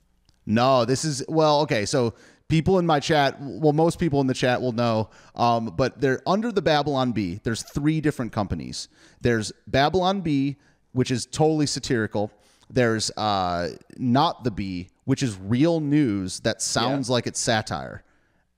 No, 0.46 0.84
this 0.84 1.04
is 1.04 1.24
well, 1.28 1.60
okay. 1.62 1.86
So 1.86 2.14
people 2.48 2.78
in 2.78 2.86
my 2.86 3.00
chat, 3.00 3.36
well, 3.40 3.72
most 3.72 3.98
people 3.98 4.20
in 4.20 4.26
the 4.26 4.34
chat 4.34 4.60
will 4.60 4.72
know, 4.72 5.10
um, 5.34 5.74
but 5.76 6.00
they're 6.00 6.22
under 6.26 6.52
the 6.52 6.62
Babylon 6.62 7.12
Bee 7.12 7.40
There's 7.42 7.62
three 7.62 8.00
different 8.00 8.32
companies. 8.32 8.88
There's 9.20 9.52
Babylon 9.66 10.20
Bee 10.20 10.56
which 10.96 11.10
is 11.10 11.26
totally 11.26 11.66
satirical. 11.66 12.32
There's 12.70 13.10
uh, 13.12 13.70
not 13.96 14.44
the 14.44 14.50
Bee, 14.50 14.88
which 15.04 15.22
is 15.22 15.38
real 15.38 15.80
news 15.80 16.40
that 16.40 16.60
sounds 16.60 17.08
yeah. 17.08 17.12
like 17.12 17.26
it's 17.26 17.40
satire. 17.40 18.02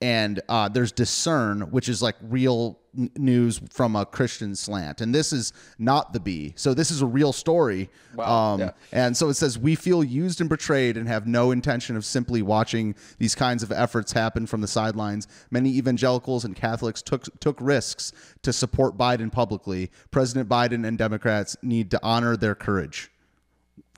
And 0.01 0.41
uh, 0.49 0.69
there's 0.69 0.93
discern 0.93 1.73
which 1.73 1.89
is 1.89 2.01
like 2.01 2.15
real 2.23 2.79
n- 2.97 3.11
news 3.17 3.61
from 3.73 3.97
a 3.97 4.07
christian 4.07 4.55
slant. 4.55 5.01
And 5.01 5.13
this 5.13 5.33
is 5.33 5.53
not 5.77 6.13
the 6.13 6.21
Bee. 6.21 6.53
So 6.55 6.73
this 6.73 6.93
is 6.93 7.03
a 7.03 7.07
real 7.07 7.33
story. 7.33 7.91
Wow. 8.15 8.53
Um, 8.53 8.61
yeah. 8.61 8.71
and 8.93 9.17
so 9.17 9.29
it 9.29 9.35
says 9.35 9.59
we 9.59 9.75
feel 9.75 10.05
used 10.05 10.41
and 10.41 10.49
betrayed 10.49 10.97
and 10.97 11.09
have 11.09 11.27
no 11.27 11.51
intention 11.51 11.97
of 11.97 12.05
simply 12.05 12.43
watching 12.43 12.95
these 13.19 13.35
kinds 13.35 13.65
of 13.65 13.73
efforts 13.73 14.13
happen 14.13 14.47
from 14.47 14.61
the 14.61 14.69
sidelines. 14.69 15.27
Many 15.51 15.71
evangelicals 15.77 16.45
and 16.45 16.55
catholics 16.55 17.03
took 17.03 17.25
took 17.41 17.59
risks 17.61 18.13
to 18.43 18.53
support 18.53 18.97
biden 18.97 19.33
publicly. 19.33 19.91
President 20.13 20.49
biden 20.49 20.87
and 20.87 20.97
democrats 20.97 21.57
need 21.61 21.91
to 21.91 22.01
honor 22.05 22.37
their 22.37 22.55
courage 22.55 23.11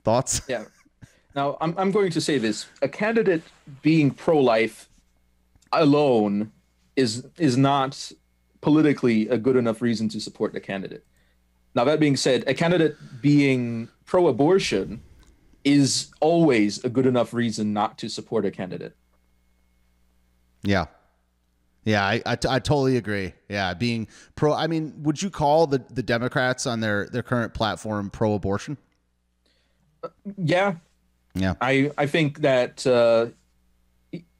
thoughts 0.03 0.41
yeah 0.47 0.65
now 1.35 1.57
i'm, 1.61 1.73
I'm 1.77 1.91
going 1.91 2.11
to 2.11 2.21
say 2.21 2.37
this 2.37 2.67
a 2.81 2.89
candidate 2.89 3.43
being 3.81 4.11
pro-life 4.11 4.89
alone 5.71 6.51
is 6.95 7.25
is 7.37 7.57
not 7.57 8.11
politically 8.61 9.27
a 9.29 9.37
good 9.37 9.55
enough 9.55 9.81
reason 9.81 10.07
to 10.09 10.19
support 10.19 10.53
the 10.53 10.59
candidate. 10.59 11.03
Now 11.73 11.83
that 11.85 11.99
being 11.99 12.17
said, 12.17 12.43
a 12.47 12.53
candidate 12.53 12.95
being 13.21 13.89
pro-abortion 14.05 15.01
is 15.63 16.11
always 16.19 16.83
a 16.83 16.89
good 16.89 17.05
enough 17.05 17.33
reason 17.33 17.73
not 17.73 17.97
to 17.99 18.09
support 18.09 18.45
a 18.45 18.51
candidate. 18.51 18.95
Yeah. 20.63 20.85
Yeah, 21.83 22.05
I, 22.05 22.21
I, 22.25 22.31
I, 22.33 22.59
totally 22.59 22.97
agree. 22.97 23.33
Yeah, 23.49 23.73
being 23.73 24.07
pro. 24.35 24.53
I 24.53 24.67
mean, 24.67 24.93
would 25.01 25.19
you 25.19 25.31
call 25.31 25.65
the, 25.65 25.83
the 25.89 26.03
Democrats 26.03 26.67
on 26.67 26.79
their, 26.79 27.07
their 27.07 27.23
current 27.23 27.55
platform 27.55 28.11
pro 28.11 28.35
abortion? 28.35 28.77
Yeah. 30.37 30.75
Yeah. 31.33 31.53
I, 31.61 31.91
I 31.97 32.07
think 32.07 32.39
that 32.39 32.85
uh, 32.85 33.27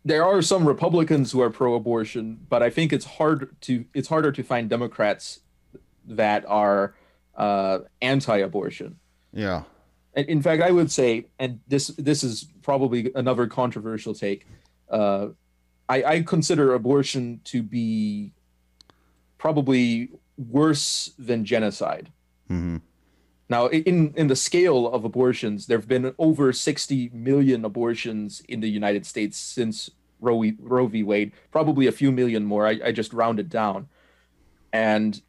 there 0.03 0.26
are 0.26 0.41
some 0.41 0.68
Republicans 0.68 1.32
who 1.32 1.41
are 1.41 1.49
pro-abortion, 1.49 2.45
but 2.49 2.64
I 2.64 2.70
think 2.70 2.91
it's 2.91 3.05
hard 3.05 3.55
to 3.62 3.86
it's 3.93 4.07
harder 4.07 4.32
to 4.32 4.43
find 4.43 4.70
Democrats 4.70 5.41
that 6.07 6.43
are 6.47 6.95
uh, 7.36 7.80
anti-abortion. 8.01 8.97
Yeah. 9.32 9.64
In 10.16 10.41
fact, 10.41 10.62
I 10.62 10.72
would 10.72 10.91
say, 10.91 11.28
and 11.39 11.59
this 11.68 11.88
this 11.88 12.24
is 12.24 12.45
probably 12.62 13.12
another 13.16 13.47
controversial 13.47 14.14
take. 14.14 14.45
Uh, 14.89 15.30
I, 15.88 16.03
I 16.03 16.22
consider 16.22 16.74
abortion 16.74 17.39
to 17.45 17.64
be 17.64 18.34
probably 19.38 20.09
worse 20.38 21.12
than 21.18 21.45
genocide. 21.45 22.12
Mm-hmm. 22.49 22.78
Now, 23.52 23.68
in 23.68 24.14
in 24.16 24.28
the 24.28 24.36
scale 24.38 24.88
of 24.88 25.04
abortions, 25.04 25.68
there 25.68 25.78
have 25.78 25.88
been 25.95 26.16
over 26.18 26.54
60 26.54 27.12
million 27.14 27.66
abortions 27.66 28.41
in 28.47 28.62
the 28.62 28.70
United 28.70 29.06
States 29.06 29.38
since 29.38 29.89
Roe, 30.22 30.41
Roe 30.58 30.88
v. 30.88 31.04
Wade, 31.04 31.34
probably 31.52 31.86
a 31.86 31.91
few 31.91 32.14
million 32.14 32.45
more. 32.45 32.66
I, 32.66 32.80
I 32.86 32.91
just 32.93 33.12
rounded 33.12 33.49
down. 33.49 33.89
And 34.72 35.22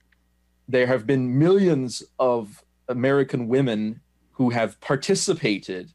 there 0.68 0.86
have 0.86 1.04
been 1.04 1.36
millions 1.36 2.04
of 2.20 2.62
American 2.86 3.48
women 3.48 4.00
who 4.38 4.50
have 4.50 4.80
participated 4.80 5.92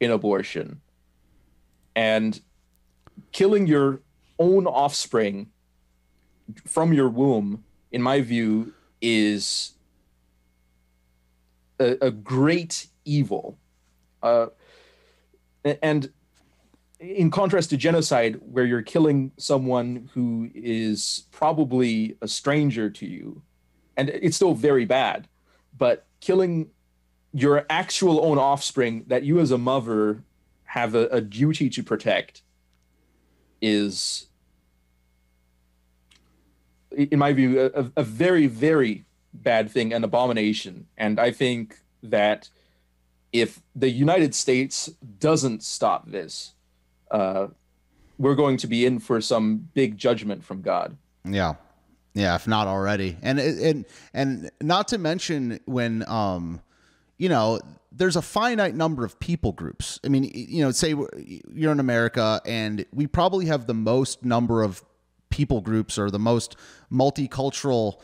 in 0.00 0.10
abortion. 0.10 0.80
And 1.94 2.40
killing 3.32 3.66
your 3.66 4.00
own 4.38 4.66
offspring 4.66 5.50
from 6.64 6.94
your 6.94 7.10
womb, 7.10 7.64
in 7.92 8.00
my 8.00 8.22
view, 8.22 8.72
is 9.02 9.75
a, 11.78 12.06
a 12.06 12.10
great 12.10 12.86
evil. 13.04 13.58
Uh, 14.22 14.46
and 15.82 16.12
in 17.00 17.30
contrast 17.30 17.70
to 17.70 17.76
genocide, 17.76 18.40
where 18.40 18.64
you're 18.64 18.82
killing 18.82 19.32
someone 19.36 20.08
who 20.14 20.50
is 20.54 21.24
probably 21.30 22.16
a 22.22 22.28
stranger 22.28 22.88
to 22.88 23.06
you, 23.06 23.42
and 23.96 24.08
it's 24.08 24.36
still 24.36 24.54
very 24.54 24.84
bad, 24.84 25.28
but 25.76 26.06
killing 26.20 26.70
your 27.32 27.66
actual 27.68 28.24
own 28.24 28.38
offspring 28.38 29.04
that 29.08 29.22
you 29.24 29.40
as 29.40 29.50
a 29.50 29.58
mother 29.58 30.22
have 30.64 30.94
a, 30.94 31.06
a 31.08 31.20
duty 31.20 31.68
to 31.68 31.82
protect 31.82 32.42
is 33.60 34.26
in 36.90 37.18
my 37.18 37.32
view 37.32 37.60
a, 37.74 37.90
a 37.96 38.02
very 38.02 38.46
very 38.46 39.04
bad 39.42 39.70
thing 39.70 39.92
an 39.92 40.04
abomination 40.04 40.86
and 40.96 41.18
i 41.20 41.30
think 41.30 41.80
that 42.02 42.48
if 43.32 43.60
the 43.74 43.90
United 43.90 44.34
States 44.34 44.90
doesn't 45.18 45.62
stop 45.62 46.08
this, 46.10 46.54
uh, 47.10 47.48
we're 48.18 48.34
going 48.34 48.56
to 48.58 48.66
be 48.66 48.86
in 48.86 48.98
for 48.98 49.20
some 49.20 49.68
big 49.74 49.98
judgment 49.98 50.44
from 50.44 50.62
God. 50.62 50.96
Yeah. 51.24 51.54
Yeah, 52.14 52.34
if 52.34 52.48
not 52.48 52.66
already, 52.66 53.18
and 53.20 53.38
and 53.38 53.84
and 54.14 54.50
not 54.62 54.88
to 54.88 54.96
mention 54.96 55.60
when 55.66 56.02
um, 56.08 56.62
you 57.18 57.28
know, 57.28 57.60
there's 57.92 58.16
a 58.16 58.22
finite 58.22 58.74
number 58.74 59.04
of 59.04 59.20
people 59.20 59.52
groups. 59.52 60.00
I 60.02 60.08
mean, 60.08 60.24
you 60.34 60.64
know, 60.64 60.70
say 60.70 60.94
you're 61.52 61.72
in 61.72 61.78
America, 61.78 62.40
and 62.46 62.86
we 62.90 63.06
probably 63.06 63.44
have 63.46 63.66
the 63.66 63.74
most 63.74 64.24
number 64.24 64.62
of 64.62 64.82
people 65.28 65.60
groups 65.60 65.98
or 65.98 66.10
the 66.10 66.18
most 66.18 66.56
multicultural 66.90 68.00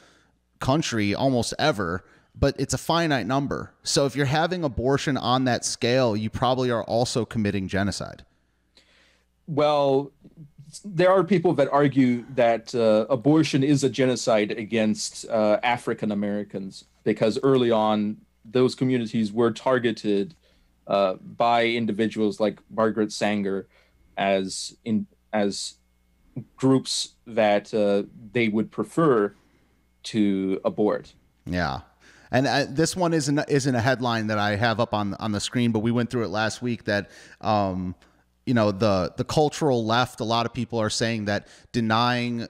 country 0.62 1.14
almost 1.14 1.52
ever 1.58 2.02
but 2.34 2.54
it's 2.58 2.74
a 2.74 2.78
finite 2.78 3.26
number. 3.26 3.72
So 3.82 4.06
if 4.06 4.16
you're 4.16 4.26
having 4.26 4.64
abortion 4.64 5.16
on 5.16 5.44
that 5.44 5.64
scale, 5.64 6.16
you 6.16 6.30
probably 6.30 6.70
are 6.70 6.84
also 6.84 7.24
committing 7.24 7.68
genocide. 7.68 8.24
Well, 9.46 10.12
there 10.84 11.10
are 11.10 11.24
people 11.24 11.52
that 11.54 11.68
argue 11.70 12.24
that 12.34 12.74
uh, 12.74 13.06
abortion 13.10 13.62
is 13.62 13.84
a 13.84 13.90
genocide 13.90 14.52
against 14.52 15.28
uh, 15.28 15.58
African 15.62 16.10
Americans 16.10 16.84
because 17.04 17.38
early 17.42 17.70
on 17.70 18.16
those 18.44 18.74
communities 18.74 19.32
were 19.32 19.50
targeted 19.50 20.34
uh, 20.86 21.14
by 21.14 21.66
individuals 21.66 22.40
like 22.40 22.58
Margaret 22.70 23.12
Sanger 23.12 23.66
as 24.16 24.76
in 24.84 25.06
as 25.32 25.74
groups 26.56 27.14
that 27.26 27.72
uh, 27.74 28.04
they 28.32 28.48
would 28.48 28.70
prefer 28.70 29.34
to 30.04 30.60
abort. 30.64 31.14
Yeah. 31.46 31.80
And 32.30 32.46
uh, 32.46 32.64
this 32.68 32.96
one 32.96 33.12
isn't 33.12 33.38
isn't 33.48 33.74
a 33.74 33.80
headline 33.80 34.28
that 34.28 34.38
I 34.38 34.56
have 34.56 34.80
up 34.80 34.94
on 34.94 35.14
on 35.14 35.32
the 35.32 35.40
screen, 35.40 35.70
but 35.70 35.80
we 35.80 35.90
went 35.90 36.10
through 36.10 36.24
it 36.24 36.30
last 36.30 36.62
week. 36.62 36.84
That 36.84 37.10
um, 37.42 37.94
you 38.46 38.54
know 38.54 38.72
the 38.72 39.12
the 39.16 39.24
cultural 39.24 39.84
left, 39.84 40.20
a 40.20 40.24
lot 40.24 40.46
of 40.46 40.54
people 40.54 40.78
are 40.78 40.90
saying 40.90 41.26
that 41.26 41.46
denying 41.72 42.48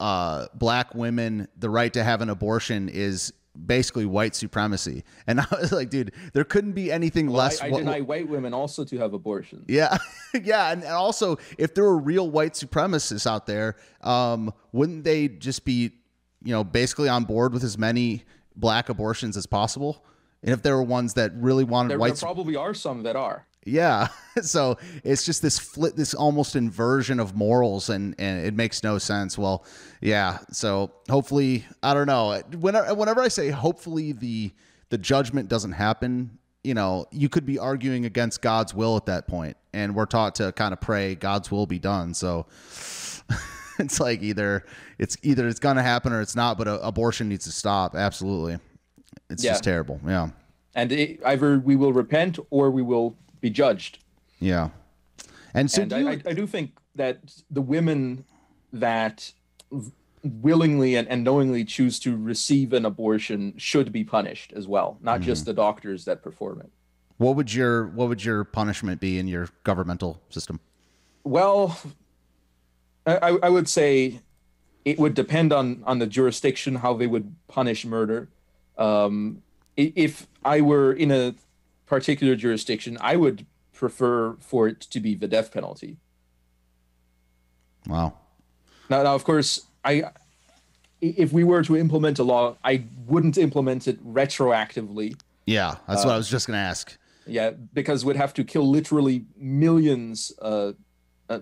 uh, 0.00 0.46
black 0.54 0.94
women 0.94 1.46
the 1.56 1.70
right 1.70 1.92
to 1.92 2.02
have 2.02 2.20
an 2.20 2.30
abortion 2.30 2.88
is 2.88 3.32
basically 3.66 4.06
white 4.06 4.34
supremacy. 4.34 5.04
And 5.26 5.40
I 5.40 5.46
was 5.60 5.72
like, 5.72 5.90
dude, 5.90 6.12
there 6.32 6.44
couldn't 6.44 6.72
be 6.72 6.90
anything 6.90 7.26
well, 7.26 7.44
less. 7.44 7.60
I, 7.60 7.66
I 7.66 7.70
deny 7.70 8.00
white 8.00 8.28
women 8.28 8.54
also 8.54 8.84
to 8.84 8.98
have 8.98 9.14
abortions. 9.14 9.66
Yeah, 9.68 9.96
yeah, 10.42 10.72
and, 10.72 10.82
and, 10.82 10.92
also 10.92 11.38
if 11.58 11.74
there 11.74 11.84
were 11.84 11.98
real 11.98 12.28
white 12.30 12.54
supremacists 12.54 13.26
out 13.26 13.46
there, 13.46 13.76
um, 14.00 14.52
wouldn't 14.72 15.04
they 15.04 15.28
just 15.28 15.64
be, 15.64 15.92
you 16.44 16.52
know, 16.52 16.64
basically 16.64 17.08
on 17.08 17.24
board 17.24 17.52
with 17.52 17.64
as 17.64 17.78
many 17.78 18.24
black 18.56 18.88
abortions 18.88 19.36
as 19.36 19.46
possible? 19.46 20.04
And 20.42 20.52
if 20.52 20.62
there 20.62 20.76
were 20.76 20.82
ones 20.82 21.14
that 21.14 21.32
really 21.34 21.64
wanted 21.64 21.90
there, 21.90 21.98
white, 21.98 22.14
there 22.14 22.26
probably 22.26 22.56
are 22.56 22.74
some 22.74 23.04
that 23.04 23.16
are. 23.16 23.46
Yeah. 23.64 24.08
So 24.40 24.78
it's 25.04 25.26
just 25.26 25.42
this 25.42 25.58
flip, 25.58 25.94
this 25.94 26.14
almost 26.14 26.56
inversion 26.56 27.20
of 27.20 27.36
morals, 27.36 27.90
and 27.90 28.14
and 28.18 28.46
it 28.46 28.54
makes 28.54 28.82
no 28.82 28.96
sense. 28.96 29.36
Well, 29.36 29.66
yeah. 30.00 30.38
So 30.50 30.90
hopefully, 31.10 31.66
I 31.82 31.92
don't 31.92 32.06
know. 32.06 32.40
Whenever 32.58 32.94
whenever 32.94 33.20
I 33.20 33.28
say 33.28 33.50
hopefully 33.50 34.12
the 34.12 34.52
the 34.88 34.96
judgment 34.96 35.50
doesn't 35.50 35.72
happen, 35.72 36.38
you 36.64 36.72
know, 36.72 37.04
you 37.10 37.28
could 37.28 37.44
be 37.44 37.58
arguing 37.58 38.06
against 38.06 38.40
God's 38.40 38.72
will 38.74 38.96
at 38.96 39.04
that 39.04 39.28
point, 39.28 39.58
and 39.74 39.94
we're 39.94 40.06
taught 40.06 40.36
to 40.36 40.50
kind 40.52 40.72
of 40.72 40.80
pray 40.80 41.14
God's 41.14 41.50
will 41.50 41.66
be 41.66 41.78
done. 41.78 42.14
So. 42.14 42.46
it's 43.78 44.00
like 44.00 44.22
either 44.22 44.64
it's 44.98 45.16
either 45.22 45.48
it's 45.48 45.60
gonna 45.60 45.82
happen 45.82 46.12
or 46.12 46.20
it's 46.20 46.36
not, 46.36 46.58
but 46.58 46.68
a, 46.68 46.80
abortion 46.80 47.28
needs 47.28 47.44
to 47.44 47.52
stop. 47.52 47.94
Absolutely, 47.94 48.58
it's 49.30 49.42
yeah. 49.42 49.52
just 49.52 49.64
terrible. 49.64 50.00
Yeah, 50.06 50.30
and 50.74 50.92
it, 50.92 51.20
either 51.24 51.58
we 51.58 51.76
will 51.76 51.92
repent 51.92 52.38
or 52.50 52.70
we 52.70 52.82
will 52.82 53.16
be 53.40 53.50
judged. 53.50 53.98
Yeah. 54.40 54.70
And 55.54 55.70
so 55.70 55.82
and 55.82 55.90
do 55.90 56.00
you... 56.00 56.08
I, 56.08 56.22
I, 56.26 56.32
do 56.32 56.46
think 56.46 56.72
that 56.94 57.18
the 57.50 57.60
women 57.60 58.24
that 58.72 59.32
willingly 60.22 60.94
and, 60.94 61.08
and 61.08 61.24
knowingly 61.24 61.64
choose 61.64 61.98
to 62.00 62.16
receive 62.16 62.72
an 62.72 62.84
abortion 62.84 63.54
should 63.56 63.92
be 63.92 64.04
punished 64.04 64.52
as 64.54 64.66
well, 64.66 64.98
not 65.02 65.16
mm-hmm. 65.16 65.24
just 65.24 65.44
the 65.44 65.52
doctors 65.52 66.04
that 66.04 66.22
perform 66.22 66.60
it. 66.60 66.70
What 67.18 67.36
would 67.36 67.52
your 67.52 67.86
what 67.88 68.08
would 68.08 68.24
your 68.24 68.44
punishment 68.44 69.00
be 69.00 69.18
in 69.18 69.28
your 69.28 69.48
governmental 69.64 70.20
system? 70.30 70.58
Well, 71.24 71.78
I, 73.06 73.38
I 73.42 73.48
would 73.48 73.68
say 73.68 74.20
it 74.84 74.98
would 74.98 75.14
depend 75.14 75.52
on 75.52 75.82
on 75.86 75.98
the 75.98 76.06
jurisdiction 76.06 76.76
how 76.76 76.94
they 76.94 77.06
would 77.06 77.34
punish 77.48 77.84
murder. 77.84 78.28
Um, 78.78 79.42
if 79.76 80.26
I 80.44 80.60
were 80.60 80.92
in 80.92 81.10
a 81.10 81.34
particular 81.86 82.36
jurisdiction, 82.36 82.98
I 83.00 83.16
would 83.16 83.46
prefer 83.72 84.36
for 84.40 84.68
it 84.68 84.80
to 84.80 85.00
be 85.00 85.14
the 85.14 85.28
death 85.28 85.52
penalty. 85.52 85.96
Wow. 87.86 88.14
Now, 88.88 89.02
now, 89.02 89.14
of 89.14 89.24
course, 89.24 89.66
I 89.84 90.04
if 91.00 91.32
we 91.32 91.42
were 91.42 91.62
to 91.64 91.76
implement 91.76 92.18
a 92.18 92.22
law, 92.22 92.56
I 92.62 92.84
wouldn't 93.06 93.36
implement 93.36 93.88
it 93.88 94.04
retroactively. 94.06 95.20
Yeah, 95.46 95.76
that's 95.88 96.04
uh, 96.04 96.08
what 96.08 96.14
I 96.14 96.16
was 96.16 96.28
just 96.28 96.46
going 96.46 96.56
to 96.56 96.60
ask. 96.60 96.96
Yeah, 97.26 97.50
because 97.72 98.04
we'd 98.04 98.16
have 98.16 98.34
to 98.34 98.44
kill 98.44 98.68
literally 98.68 99.24
millions 99.36 100.32
uh, 100.40 100.72
uh, 101.28 101.40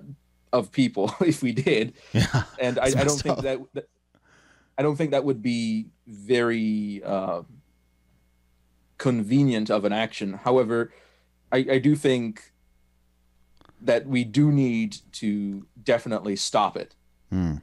of 0.53 0.73
people 0.73 1.15
if 1.21 1.43
we 1.43 1.53
did. 1.53 1.95
Yeah, 2.13 2.45
and 2.59 2.79
I, 2.79 2.87
I, 2.87 3.05
don't 3.05 3.21
think 3.21 3.41
that, 3.41 3.59
that, 3.75 3.89
I 4.79 4.83
don't 4.83 4.97
think 4.97 5.11
that 5.13 5.25
would 5.25 5.43
be 5.43 5.87
very 6.07 7.03
uh, 7.05 7.43
convenient 8.99 9.71
of 9.71 9.85
an 9.85 9.93
action. 9.93 10.35
However, 10.35 10.93
I, 11.53 11.59
I 11.71 11.79
do 11.79 11.97
think 11.97 12.53
that 13.81 14.07
we 14.07 14.25
do 14.25 14.53
need 14.53 14.97
to 15.13 15.67
definitely 15.83 16.37
stop 16.37 16.77
it. 16.77 16.95
Hmm. 17.31 17.57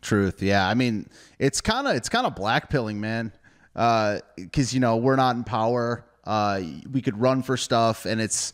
Truth, 0.00 0.42
yeah. 0.42 0.68
I 0.68 0.74
mean, 0.74 1.08
it's 1.38 1.60
kind 1.60 1.88
of 1.88 1.96
it's 1.96 2.08
kind 2.08 2.26
of 2.26 2.34
blackpilling, 2.34 2.96
man. 2.96 3.32
Because 3.72 4.72
uh, 4.72 4.74
you 4.74 4.80
know 4.80 4.96
we're 4.96 5.16
not 5.16 5.36
in 5.36 5.44
power. 5.44 6.04
Uh, 6.24 6.60
we 6.90 7.02
could 7.02 7.18
run 7.20 7.42
for 7.42 7.56
stuff, 7.56 8.06
and 8.06 8.20
it's 8.20 8.52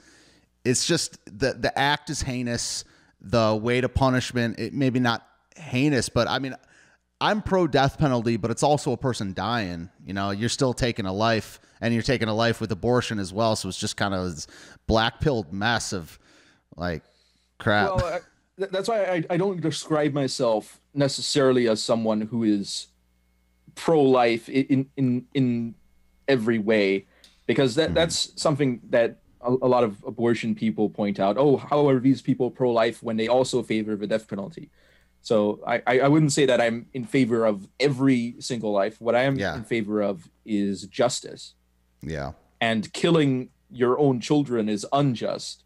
it's 0.64 0.86
just 0.86 1.18
the 1.26 1.54
the 1.54 1.76
act 1.78 2.10
is 2.10 2.22
heinous. 2.22 2.84
The 3.22 3.54
way 3.54 3.82
to 3.82 3.88
punishment, 3.90 4.58
it 4.58 4.72
maybe 4.72 4.98
not 4.98 5.26
heinous, 5.54 6.08
but 6.08 6.26
I 6.26 6.38
mean, 6.38 6.54
I'm 7.20 7.42
pro 7.42 7.66
death 7.66 7.98
penalty, 7.98 8.38
but 8.38 8.50
it's 8.50 8.62
also 8.62 8.92
a 8.92 8.96
person 8.96 9.34
dying. 9.34 9.90
You 10.06 10.14
know, 10.14 10.30
you're 10.30 10.48
still 10.48 10.72
taking 10.72 11.04
a 11.04 11.12
life, 11.12 11.60
and 11.82 11.92
you're 11.92 12.02
taking 12.02 12.28
a 12.28 12.34
life 12.34 12.62
with 12.62 12.72
abortion 12.72 13.18
as 13.18 13.30
well. 13.30 13.56
So 13.56 13.68
it's 13.68 13.78
just 13.78 13.98
kind 13.98 14.14
of 14.14 14.34
this 14.34 14.46
black 14.86 15.20
pilled 15.20 15.52
mess 15.52 15.92
of 15.92 16.18
like 16.76 17.02
crap. 17.58 17.96
Well, 17.96 18.04
I, 18.06 18.66
that's 18.70 18.88
why 18.88 19.04
I, 19.04 19.24
I 19.28 19.36
don't 19.36 19.60
describe 19.60 20.14
myself 20.14 20.80
necessarily 20.94 21.68
as 21.68 21.82
someone 21.82 22.22
who 22.22 22.42
is 22.42 22.86
pro 23.74 24.02
life 24.02 24.48
in 24.48 24.88
in 24.96 25.26
in 25.34 25.74
every 26.26 26.58
way, 26.58 27.06
because 27.46 27.74
that 27.74 27.88
mm-hmm. 27.88 27.94
that's 27.94 28.32
something 28.40 28.80
that 28.88 29.19
a, 29.42 29.50
a 29.50 29.68
lot 29.68 29.84
of 29.84 30.02
abortion 30.06 30.54
people 30.54 30.88
point 30.88 31.18
out. 31.18 31.36
Oh, 31.38 31.56
how 31.56 31.88
are 31.88 31.98
these 31.98 32.22
people 32.22 32.50
pro 32.50 32.70
life 32.70 33.02
when 33.02 33.16
they 33.16 33.28
also 33.28 33.62
favor 33.62 33.96
the 33.96 34.06
death 34.06 34.28
penalty? 34.28 34.70
So 35.22 35.60
I, 35.66 35.82
I 35.86 36.08
wouldn't 36.08 36.32
say 36.32 36.46
that 36.46 36.60
I'm 36.60 36.86
in 36.94 37.04
favor 37.04 37.44
of 37.44 37.68
every 37.78 38.36
single 38.38 38.72
life. 38.72 39.00
What 39.00 39.14
I 39.14 39.24
am 39.24 39.36
yeah. 39.36 39.54
in 39.56 39.64
favor 39.64 40.00
of 40.00 40.28
is 40.46 40.84
justice. 40.84 41.54
Yeah. 42.02 42.32
And 42.60 42.90
killing 42.92 43.50
your 43.70 43.98
own 43.98 44.20
children 44.20 44.68
is 44.68 44.86
unjust, 44.92 45.64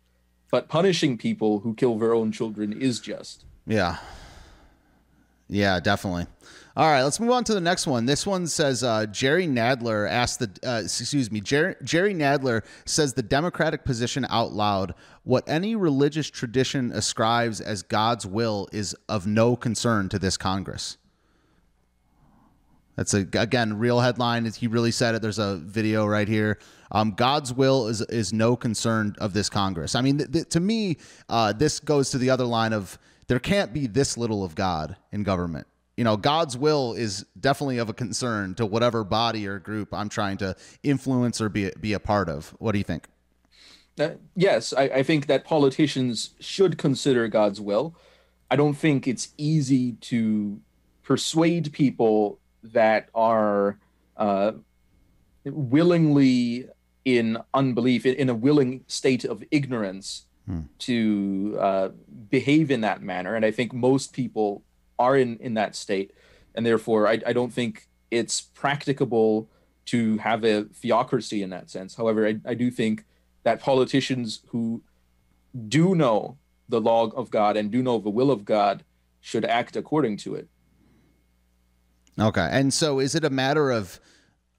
but 0.51 0.69
punishing 0.69 1.17
people 1.17 1.61
who 1.61 1.75
kill 1.75 1.99
their 1.99 2.15
own 2.15 2.33
children 2.33 2.73
is 2.73 2.99
just. 3.01 3.45
Yeah. 3.67 3.99
Yeah, 5.49 5.79
definitely. 5.79 6.27
All 6.77 6.91
right, 6.91 7.05
let's 7.05 7.21
move 7.21 7.31
on 7.31 7.45
to 7.45 7.55
the 7.55 7.61
next 7.61 7.87
one. 7.87 8.05
This 8.05 8.27
one 8.27 8.49
says 8.49 8.83
uh, 8.83 9.07
Jerry 9.07 9.47
Nadler 9.47 10.11
asked 10.11 10.41
the 10.41 10.51
uh, 10.69 10.81
excuse 10.83 11.31
me 11.31 11.41
Jerry, 11.41 11.77
Jerry 11.85 12.13
Nadler 12.13 12.65
says 12.85 13.15
the 13.15 13.23
Democratic 13.23 13.85
position 13.85 14.27
out 14.29 14.53
loud. 14.53 14.93
What 15.23 15.49
any 15.49 15.77
religious 15.77 16.29
tradition 16.29 16.91
ascribes 16.91 17.61
as 17.61 17.85
God's 17.85 18.27
will 18.27 18.69
is 18.73 18.97
of 19.09 19.25
no 19.25 19.55
concern 19.55 20.09
to 20.09 20.19
this 20.19 20.37
Congress. 20.37 20.97
That's 22.97 23.15
a 23.15 23.21
again 23.35 23.79
real 23.79 24.01
headline. 24.01 24.45
He 24.45 24.67
really 24.67 24.91
said 24.91 25.15
it. 25.15 25.23
There's 25.23 25.39
a 25.39 25.59
video 25.59 26.05
right 26.05 26.27
here. 26.27 26.59
Um, 26.91 27.13
God's 27.13 27.55
will 27.55 27.87
is 27.87 28.01
is 28.01 28.33
no 28.33 28.57
concern 28.57 29.15
of 29.19 29.33
this 29.33 29.49
Congress. 29.49 29.95
I 29.95 30.01
mean, 30.01 30.19
th- 30.19 30.33
th- 30.33 30.49
to 30.49 30.59
me, 30.59 30.97
uh, 31.29 31.53
this 31.53 31.79
goes 31.79 32.11
to 32.11 32.19
the 32.19 32.31
other 32.31 32.45
line 32.45 32.73
of 32.73 32.99
there 33.29 33.39
can't 33.39 33.73
be 33.73 33.87
this 33.87 34.19
little 34.19 34.43
of 34.43 34.57
God 34.57 34.97
in 35.13 35.23
government 35.23 35.69
you 35.97 36.05
know, 36.05 36.17
God's 36.17 36.57
will 36.57 36.95
is 36.95 37.25
definitely 37.39 37.79
of 37.79 37.89
a 37.89 37.95
concern 37.95 38.55
to 38.57 38.67
whatever 38.67 39.05
body 39.05 39.47
or 39.47 39.59
group 39.59 39.93
I'm 39.93 40.09
trying 40.09 40.39
to 40.39 40.57
influence 40.83 41.41
or 41.41 41.49
be 41.49 41.71
be 41.81 41.93
a 41.93 42.01
part 42.01 42.29
of. 42.29 42.55
What 42.59 42.73
do 42.73 42.79
you 42.79 42.85
think? 42.85 43.09
Uh, 43.99 44.11
yes, 44.35 44.73
I, 44.73 44.83
I, 44.83 45.03
think 45.05 45.29
that 45.29 45.45
politicians 45.45 46.31
should 46.41 46.79
consider 46.79 47.29
God's 47.29 47.61
will. 47.61 47.95
I 48.51 48.57
don't 48.57 48.75
think 48.75 49.07
it's 49.07 49.29
easy 49.39 49.93
to 49.93 50.61
persuade 51.05 51.73
people 51.73 52.41
that 52.65 53.09
are 53.15 53.79
uh, 54.17 54.53
willingly 55.45 56.69
in 57.05 57.39
unbelief, 57.53 58.05
in, 58.05 58.15
in, 58.15 58.29
a 58.29 58.35
willing 58.35 58.83
state 58.89 59.25
of 59.25 59.45
ignorance, 59.53 60.25
hmm. 60.47 60.63
to 60.81 61.57
uh, 61.61 61.89
behave 62.31 62.73
in 62.73 62.81
that 62.81 63.01
manner. 63.01 63.37
And 63.37 63.45
I 63.45 63.53
think 63.53 63.73
most 63.73 64.13
people 64.13 64.65
are 64.99 65.17
in 65.17 65.39
in 65.39 65.55
that 65.55 65.75
state, 65.75 66.13
and 66.55 66.65
therefore 66.65 67.09
I, 67.09 67.21
I 67.27 67.33
don't 67.33 67.53
think 67.53 67.89
it's 68.11 68.41
practicable 68.41 69.49
to 69.87 70.19
have 70.19 70.45
a 70.45 70.65
theocracy 70.65 71.43
in 71.43 71.51
that 71.51 71.71
sense. 71.71 71.95
However, 71.95 72.27
I, 72.27 72.41
I 72.47 72.55
do 72.55 72.71
think 72.71 73.05
that 73.43 73.61
politicians 73.61 74.41
who 74.49 74.83
do 75.69 75.95
know 75.95 76.39
the 76.69 76.81
law 76.81 77.09
of 77.11 77.31
God 77.31 77.57
and 77.57 77.71
do 77.71 77.83
know 77.83 77.99
the 77.99 78.11
will 78.11 78.31
of 78.31 78.45
God 78.45 78.85
should 79.21 79.45
act 79.45 79.77
according 79.77 80.17
to 80.19 80.35
it. 80.35 80.49
Okay. 82.19 82.49
And 82.51 82.73
so 82.73 83.01
is 83.01 83.15
it 83.15 83.25
a 83.25 83.31
matter 83.31 83.71
of 83.71 84.01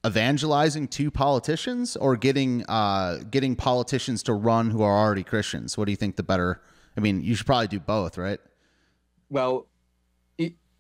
evangelizing 0.06 0.88
to 0.88 1.10
politicians 1.10 1.96
or 1.96 2.16
getting 2.16 2.64
uh 2.68 3.20
getting 3.32 3.56
politicians 3.56 4.22
to 4.24 4.34
run 4.34 4.70
who 4.70 4.84
are 4.84 4.98
already 4.98 5.24
Christians? 5.24 5.78
What 5.78 5.86
do 5.86 5.92
you 5.92 5.96
think 5.96 6.16
the 6.16 6.24
better 6.24 6.62
I 6.98 7.02
mean, 7.02 7.22
you 7.22 7.36
should 7.36 7.46
probably 7.46 7.68
do 7.68 7.80
both, 7.80 8.18
right? 8.18 8.40
Well, 9.30 9.68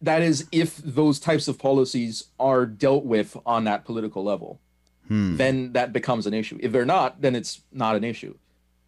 that 0.05 0.21
is 0.21 0.47
if 0.51 0.77
those 0.77 1.19
types 1.19 1.47
of 1.47 1.57
policies 1.57 2.25
are 2.39 2.65
dealt 2.65 3.05
with 3.05 3.35
on 3.45 3.63
that 3.65 3.85
political 3.85 4.23
level. 4.23 4.59
Hmm. 5.07 5.37
Then 5.37 5.73
that 5.73 5.93
becomes 5.93 6.25
an 6.25 6.33
issue. 6.33 6.57
If 6.61 6.71
they're 6.71 6.85
not, 6.85 7.21
then 7.21 7.35
it's 7.35 7.61
not 7.71 7.95
an 7.95 8.03
issue. 8.03 8.35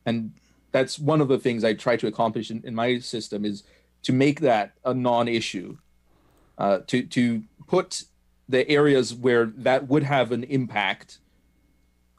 And 0.05 0.33
that's 0.71 0.97
one 0.97 1.21
of 1.21 1.27
the 1.27 1.39
things 1.39 1.63
I 1.63 1.73
try 1.73 1.97
to 1.97 2.07
accomplish 2.07 2.49
in, 2.49 2.61
in 2.63 2.73
my 2.73 2.99
system 2.99 3.45
is 3.45 3.63
to 4.03 4.13
make 4.13 4.39
that 4.41 4.73
a 4.83 4.93
non-issue. 4.93 5.77
Uh, 6.57 6.79
to 6.87 7.03
to 7.03 7.43
put 7.67 8.03
the 8.49 8.67
areas 8.67 9.13
where 9.13 9.45
that 9.45 9.87
would 9.87 10.03
have 10.03 10.31
an 10.31 10.43
impact 10.45 11.19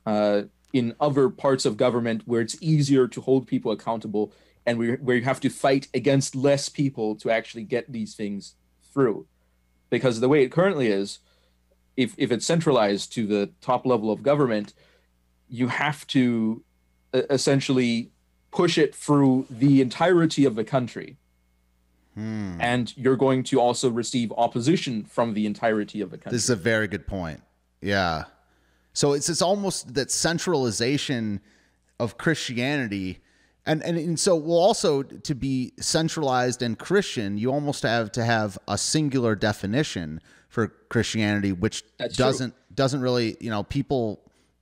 uh, 0.07 0.43
in 0.73 0.95
other 1.01 1.29
parts 1.29 1.65
of 1.65 1.77
government 1.77 2.23
where 2.27 2.41
it's 2.41 2.57
easier 2.61 3.09
to 3.09 3.21
hold 3.21 3.49
people 3.49 3.73
accountable 3.73 4.33
and 4.65 4.79
where, 4.79 4.97
where 4.97 5.17
you 5.17 5.25
have 5.25 5.41
to 5.41 5.49
fight 5.49 5.89
against 5.93 6.37
less 6.37 6.69
people 6.69 7.17
to 7.17 7.31
actually 7.31 7.65
get 7.65 7.91
these 7.91 8.15
things 8.15 8.55
through. 8.93 9.27
Because 9.91 10.21
the 10.21 10.29
way 10.29 10.43
it 10.43 10.53
currently 10.53 10.89
is, 10.89 11.21
if, 11.97 12.15
if 12.19 12.31
it's 12.31 12.47
centralized 12.47 13.13
to 13.15 13.27
the 13.27 13.51
top 13.61 13.87
level 13.87 14.11
of 14.11 14.23
government, 14.23 14.75
you 15.49 15.69
have 15.69 16.07
to 16.09 16.63
essentially 17.13 18.11
push 18.51 18.77
it 18.79 18.95
through 18.95 19.47
the 19.51 19.81
entirety 19.81 20.45
of 20.45 20.55
the 20.55 20.65
country 20.65 21.17
Hmm. 22.19 22.57
And 22.59 22.93
you're 22.97 23.17
going 23.17 23.45
to 23.45 23.61
also 23.61 23.91
receive 23.91 24.33
opposition 24.37 25.05
from 25.05 25.35
the 25.35 25.47
entirety 25.47 26.01
of 26.01 26.11
the 26.11 26.19
country. 26.19 26.33
This 26.33 26.45
is 26.45 26.51
a 26.51 26.57
very 26.57 26.89
good 26.89 27.07
point. 27.07 27.41
Yeah. 27.81 28.25
So 28.93 29.13
it's 29.13 29.29
it's 29.29 29.41
almost 29.41 29.95
that 29.95 30.11
centralization 30.11 31.41
of 32.01 32.19
Christianity 32.19 33.21
and, 33.69 33.83
and 33.85 33.99
and 33.99 34.19
so 34.19 34.35
well 34.35 34.59
also 34.59 35.03
to 35.03 35.35
be 35.35 35.73
centralized 35.79 36.63
and 36.63 36.79
Christian, 36.79 37.37
you 37.37 37.53
almost 37.53 37.83
have 37.83 38.11
to 38.13 38.25
have 38.25 38.59
a 38.67 38.79
singular 38.79 39.37
definition 39.37 40.21
for 40.49 40.69
Christianity, 40.89 41.53
which 41.53 41.85
That's 41.99 42.17
doesn't 42.17 42.51
true. 42.51 42.75
doesn't 42.75 43.01
really 43.01 43.37
you 43.41 43.51
know 43.51 43.63
people. 43.63 44.21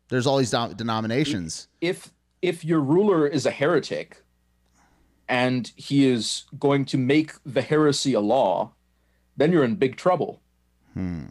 There's 0.09 0.27
all 0.27 0.37
these 0.37 0.51
denominations. 0.51 1.69
If 1.81 2.13
if 2.43 2.65
your 2.65 2.81
ruler 2.81 3.27
is 3.27 3.47
a 3.47 3.51
heretic, 3.51 4.23
and 5.29 5.73
he 5.77 6.07
is 6.09 6.45
going 6.59 6.85
to 6.87 6.99
make 6.99 7.33
the 7.45 7.63
heresy 7.63 8.13
a 8.13 8.21
law, 8.21 8.73
then 9.37 9.53
you're 9.53 9.65
in 9.65 9.77
big 9.77 9.97
trouble. 9.97 10.41
Hmm. 10.95 11.27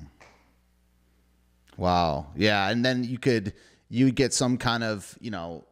Wow. 1.78 2.28
Yeah, 2.36 2.70
and 2.70 2.86
then 2.86 3.04
you 3.04 3.18
could 3.18 3.54
you 3.90 4.12
get 4.12 4.34
some 4.34 4.58
kind 4.58 4.84
of 4.84 5.18
you 5.20 5.32
know 5.32 5.66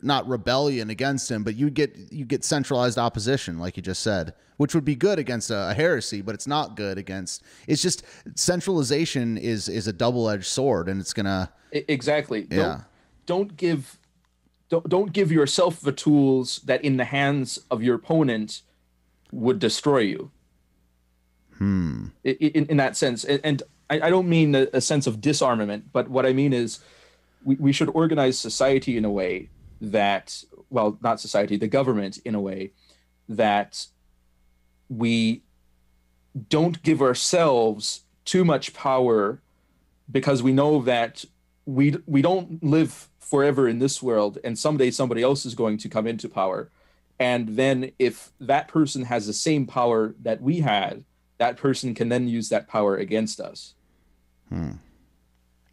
not 0.00 0.26
rebellion 0.26 0.90
against 0.90 1.30
him, 1.30 1.44
but 1.44 1.54
you 1.54 1.70
get 1.70 1.96
you 2.10 2.24
get 2.24 2.44
centralized 2.44 2.98
opposition, 2.98 3.58
like 3.58 3.76
you 3.76 3.82
just 3.82 4.02
said, 4.02 4.34
which 4.56 4.74
would 4.74 4.84
be 4.84 4.94
good 4.94 5.18
against 5.18 5.50
a, 5.50 5.70
a 5.70 5.74
heresy, 5.74 6.22
but 6.22 6.34
it's 6.34 6.46
not 6.46 6.76
good 6.76 6.98
against. 6.98 7.42
It's 7.66 7.82
just 7.82 8.04
centralization 8.34 9.36
is 9.36 9.68
is 9.68 9.86
a 9.86 9.92
double 9.92 10.30
edged 10.30 10.46
sword, 10.46 10.88
and 10.88 11.00
it's 11.00 11.12
gonna 11.12 11.52
exactly. 11.72 12.46
Yeah. 12.50 12.56
Don't, 12.56 12.84
don't 13.26 13.56
give 13.56 13.98
don't, 14.68 14.88
don't 14.88 15.12
give 15.12 15.30
yourself 15.30 15.80
the 15.80 15.92
tools 15.92 16.60
that 16.64 16.84
in 16.84 16.96
the 16.96 17.04
hands 17.04 17.60
of 17.70 17.82
your 17.82 17.94
opponent 17.94 18.62
would 19.32 19.58
destroy 19.58 19.98
you 19.98 20.30
hmm. 21.58 22.06
in, 22.22 22.66
in 22.66 22.76
that 22.76 22.96
sense 22.96 23.24
and, 23.24 23.40
and 23.44 23.62
I, 23.90 24.00
I, 24.02 24.10
don't 24.10 24.28
mean 24.28 24.54
a, 24.54 24.68
a, 24.72 24.80
sense 24.80 25.06
of 25.06 25.20
disarmament 25.20 25.92
but 25.92 26.08
what 26.08 26.24
i 26.24 26.32
mean 26.32 26.52
is 26.52 26.78
we, 27.44 27.54
we 27.56 27.72
should 27.72 27.88
organize 27.90 28.38
society 28.38 28.96
in 28.96 29.04
a 29.04 29.10
way 29.10 29.50
that 29.80 30.42
well 30.70 30.98
not 31.02 31.20
society 31.20 31.56
the 31.56 31.68
government 31.68 32.18
in 32.24 32.34
a 32.34 32.40
way 32.40 32.72
that 33.28 33.86
we 34.88 35.42
don't 36.48 36.82
give 36.82 37.00
ourselves 37.00 38.02
too 38.24 38.44
much 38.44 38.74
power 38.74 39.40
because 40.10 40.42
we 40.42 40.52
know 40.52 40.82
that 40.82 41.24
we 41.66 41.96
we 42.06 42.22
don't 42.22 42.62
live 42.62 43.08
forever 43.20 43.68
in 43.68 43.78
this 43.78 44.02
world 44.02 44.38
and 44.44 44.58
someday 44.58 44.90
somebody 44.90 45.22
else 45.22 45.46
is 45.46 45.54
going 45.54 45.78
to 45.78 45.88
come 45.88 46.06
into 46.06 46.28
power. 46.28 46.70
And 47.18 47.50
then 47.50 47.92
if 47.98 48.32
that 48.40 48.68
person 48.68 49.04
has 49.04 49.26
the 49.26 49.32
same 49.32 49.66
power 49.66 50.14
that 50.22 50.42
we 50.42 50.60
had 50.60 51.04
that 51.38 51.56
person 51.56 51.94
can 51.94 52.08
then 52.08 52.28
use 52.28 52.48
that 52.48 52.68
power 52.68 52.96
against 52.96 53.40
us. 53.40 53.74
Hmm. 54.48 54.72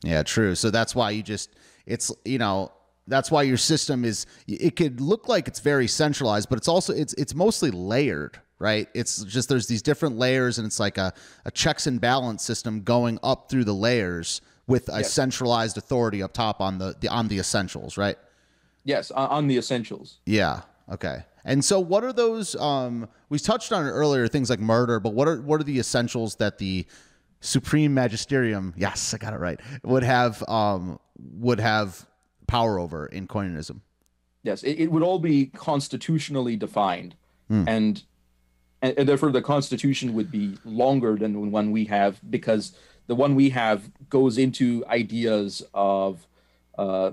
yeah 0.03 0.23
true. 0.23 0.55
So 0.55 0.69
that's 0.69 0.95
why 0.95 1.11
you 1.11 1.23
just 1.23 1.53
it's 1.85 2.11
you 2.25 2.37
know 2.37 2.71
that's 3.07 3.31
why 3.31 3.43
your 3.43 3.57
system 3.57 4.05
is 4.05 4.25
it 4.47 4.75
could 4.75 5.01
look 5.01 5.27
like 5.27 5.47
it's 5.47 5.59
very 5.59 5.87
centralized 5.87 6.49
but 6.49 6.57
it's 6.57 6.67
also 6.67 6.93
it's 6.93 7.13
it's 7.15 7.33
mostly 7.35 7.71
layered 7.71 8.39
right 8.59 8.87
it's 8.93 9.23
just 9.23 9.49
there's 9.49 9.67
these 9.67 9.81
different 9.81 10.17
layers 10.17 10.57
and 10.59 10.67
it's 10.67 10.79
like 10.79 10.97
a, 10.97 11.13
a 11.45 11.51
checks 11.51 11.87
and 11.87 11.99
balance 11.99 12.43
system 12.43 12.81
going 12.81 13.17
up 13.23 13.49
through 13.49 13.63
the 13.63 13.73
layers 13.73 14.41
with 14.71 14.89
a 14.89 14.99
yes. 14.99 15.11
centralized 15.11 15.77
authority 15.77 16.23
up 16.23 16.33
top 16.33 16.61
on 16.61 16.77
the, 16.77 16.95
the 16.99 17.07
on 17.09 17.27
the 17.27 17.37
essentials, 17.37 17.97
right? 17.97 18.17
Yes, 18.83 19.11
on 19.11 19.47
the 19.47 19.57
essentials. 19.57 20.19
Yeah. 20.25 20.61
Okay. 20.91 21.23
And 21.43 21.63
so, 21.63 21.79
what 21.79 22.03
are 22.03 22.13
those? 22.13 22.55
Um, 22.55 23.07
we 23.29 23.37
touched 23.37 23.71
on 23.71 23.85
it 23.85 23.89
earlier, 23.89 24.27
things 24.27 24.49
like 24.49 24.59
murder, 24.59 24.99
but 24.99 25.13
what 25.13 25.27
are 25.27 25.41
what 25.41 25.59
are 25.59 25.63
the 25.63 25.77
essentials 25.77 26.35
that 26.37 26.57
the 26.57 26.85
supreme 27.41 27.93
magisterium? 27.93 28.73
Yes, 28.77 29.13
I 29.13 29.17
got 29.17 29.33
it 29.33 29.39
right. 29.39 29.59
Would 29.83 30.03
have 30.03 30.47
um, 30.49 30.99
would 31.33 31.59
have 31.59 32.05
power 32.47 32.79
over 32.79 33.05
in 33.05 33.27
Koininism. 33.27 33.81
Yes, 34.43 34.63
it, 34.63 34.79
it 34.79 34.91
would 34.91 35.03
all 35.03 35.19
be 35.19 35.47
constitutionally 35.47 36.55
defined, 36.55 37.15
mm. 37.49 37.63
and, 37.67 38.03
and 38.81 38.97
and 38.97 39.07
therefore 39.07 39.31
the 39.31 39.41
Constitution 39.41 40.13
would 40.13 40.31
be 40.31 40.57
longer 40.65 41.15
than 41.15 41.33
the 41.33 41.39
one 41.39 41.71
we 41.71 41.85
have 41.85 42.19
because 42.29 42.75
the 43.07 43.15
one 43.15 43.35
we 43.35 43.49
have 43.49 43.89
goes 44.09 44.37
into 44.37 44.83
ideas 44.87 45.63
of 45.73 46.27
uh, 46.77 47.11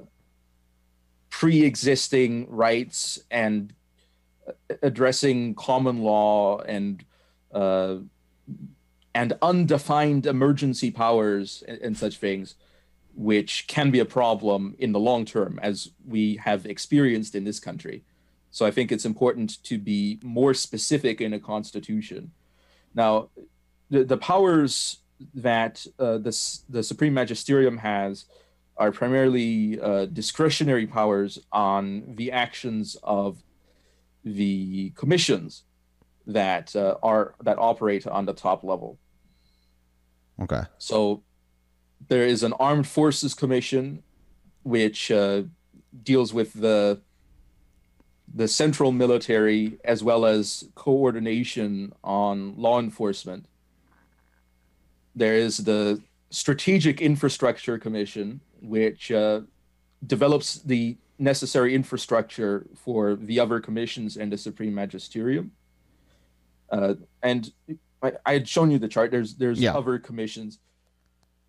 pre-existing 1.30 2.46
rights 2.48 3.18
and 3.30 3.74
addressing 4.82 5.54
common 5.54 6.02
law 6.02 6.60
and 6.60 7.04
uh, 7.52 7.96
and 9.14 9.36
undefined 9.42 10.26
emergency 10.26 10.90
powers 10.90 11.62
and, 11.66 11.78
and, 11.78 11.98
such 11.98 12.18
things, 12.18 12.54
which 13.18 13.66
can 13.66 13.90
be 13.90 13.98
a 13.98 14.04
problem 14.04 14.76
in 14.78 14.92
the 14.92 15.00
long 15.00 15.24
term, 15.24 15.58
as 15.60 15.90
we 16.06 16.36
have 16.36 16.64
experienced 16.66 17.34
in 17.34 17.42
this 17.42 17.58
country. 17.58 18.04
So 18.52 18.64
I 18.64 18.70
think 18.70 18.92
it's 18.92 19.04
important 19.04 19.60
to 19.64 19.76
be 19.76 20.20
more 20.22 20.54
specific 20.54 21.20
in 21.20 21.32
a 21.32 21.40
constitution. 21.40 22.30
Now, 22.94 23.30
the, 23.90 24.04
the 24.04 24.16
powers 24.16 24.98
that 25.34 25.84
uh, 25.98 26.18
the, 26.18 26.60
the 26.68 26.82
Supreme 26.84 27.12
Magisterium 27.12 27.78
has 27.78 28.26
are 28.76 28.92
primarily 28.92 29.80
uh, 29.80 30.06
discretionary 30.06 30.86
powers 30.86 31.40
on 31.50 32.14
the 32.14 32.30
actions 32.30 32.96
of 33.02 33.42
the 34.24 34.90
commissions 34.90 35.64
that 36.28 36.76
uh, 36.76 36.94
are 37.02 37.34
that 37.42 37.58
operate 37.58 38.06
on 38.06 38.26
the 38.26 38.32
top 38.32 38.62
level. 38.62 38.96
Okay. 40.40 40.62
So 40.78 41.24
there 42.06 42.24
is 42.24 42.42
an 42.42 42.52
armed 42.54 42.86
forces 42.86 43.34
commission 43.34 44.02
which 44.62 45.10
uh, 45.10 45.42
deals 46.02 46.32
with 46.32 46.52
the 46.54 47.00
the 48.34 48.46
central 48.46 48.92
military 48.92 49.78
as 49.84 50.04
well 50.04 50.26
as 50.26 50.68
coordination 50.74 51.92
on 52.04 52.54
law 52.56 52.78
enforcement 52.78 53.46
there 55.18 55.34
is 55.34 55.58
the 55.58 56.00
Strategic 56.30 57.00
Infrastructure 57.00 57.78
Commission, 57.78 58.40
which 58.60 59.10
uh, 59.10 59.40
develops 60.06 60.60
the 60.60 60.96
necessary 61.18 61.74
infrastructure 61.74 62.66
for 62.76 63.16
the 63.16 63.40
other 63.40 63.60
commissions 63.60 64.16
and 64.16 64.30
the 64.30 64.38
Supreme 64.38 64.74
Magisterium. 64.74 65.50
Uh, 66.70 66.94
and 67.22 67.50
I, 68.02 68.12
I, 68.24 68.32
had 68.34 68.46
shown 68.46 68.70
you 68.70 68.78
the 68.78 68.88
chart. 68.88 69.10
There's 69.10 69.34
there's 69.34 69.58
yeah. 69.58 69.74
other 69.74 69.98
commissions, 69.98 70.58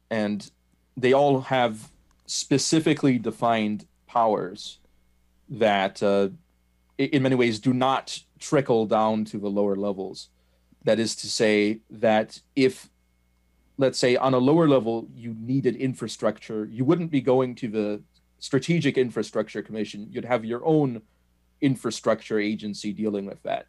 and 0.10 0.50
they 0.98 1.14
all 1.14 1.42
have 1.42 1.92
specifically 2.26 3.18
defined 3.18 3.86
powers 4.08 4.80
that, 5.50 6.02
uh, 6.04 6.30
in 6.98 7.24
many 7.24 7.36
ways, 7.36 7.60
do 7.60 7.74
not 7.74 8.20
trickle 8.40 8.86
down 8.86 9.26
to 9.26 9.38
the 9.40 9.50
lower 9.50 9.76
levels. 9.76 10.30
that 10.84 11.00
is 11.00 11.16
to 11.16 11.28
say 11.28 11.80
that 11.90 12.42
if 12.56 12.90
let's 13.78 14.00
say 14.00 14.16
on 14.16 14.34
a 14.34 14.38
lower 14.38 14.68
level 14.68 15.08
you 15.16 15.36
needed 15.40 15.76
infrastructure 15.76 16.66
you 16.66 16.86
wouldn't 16.86 17.12
be 17.12 17.22
going 17.22 17.56
to 17.56 17.68
the 17.68 18.02
strategic 18.40 18.98
infrastructure 18.98 19.62
commission 19.62 20.08
you'd 20.12 20.26
have 20.26 20.46
your 20.46 20.66
own 20.66 21.02
infrastructure 21.62 22.40
agency 22.40 22.94
dealing 22.94 23.26
with 23.26 23.42
that 23.44 23.66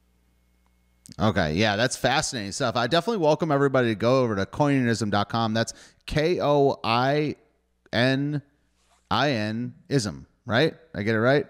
Okay, 1.18 1.54
yeah, 1.54 1.76
that's 1.76 1.96
fascinating 1.96 2.52
stuff. 2.52 2.76
I 2.76 2.86
definitely 2.86 3.18
welcome 3.24 3.50
everybody 3.50 3.88
to 3.88 3.94
go 3.94 4.22
over 4.22 4.36
to 4.36 4.46
koininism.com. 4.46 5.54
That's 5.54 5.74
K 6.06 6.40
O 6.40 6.78
I 6.84 7.36
N 7.92 8.42
I 9.10 9.30
N 9.32 9.74
ism, 9.88 10.26
right? 10.46 10.74
I 10.94 11.02
get 11.02 11.14
it 11.14 11.20
right? 11.20 11.46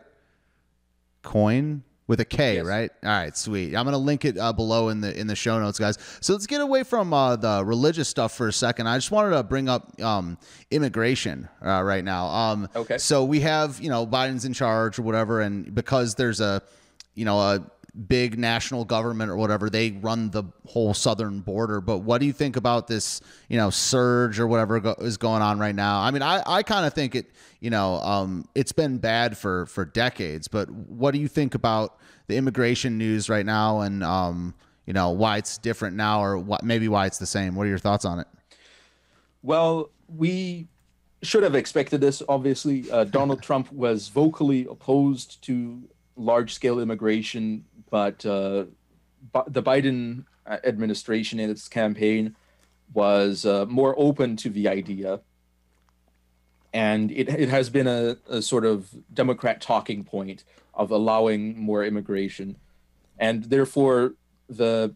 Coin 1.22 1.82
with 2.06 2.18
a 2.18 2.24
K, 2.24 2.56
Yes. 2.56 2.64
right? 2.64 2.90
All 3.04 3.10
right, 3.10 3.36
sweet. 3.36 3.76
I'm 3.76 3.84
gonna 3.84 3.98
link 3.98 4.24
it 4.24 4.36
uh, 4.38 4.52
below 4.52 4.88
in 4.88 5.00
the 5.00 5.16
in 5.18 5.26
the 5.26 5.36
show 5.36 5.60
notes, 5.60 5.78
guys. 5.78 5.98
So 6.20 6.32
let's 6.32 6.46
get 6.46 6.60
away 6.60 6.82
from 6.82 7.12
uh, 7.12 7.36
the 7.36 7.62
religious 7.64 8.08
stuff 8.08 8.34
for 8.34 8.48
a 8.48 8.52
second. 8.52 8.88
I 8.88 8.96
just 8.96 9.10
wanted 9.12 9.36
to 9.36 9.42
bring 9.44 9.68
up 9.68 10.00
um, 10.02 10.38
immigration 10.70 11.48
uh, 11.64 11.82
right 11.82 12.02
now. 12.02 12.26
Um, 12.26 12.68
Okay. 12.74 12.98
So 12.98 13.24
we 13.24 13.40
have 13.40 13.78
you 13.80 13.90
know 13.90 14.06
Biden's 14.06 14.44
in 14.44 14.52
charge 14.54 14.98
or 14.98 15.02
whatever, 15.02 15.40
and 15.40 15.72
because 15.74 16.14
there's 16.16 16.40
a 16.40 16.62
you 17.14 17.24
know 17.26 17.38
a 17.38 17.62
big 18.06 18.38
national 18.38 18.84
government 18.84 19.30
or 19.30 19.36
whatever, 19.36 19.68
they 19.70 19.92
run 19.92 20.30
the 20.30 20.44
whole 20.66 20.94
southern 20.94 21.40
border. 21.40 21.80
But 21.80 21.98
what 21.98 22.20
do 22.20 22.26
you 22.26 22.32
think 22.32 22.56
about 22.56 22.86
this 22.86 23.20
you 23.48 23.56
know 23.56 23.70
surge 23.70 24.38
or 24.38 24.46
whatever 24.46 24.80
go- 24.80 24.96
is 24.98 25.16
going 25.16 25.42
on 25.42 25.58
right 25.58 25.74
now? 25.74 26.00
I 26.00 26.10
mean, 26.10 26.22
I 26.22 26.42
I 26.46 26.62
kind 26.62 26.86
of 26.86 26.94
think 26.94 27.14
it 27.14 27.30
you 27.60 27.70
know 27.70 27.94
um, 27.96 28.46
it's 28.54 28.72
been 28.72 28.98
bad 28.98 29.36
for 29.36 29.66
for 29.66 29.84
decades. 29.84 30.48
But 30.48 30.70
what 30.70 31.12
do 31.12 31.20
you 31.20 31.28
think 31.28 31.54
about 31.54 31.98
the 32.26 32.36
immigration 32.36 32.98
news 32.98 33.28
right 33.28 33.46
now 33.46 33.80
and 33.80 34.04
um, 34.04 34.54
you 34.86 34.92
know 34.92 35.10
why 35.10 35.38
it's 35.38 35.58
different 35.58 35.96
now 35.96 36.22
or 36.22 36.38
what 36.38 36.62
maybe 36.62 36.88
why 36.88 37.06
it's 37.06 37.18
the 37.18 37.26
same? 37.26 37.54
What 37.54 37.64
are 37.66 37.70
your 37.70 37.78
thoughts 37.78 38.04
on 38.04 38.20
it? 38.20 38.26
Well, 39.42 39.90
we 40.08 40.68
should 41.22 41.42
have 41.42 41.54
expected 41.54 42.00
this. 42.00 42.22
Obviously, 42.28 42.90
uh, 42.90 43.04
Donald 43.04 43.42
Trump 43.46 43.72
was 43.72 44.08
vocally 44.08 44.66
opposed 44.70 45.42
to 45.42 45.82
large-scale 46.16 46.80
immigration, 46.80 47.64
but 47.90 48.24
uh, 48.24 48.64
the 49.46 49.62
Biden 49.62 50.24
uh, 50.46 50.58
administration 50.64 51.38
in 51.40 51.50
its 51.50 51.68
campaign 51.68 52.36
was 52.92 53.44
uh, 53.44 53.66
more 53.66 53.94
open 53.98 54.36
to 54.36 54.50
the 54.50 54.68
idea, 54.68 55.20
and 56.72 57.10
it 57.10 57.28
it 57.28 57.48
has 57.48 57.70
been 57.70 57.86
a, 57.86 58.16
a 58.28 58.40
sort 58.40 58.64
of 58.64 58.88
Democrat 59.12 59.60
talking 59.60 60.04
point 60.04 60.44
of 60.74 60.90
allowing 60.90 61.58
more 61.58 61.84
immigration, 61.84 62.56
and 63.18 63.44
therefore 63.44 64.14
the 64.48 64.94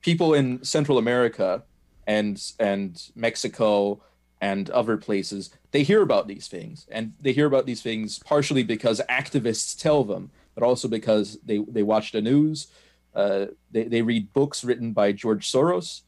people 0.00 0.34
in 0.34 0.64
Central 0.64 0.98
America 0.98 1.62
and 2.06 2.52
and 2.58 3.10
Mexico 3.14 4.00
and 4.40 4.70
other 4.70 4.96
places 4.96 5.50
they 5.70 5.82
hear 5.82 6.02
about 6.02 6.28
these 6.28 6.48
things. 6.48 6.86
And 6.90 7.12
they 7.20 7.32
hear 7.32 7.46
about 7.46 7.66
these 7.66 7.82
things 7.82 8.18
partially 8.20 8.62
because 8.62 9.00
activists 9.10 9.78
tell 9.78 10.04
them 10.04 10.30
but 10.58 10.66
also 10.66 10.88
because 10.88 11.38
they 11.44 11.58
they 11.58 11.82
watch 11.84 12.10
the 12.12 12.20
news 12.20 12.66
uh, 13.14 13.46
they, 13.70 13.84
they 13.84 14.02
read 14.02 14.32
books 14.32 14.64
written 14.64 14.92
by 14.92 15.12
George 15.12 15.50
Soros 15.52 16.02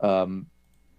um, 0.00 0.46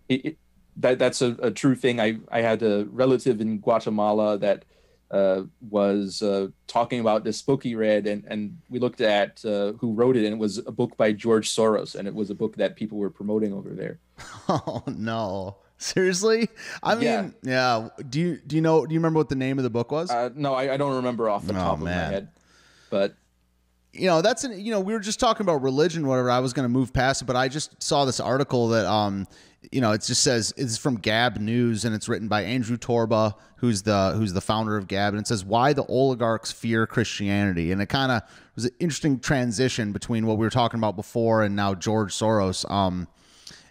it, 0.10 0.26
it, 0.26 0.38
that 0.78 1.00
that's 1.00 1.22
a, 1.22 1.36
a 1.42 1.52
true 1.52 1.76
thing 1.76 2.00
I, 2.00 2.18
I 2.32 2.42
had 2.42 2.62
a 2.64 2.86
relative 2.92 3.42
in 3.42 3.60
Guatemala 3.60 4.38
that 4.40 4.66
uh, 5.12 5.44
was 5.70 6.22
uh, 6.24 6.48
talking 6.68 7.00
about 7.00 7.24
this 7.24 7.40
book 7.44 7.62
he 7.62 7.76
read, 7.76 8.08
and, 8.08 8.24
and 8.28 8.58
we 8.72 8.80
looked 8.80 9.00
at 9.02 9.44
uh, 9.46 9.74
who 9.74 9.94
wrote 9.94 10.16
it, 10.18 10.26
and 10.26 10.34
it 10.34 10.40
was 10.40 10.58
a 10.58 10.72
book 10.72 10.98
by 10.98 11.12
George 11.12 11.48
Soros, 11.56 11.94
and 11.94 12.08
it 12.08 12.16
was 12.16 12.32
a 12.32 12.36
book 12.36 12.56
that 12.56 12.76
people 12.76 12.98
were 12.98 13.12
promoting 13.12 13.54
over 13.54 13.70
there. 13.76 14.00
Oh 14.50 14.82
no. 14.88 15.58
Seriously? 15.78 16.48
I 16.82 16.96
mean, 16.96 17.04
Yeah. 17.04 17.30
yeah. 17.44 17.90
Do 18.10 18.20
you 18.20 18.38
do 18.48 18.56
you 18.56 18.62
know 18.64 18.86
do 18.88 18.94
you 18.94 19.00
remember 19.00 19.20
what 19.20 19.30
the 19.30 19.36
name 19.36 19.60
of 19.60 19.64
the 19.64 19.70
book 19.70 19.92
was? 19.92 20.10
Uh, 20.10 20.30
no, 20.36 20.56
I, 20.56 20.74
I 20.74 20.78
don't 20.78 20.96
remember 20.96 21.30
off 21.30 21.46
the 21.46 21.54
Oh, 21.54 21.58
top 21.58 21.74
of 21.74 21.80
my 21.82 21.92
man. 21.92 22.12
head, 22.14 22.28
but 22.94 23.16
you 23.92 24.06
know, 24.06 24.22
that's 24.22 24.44
an, 24.44 24.60
you 24.60 24.72
know, 24.72 24.80
we 24.80 24.94
were 24.94 25.00
just 25.00 25.20
talking 25.20 25.44
about 25.44 25.64
religion 25.64 26.06
whatever. 26.06 26.30
I 26.30 26.40
was 26.40 26.54
going 26.54 26.64
to 26.64 26.70
move 26.70 26.94
past 26.94 27.24
it, 27.24 27.26
but 27.26 27.36
I 27.36 27.48
just 27.48 27.82
saw 27.82 28.06
this 28.06 28.20
article 28.20 28.68
that 28.70 28.86
um 28.86 29.28
you 29.72 29.82
know, 29.82 29.94
it 29.94 30.02
just 30.02 30.22
says 30.22 30.54
it's 30.58 30.78
from 30.78 30.98
Gab 30.98 31.38
News 31.38 31.86
and 31.86 31.96
it's 31.96 32.10
written 32.10 32.28
by 32.28 32.44
Andrew 32.44 32.78
Torba, 32.78 33.34
who's 33.56 33.82
the 33.82 34.14
who's 34.16 34.34
the 34.34 34.42
founder 34.42 34.78
of 34.78 34.88
Gab, 34.88 35.14
and 35.14 35.22
it 35.22 35.28
says 35.28 35.44
why 35.44 35.74
the 35.74 35.86
oligarchs 35.86 36.52
fear 36.52 36.86
Christianity, 36.86 37.72
and 37.72 37.82
it 37.82 37.88
kind 37.88 38.12
of 38.12 38.22
was 38.56 38.66
an 38.66 38.72
interesting 38.80 39.20
transition 39.20 39.92
between 39.92 40.28
what 40.28 40.38
we 40.38 40.46
were 40.46 40.52
talking 40.52 40.80
about 40.80 40.96
before 40.96 41.44
and 41.44 41.56
now 41.56 41.74
George 41.74 42.14
Soros. 42.14 42.70
Um, 42.70 43.08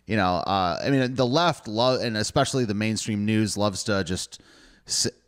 you 0.07 0.17
know, 0.17 0.37
uh, 0.37 0.81
I 0.85 0.91
mean, 0.91 1.15
the 1.15 1.27
left 1.27 1.69
love, 1.69 2.01
and 2.01 2.17
especially 2.17 2.65
the 2.65 2.75
mainstream 2.75 3.25
news 3.25 3.57
loves 3.57 3.85
to 3.85 4.03
just, 4.03 4.41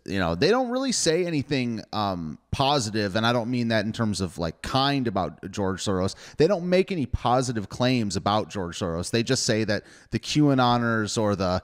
you 0.05 0.19
know, 0.19 0.35
they 0.35 0.51
don't 0.51 0.71
really 0.71 0.93
say 0.93 1.27
anything 1.27 1.83
um, 1.93 2.39
positive, 2.51 3.17
and 3.17 3.27
I 3.27 3.33
don't 3.33 3.51
mean 3.51 3.69
that 3.69 3.87
in 3.87 3.93
terms 3.93 4.21
of 4.21 4.39
like 4.39 4.61
kind 4.63 5.09
about 5.09 5.51
George 5.51 5.83
Soros. 5.83 6.15
They 6.37 6.47
don't 6.47 6.69
make 6.69 6.93
any 6.93 7.07
positive 7.07 7.69
claims 7.69 8.17
about 8.17 8.51
George 8.51 8.79
Soros. 8.79 9.11
They 9.11 9.23
just 9.23 9.45
say 9.45 9.65
that 9.65 9.85
the 10.11 10.19
QAnoners 10.19 11.21
or 11.21 11.37
the 11.37 11.63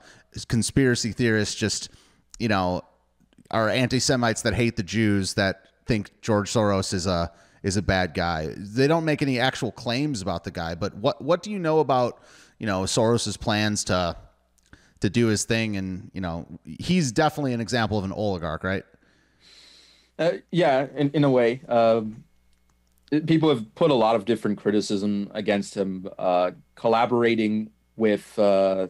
conspiracy 0.49 1.13
theorists 1.13 1.55
just, 1.55 1.91
you 2.39 2.49
know, 2.49 2.83
are 3.51 3.69
anti-Semites 3.69 4.43
that 4.43 4.55
hate 4.55 4.77
the 4.77 4.83
Jews 4.83 5.35
that 5.35 5.67
think 5.87 6.11
George 6.23 6.51
Soros 6.51 6.95
is 6.95 7.07
a 7.07 7.33
is 7.63 7.77
a 7.77 7.83
bad 7.83 8.15
guy. 8.15 8.55
They 8.57 8.87
don't 8.87 9.05
make 9.05 9.21
any 9.21 9.39
actual 9.39 9.73
claims 9.73 10.23
about 10.23 10.45
the 10.45 10.51
guy. 10.51 10.75
But 10.75 10.95
what 10.95 11.21
what 11.21 11.43
do 11.43 11.51
you 11.51 11.59
know 11.59 11.81
about 11.81 12.23
you 12.59 12.67
know 12.67 12.83
Soros's 12.83 13.37
plans 13.37 13.85
to 13.85 14.17
to 15.01 15.11
do 15.11 15.27
his 15.27 15.45
thing? 15.45 15.77
And 15.77 16.11
you 16.15 16.21
know 16.21 16.47
he's 16.65 17.13
definitely 17.13 17.53
an 17.53 17.61
example 17.61 17.99
of 17.99 18.05
an 18.05 18.13
oligarch, 18.13 18.65
right? 18.65 18.85
Uh, 20.19 20.33
yeah, 20.51 20.87
in, 20.95 21.11
in 21.11 21.25
a 21.25 21.31
way. 21.31 21.63
Um, 21.67 22.25
people 23.27 23.49
have 23.49 23.75
put 23.75 23.91
a 23.91 23.95
lot 23.95 24.17
of 24.17 24.25
different 24.25 24.59
criticism 24.59 25.31
against 25.35 25.75
him, 25.75 26.09
uh, 26.19 26.53
collaborating 26.75 27.71
with 27.97 28.39
uh, 28.39 28.89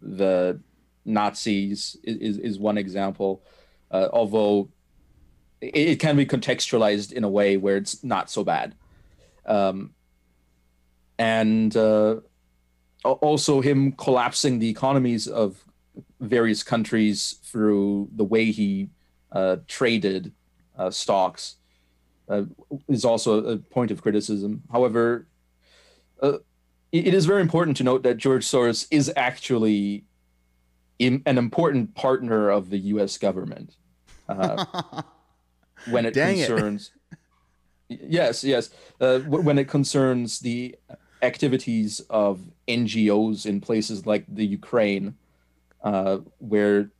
the 0.00 0.60
Nazis 1.04 1.96
is, 2.04 2.38
is, 2.38 2.58
one 2.58 2.78
example. 2.78 3.42
Uh, 3.90 4.08
although 4.12 4.68
it, 5.60 5.74
it 5.74 6.00
can 6.00 6.16
be 6.16 6.26
contextualized 6.26 7.12
in 7.12 7.24
a 7.24 7.28
way 7.28 7.56
where 7.56 7.76
it's 7.76 8.04
not 8.04 8.30
so 8.30 8.44
bad. 8.44 8.74
Um, 9.46 9.94
and 11.18 11.76
uh, 11.76 12.16
also 13.04 13.60
him 13.60 13.92
collapsing 13.92 14.58
the 14.58 14.68
economies 14.68 15.26
of 15.28 15.64
various 16.20 16.62
countries 16.62 17.36
through 17.44 18.08
the 18.14 18.24
way 18.24 18.50
he 18.50 18.88
uh, 19.32 19.56
traded 19.66 20.32
uh, 20.76 20.90
stocks 20.90 21.56
uh, 22.28 22.42
is 22.88 23.04
also 23.04 23.44
a 23.46 23.56
point 23.56 23.90
of 23.90 24.02
criticism. 24.02 24.62
However, 24.70 25.26
uh, 26.22 26.38
it 26.92 27.08
it 27.08 27.14
is 27.14 27.26
very 27.26 27.42
important 27.42 27.76
to 27.78 27.84
note 27.84 28.02
that 28.02 28.16
George 28.16 28.44
Soros 28.44 28.86
is 28.90 29.12
actually 29.16 30.04
im- 30.98 31.22
an 31.26 31.38
important 31.38 31.94
partner 31.94 32.50
of 32.50 32.70
the 32.70 32.78
U.S. 32.94 33.18
government 33.18 33.76
uh, 34.28 34.64
when 35.90 36.06
it 36.06 36.14
Dang 36.14 36.36
concerns. 36.36 36.92
Y- 37.90 37.98
Yes, 38.08 38.44
yes. 38.44 38.70
Uh, 39.00 39.20
when 39.20 39.58
it 39.58 39.66
concerns 39.68 40.40
the 40.40 40.76
activities 41.22 42.00
of 42.10 42.40
NGOs 42.66 43.46
in 43.46 43.60
places 43.60 44.06
like 44.06 44.24
the 44.28 44.46
Ukraine, 44.46 45.14
uh, 45.82 46.18
where 46.38 46.90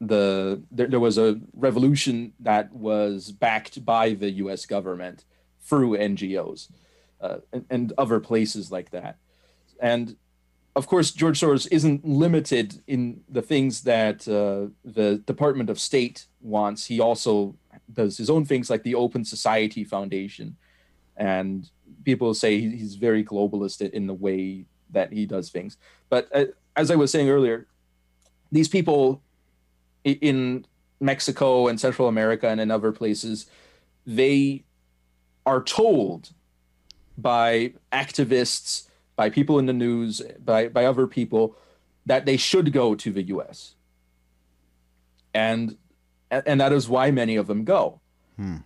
the 0.00 0.62
there, 0.70 0.86
there 0.86 1.00
was 1.00 1.18
a 1.18 1.40
revolution 1.54 2.32
that 2.40 2.72
was 2.72 3.32
backed 3.32 3.84
by 3.84 4.14
the 4.14 4.30
U.S. 4.42 4.66
government 4.66 5.24
through 5.60 5.98
NGOs 5.98 6.68
uh, 7.20 7.38
and, 7.52 7.64
and 7.70 7.92
other 7.98 8.18
places 8.20 8.72
like 8.72 8.90
that. 8.90 9.18
And 9.80 10.16
of 10.76 10.86
course, 10.86 11.10
George 11.10 11.40
Soros 11.40 11.68
isn't 11.70 12.06
limited 12.06 12.80
in 12.86 13.22
the 13.28 13.42
things 13.42 13.82
that 13.82 14.26
uh, 14.28 14.72
the 14.84 15.18
Department 15.26 15.68
of 15.68 15.80
State 15.80 16.26
wants. 16.40 16.86
He 16.86 17.00
also 17.00 17.56
does 17.92 18.16
his 18.16 18.30
own 18.30 18.44
things, 18.44 18.70
like 18.70 18.84
the 18.84 18.94
Open 18.94 19.24
Society 19.24 19.84
Foundation, 19.84 20.56
and 21.16 21.68
people 22.10 22.34
say 22.34 22.60
he's 22.60 22.96
very 22.96 23.22
globalist 23.24 23.80
in 23.98 24.06
the 24.06 24.14
way 24.26 24.64
that 24.90 25.12
he 25.12 25.26
does 25.26 25.50
things. 25.50 25.76
But 26.08 26.28
uh, 26.34 26.46
as 26.74 26.90
I 26.90 26.96
was 26.96 27.12
saying 27.12 27.28
earlier, 27.30 27.68
these 28.50 28.68
people 28.68 29.22
in 30.02 30.66
Mexico 31.00 31.68
and 31.68 31.78
Central 31.78 32.08
America 32.08 32.48
and 32.48 32.60
in 32.60 32.70
other 32.70 32.90
places, 32.90 33.46
they 34.04 34.64
are 35.46 35.62
told 35.62 36.30
by 37.16 37.74
activists, 37.92 38.88
by 39.14 39.30
people 39.30 39.58
in 39.60 39.66
the 39.66 39.72
news, 39.72 40.20
by, 40.44 40.68
by 40.68 40.84
other 40.84 41.06
people 41.06 41.56
that 42.06 42.26
they 42.26 42.36
should 42.36 42.72
go 42.72 42.94
to 42.96 43.12
the 43.12 43.22
US. 43.34 43.74
And 45.32 45.76
and 46.30 46.60
that 46.60 46.72
is 46.72 46.88
why 46.88 47.10
many 47.10 47.34
of 47.36 47.48
them 47.48 47.64
go. 47.64 48.00
Hmm. 48.36 48.58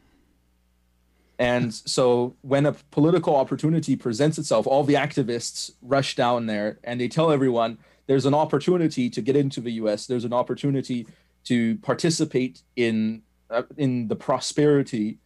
And 1.44 1.74
so 1.74 2.36
when 2.40 2.64
a 2.64 2.72
political 2.90 3.36
opportunity 3.36 3.96
presents 3.96 4.38
itself, 4.38 4.66
all 4.66 4.82
the 4.82 4.94
activists 4.94 5.72
rush 5.82 6.16
down 6.16 6.46
there 6.46 6.78
and 6.84 7.00
they 7.00 7.08
tell 7.08 7.30
everyone 7.30 7.78
there's 8.06 8.24
an 8.24 8.34
opportunity 8.34 9.10
to 9.10 9.20
get 9.20 9.36
into 9.36 9.60
the 9.60 9.72
US, 9.72 10.06
there's 10.06 10.24
an 10.24 10.32
opportunity 10.32 11.06
to 11.44 11.76
participate 11.78 12.62
in 12.76 13.22
uh, 13.50 13.62
in 13.76 14.08
the 14.08 14.16
prosperity 14.16 15.18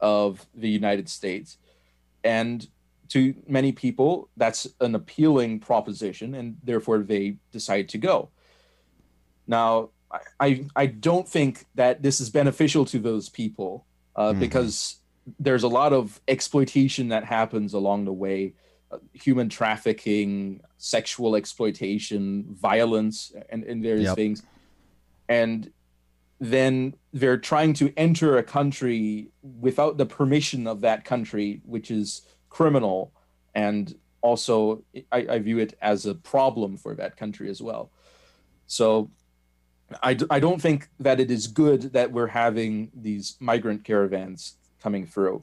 of 0.00 0.46
the 0.54 0.68
United 0.68 1.08
States. 1.08 1.58
And 2.24 2.66
to 3.08 3.34
many 3.46 3.72
people, 3.72 4.28
that's 4.36 4.66
an 4.80 4.94
appealing 4.94 5.60
proposition, 5.60 6.34
and 6.34 6.56
therefore 6.64 6.98
they 6.98 7.36
decide 7.52 7.88
to 7.90 7.98
go. 7.98 8.30
Now, 9.46 9.90
I, 10.40 10.64
I 10.74 10.86
don't 10.86 11.28
think 11.28 11.66
that 11.74 12.02
this 12.02 12.20
is 12.20 12.30
beneficial 12.30 12.84
to 12.86 12.98
those 12.98 13.28
people 13.28 13.84
uh, 14.16 14.30
mm-hmm. 14.30 14.40
because 14.40 14.96
there's 15.38 15.62
a 15.62 15.68
lot 15.68 15.92
of 15.92 16.20
exploitation 16.28 17.08
that 17.08 17.24
happens 17.24 17.74
along 17.74 18.04
the 18.04 18.12
way 18.12 18.54
uh, 18.90 18.98
human 19.12 19.48
trafficking, 19.48 20.60
sexual 20.78 21.34
exploitation, 21.34 22.46
violence, 22.50 23.32
and, 23.50 23.64
and 23.64 23.82
various 23.82 24.06
yep. 24.06 24.16
things. 24.16 24.42
And 25.28 25.72
then 26.38 26.94
they're 27.12 27.38
trying 27.38 27.72
to 27.74 27.92
enter 27.96 28.38
a 28.38 28.42
country 28.42 29.30
without 29.42 29.96
the 29.96 30.06
permission 30.06 30.66
of 30.66 30.82
that 30.82 31.04
country, 31.04 31.62
which 31.64 31.90
is 31.90 32.22
criminal. 32.48 33.12
And 33.54 33.92
also, 34.20 34.84
I, 35.10 35.26
I 35.28 35.38
view 35.40 35.58
it 35.58 35.76
as 35.80 36.06
a 36.06 36.14
problem 36.14 36.76
for 36.76 36.94
that 36.94 37.16
country 37.16 37.50
as 37.50 37.60
well. 37.60 37.90
So 38.66 39.10
I, 40.02 40.16
I 40.30 40.40
don't 40.40 40.60
think 40.60 40.88
that 41.00 41.20
it 41.20 41.30
is 41.30 41.46
good 41.46 41.94
that 41.94 42.12
we're 42.12 42.26
having 42.26 42.90
these 42.94 43.36
migrant 43.40 43.84
caravans 43.84 44.56
coming 44.86 45.04
through. 45.04 45.42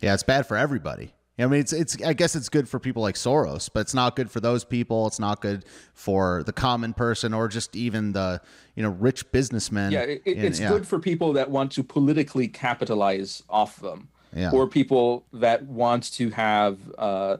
Yeah, 0.00 0.14
it's 0.14 0.24
bad 0.24 0.48
for 0.48 0.56
everybody. 0.56 1.14
I 1.38 1.46
mean, 1.46 1.60
it's 1.60 1.72
it's. 1.72 1.96
I 2.02 2.12
guess 2.12 2.34
it's 2.34 2.48
good 2.48 2.68
for 2.68 2.80
people 2.80 3.02
like 3.02 3.14
Soros, 3.14 3.70
but 3.72 3.80
it's 3.80 3.94
not 3.94 4.16
good 4.16 4.32
for 4.32 4.40
those 4.40 4.64
people. 4.64 5.06
It's 5.06 5.20
not 5.20 5.40
good 5.40 5.64
for 5.94 6.42
the 6.42 6.52
common 6.52 6.92
person 6.92 7.32
or 7.32 7.46
just 7.46 7.76
even 7.76 8.12
the 8.12 8.40
you 8.74 8.82
know 8.82 8.90
rich 8.90 9.30
businessmen. 9.30 9.92
Yeah, 9.92 10.00
it, 10.00 10.22
it's 10.24 10.58
yeah. 10.58 10.70
good 10.70 10.88
for 10.88 10.98
people 10.98 11.32
that 11.34 11.50
want 11.50 11.70
to 11.72 11.84
politically 11.84 12.48
capitalize 12.48 13.44
off 13.48 13.76
them, 13.76 14.08
yeah. 14.34 14.50
or 14.52 14.66
people 14.66 15.24
that 15.32 15.62
want 15.62 16.12
to 16.14 16.30
have 16.30 16.78
uh, 16.98 17.36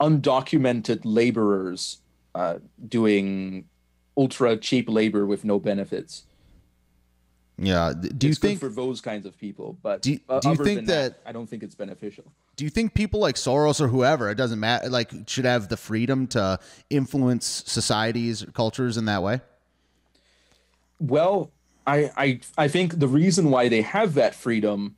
undocumented 0.00 1.02
laborers 1.04 1.98
uh, 2.34 2.58
doing 2.88 3.66
ultra 4.16 4.56
cheap 4.56 4.88
labor 4.88 5.24
with 5.24 5.44
no 5.44 5.60
benefits. 5.60 6.24
Yeah. 7.62 7.92
Do 7.94 8.26
you 8.26 8.34
think 8.34 8.58
for 8.58 8.68
those 8.68 9.00
kinds 9.00 9.24
of 9.24 9.38
people? 9.38 9.78
But 9.82 10.02
do, 10.02 10.16
do 10.16 10.48
you 10.48 10.56
think 10.56 10.86
that, 10.86 10.86
that, 10.86 11.20
I 11.24 11.30
don't 11.30 11.46
think 11.46 11.62
it's 11.62 11.76
beneficial. 11.76 12.24
Do 12.56 12.64
you 12.64 12.70
think 12.70 12.92
people 12.92 13.20
like 13.20 13.36
Soros 13.36 13.80
or 13.80 13.86
whoever, 13.86 14.28
it 14.28 14.34
doesn't 14.34 14.58
matter, 14.58 14.88
like 14.88 15.12
should 15.28 15.44
have 15.44 15.68
the 15.68 15.76
freedom 15.76 16.26
to 16.28 16.58
influence 16.90 17.62
societies, 17.66 18.44
cultures 18.52 18.96
in 18.96 19.04
that 19.04 19.22
way? 19.22 19.40
Well, 20.98 21.52
I 21.86 22.10
I 22.16 22.40
I 22.58 22.68
think 22.68 22.98
the 22.98 23.08
reason 23.08 23.50
why 23.50 23.68
they 23.68 23.82
have 23.82 24.14
that 24.14 24.34
freedom 24.34 24.96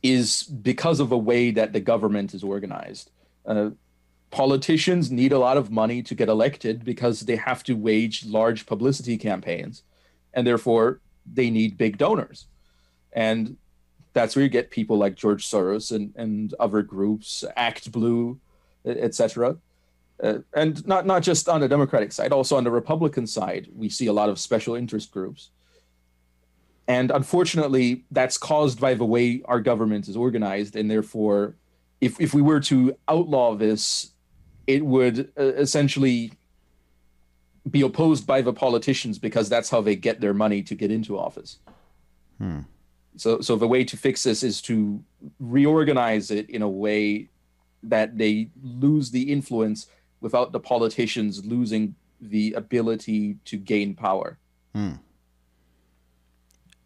is 0.00 0.44
because 0.44 1.00
of 1.00 1.08
the 1.08 1.18
way 1.18 1.50
that 1.50 1.72
the 1.72 1.80
government 1.80 2.34
is 2.34 2.44
organized. 2.44 3.10
Uh, 3.44 3.70
politicians 4.30 5.10
need 5.10 5.32
a 5.32 5.38
lot 5.38 5.56
of 5.56 5.72
money 5.72 6.02
to 6.02 6.14
get 6.14 6.28
elected 6.28 6.84
because 6.84 7.20
they 7.22 7.36
have 7.36 7.64
to 7.64 7.74
wage 7.74 8.24
large 8.24 8.64
publicity 8.64 9.16
campaigns 9.16 9.82
and 10.32 10.46
therefore 10.46 11.00
they 11.32 11.50
need 11.50 11.76
big 11.76 11.98
donors. 11.98 12.46
And 13.12 13.56
that's 14.16 14.34
where 14.34 14.42
you 14.42 14.48
get 14.48 14.70
people 14.70 14.96
like 14.96 15.14
george 15.14 15.46
soros 15.46 15.94
and, 15.94 16.10
and 16.16 16.54
other 16.58 16.80
groups 16.82 17.44
ActBlue 17.56 18.38
etc 18.86 19.58
uh, 20.22 20.38
and 20.54 20.86
not, 20.86 21.04
not 21.04 21.22
just 21.22 21.50
on 21.50 21.60
the 21.60 21.68
democratic 21.68 22.12
side 22.12 22.32
also 22.32 22.56
on 22.56 22.64
the 22.64 22.70
republican 22.70 23.26
side 23.26 23.68
we 23.76 23.90
see 23.90 24.06
a 24.06 24.12
lot 24.12 24.30
of 24.30 24.38
special 24.40 24.74
interest 24.74 25.10
groups. 25.12 25.50
And 26.88 27.10
unfortunately 27.10 28.04
that's 28.10 28.38
caused 28.38 28.80
by 28.80 28.94
the 28.94 29.04
way 29.04 29.42
our 29.44 29.60
government 29.60 30.08
is 30.08 30.16
organized 30.16 30.76
and 30.76 30.90
therefore 30.90 31.56
if, 32.00 32.18
if 32.18 32.32
we 32.32 32.40
were 32.40 32.60
to 32.60 32.96
outlaw 33.08 33.54
this 33.54 34.12
it 34.66 34.82
would 34.84 35.30
uh, 35.38 35.42
essentially 35.66 36.32
be 37.70 37.82
opposed 37.82 38.26
by 38.26 38.40
the 38.42 38.52
politicians 38.52 39.18
because 39.18 39.48
that's 39.48 39.70
how 39.70 39.80
they 39.80 39.96
get 39.96 40.20
their 40.20 40.34
money 40.34 40.62
to 40.62 40.74
get 40.74 40.90
into 40.90 41.18
office. 41.18 41.58
Hmm. 42.38 42.60
So, 43.16 43.40
so 43.40 43.56
the 43.56 43.66
way 43.66 43.84
to 43.84 43.96
fix 43.96 44.22
this 44.22 44.42
is 44.42 44.60
to 44.62 45.02
reorganize 45.40 46.30
it 46.30 46.48
in 46.50 46.62
a 46.62 46.68
way 46.68 47.28
that 47.82 48.18
they 48.18 48.50
lose 48.62 49.10
the 49.10 49.32
influence 49.32 49.86
without 50.20 50.52
the 50.52 50.60
politicians 50.60 51.44
losing 51.44 51.94
the 52.20 52.52
ability 52.54 53.36
to 53.46 53.56
gain 53.56 53.94
power. 53.94 54.38
Hmm. 54.74 54.92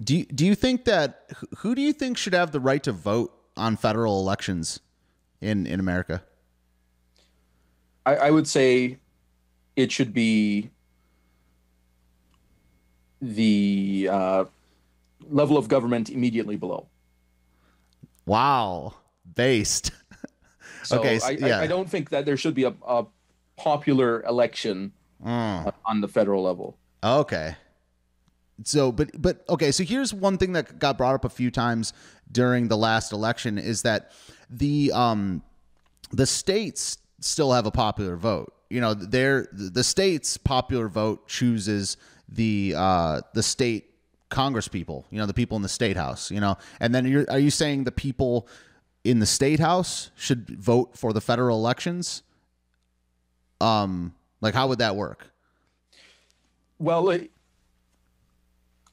Do 0.03 0.18
you, 0.18 0.24
do 0.26 0.47
you 0.47 0.55
think 0.55 0.85
that 0.87 1.31
who 1.59 1.74
do 1.74 1.83
you 1.83 1.93
think 1.93 2.16
should 2.16 2.33
have 2.33 2.53
the 2.53 2.61
right 2.61 2.83
to 2.85 2.93
vote 2.93 3.35
on 3.57 3.76
federal 3.76 4.18
elections 4.20 4.81
in 5.41 5.66
in 5.66 5.78
America? 5.78 6.22
I, 8.07 8.16
I 8.16 8.31
would 8.31 8.49
say 8.49 8.99
it 9.81 9.91
should 9.91 10.12
be 10.12 10.70
the 13.20 14.09
uh, 14.11 14.45
level 15.28 15.57
of 15.57 15.68
government 15.68 16.11
immediately 16.11 16.57
below. 16.57 16.89
Wow, 18.26 18.95
based. 19.35 19.93
so 20.83 20.99
okay, 20.99 21.18
so, 21.18 21.28
I, 21.28 21.31
yeah. 21.31 21.59
I, 21.59 21.62
I, 21.62 21.66
don't 21.66 21.89
think 21.89 22.11
that 22.11 22.24
there 22.24 22.37
should 22.37 22.55
be 22.55 22.64
a, 22.64 22.74
a 22.87 23.07
popular 23.57 24.22
election 24.22 24.93
mm. 25.24 25.72
on 25.87 26.01
the 26.01 26.09
federal 26.09 26.43
level. 26.43 26.78
Okay. 27.03 27.57
So, 28.64 28.93
but 28.93 29.11
but 29.20 29.45
okay. 29.49 29.72
So 29.72 29.85
here's 29.85 30.12
one 30.12 30.37
thing 30.37 30.53
that 30.53 30.78
got 30.78 30.99
brought 30.99 31.14
up 31.14 31.24
a 31.24 31.31
few 31.31 31.51
times 31.51 31.95
during 32.31 32.68
the 32.68 32.76
last 32.76 33.12
election 33.12 33.59
is 33.59 33.83
that 33.83 34.12
the 34.51 34.93
um 34.93 35.43
the 36.12 36.26
states 36.26 36.99
still 37.20 37.53
have 37.53 37.64
a 37.64 37.70
popular 37.70 38.16
vote. 38.16 38.53
You 38.71 38.81
know, 38.81 38.95
they're 38.95 39.49
the 39.53 39.85
state's 39.85 40.37
popular 40.37 40.89
vote 40.89 41.29
chooses 41.29 41.97
the 42.29 42.75
uh, 42.77 43.21
the 43.35 43.43
state 43.43 43.91
Congress 44.29 44.68
people. 44.68 45.07
You 45.11 45.18
know, 45.18 45.27
the 45.27 45.35
people 45.35 45.57
in 45.57 45.62
the 45.62 45.68
state 45.68 45.97
house. 45.97 46.31
You 46.31 46.41
know, 46.41 46.57
and 46.79 46.95
then 46.95 47.05
you're, 47.05 47.27
are 47.29 47.39
you 47.39 47.51
saying 47.51 47.85
the 47.85 47.93
people 47.93 48.49
in 49.05 49.18
the 49.18 49.27
state 49.27 49.61
house 49.61 50.11
should 50.14 50.49
vote 50.49 50.97
for 50.97 51.12
the 51.12 51.21
federal 51.21 51.59
elections? 51.59 52.23
Um, 53.61 54.14
like 54.41 54.55
how 54.55 54.68
would 54.68 54.79
that 54.79 54.97
work? 54.97 55.27
Well, 56.79 57.11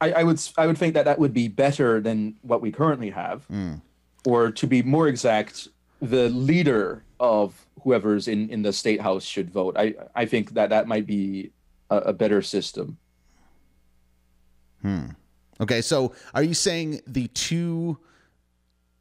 I, 0.02 0.12
I 0.12 0.24
would 0.24 0.42
I 0.58 0.68
would 0.68 0.78
think 0.78 0.94
that 0.94 1.06
that 1.06 1.20
would 1.20 1.34
be 1.34 1.48
better 1.48 2.02
than 2.02 2.36
what 2.42 2.62
we 2.62 2.72
currently 2.72 3.10
have, 3.10 3.48
mm. 3.52 3.82
or 4.26 4.52
to 4.52 4.68
be 4.68 4.84
more 4.84 5.08
exact, 5.08 5.70
the 6.02 6.30
leader 6.30 7.04
of 7.20 7.66
whoever's 7.84 8.28
in 8.28 8.50
in 8.50 8.62
the 8.62 8.74
state 8.74 9.02
house 9.02 9.24
should 9.24 9.50
vote. 9.50 9.76
I 9.78 9.96
I 10.16 10.26
think 10.26 10.54
that 10.54 10.70
that 10.70 10.88
might 10.88 11.06
be 11.06 11.52
a, 11.90 11.98
a 11.98 12.14
better 12.14 12.42
system. 12.42 12.98
Hmm. 14.82 15.08
Okay, 15.60 15.82
so 15.82 16.14
are 16.34 16.44
you 16.44 16.54
saying 16.54 17.02
the 17.08 17.28
two? 17.30 17.98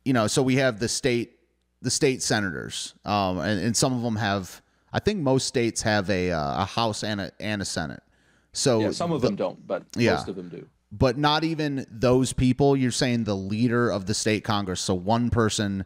You 0.05 0.13
know, 0.13 0.27
so 0.27 0.43
we 0.43 0.57
have 0.57 0.79
the 0.79 0.89
state 0.89 1.37
the 1.83 1.91
state 1.91 2.23
senators, 2.23 2.95
um, 3.05 3.39
and, 3.39 3.61
and 3.61 3.77
some 3.77 3.93
of 3.93 4.03
them 4.03 4.17
have. 4.17 4.63
I 4.93 4.99
think 4.99 5.21
most 5.21 5.47
states 5.47 5.83
have 5.83 6.09
a 6.09 6.31
uh, 6.31 6.63
a 6.63 6.65
house 6.65 7.05
and 7.05 7.21
a 7.21 7.31
and 7.41 7.61
a 7.61 7.65
senate. 7.65 8.03
So 8.53 8.81
yeah, 8.81 8.91
some 8.93 9.13
of 9.13 9.21
the, 9.21 9.29
them 9.29 9.37
don't, 9.37 9.67
but 9.67 9.85
yeah. 9.97 10.15
most 10.15 10.29
of 10.29 10.37
them 10.37 10.49
do. 10.49 10.67
But 10.91 11.19
not 11.19 11.45
even 11.45 11.87
those 11.91 12.33
people. 12.33 12.77
You're 12.77 12.91
saying 12.91 13.25
the 13.25 13.37
leader 13.37 13.91
of 13.91 14.07
the 14.07 14.15
state 14.15 14.45
congress. 14.45 14.81
So 14.81 14.95
one 14.95 15.29
person, 15.29 15.85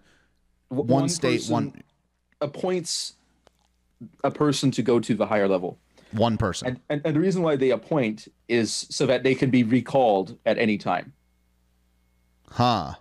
one, 0.70 0.86
one 0.86 1.08
state, 1.08 1.46
one 1.48 1.82
appoints 2.40 3.14
a 4.24 4.30
person 4.30 4.70
to 4.70 4.82
go 4.82 5.00
to 5.00 5.14
the 5.14 5.26
higher 5.26 5.48
level. 5.48 5.78
One 6.12 6.38
person. 6.38 6.68
And, 6.68 6.80
and, 6.88 7.02
and 7.04 7.16
the 7.16 7.20
reason 7.20 7.42
why 7.42 7.56
they 7.56 7.70
appoint 7.70 8.28
is 8.48 8.86
so 8.90 9.06
that 9.06 9.22
they 9.22 9.34
can 9.34 9.50
be 9.50 9.62
recalled 9.62 10.38
at 10.46 10.58
any 10.58 10.78
time. 10.78 11.12
Huh. 12.50 12.94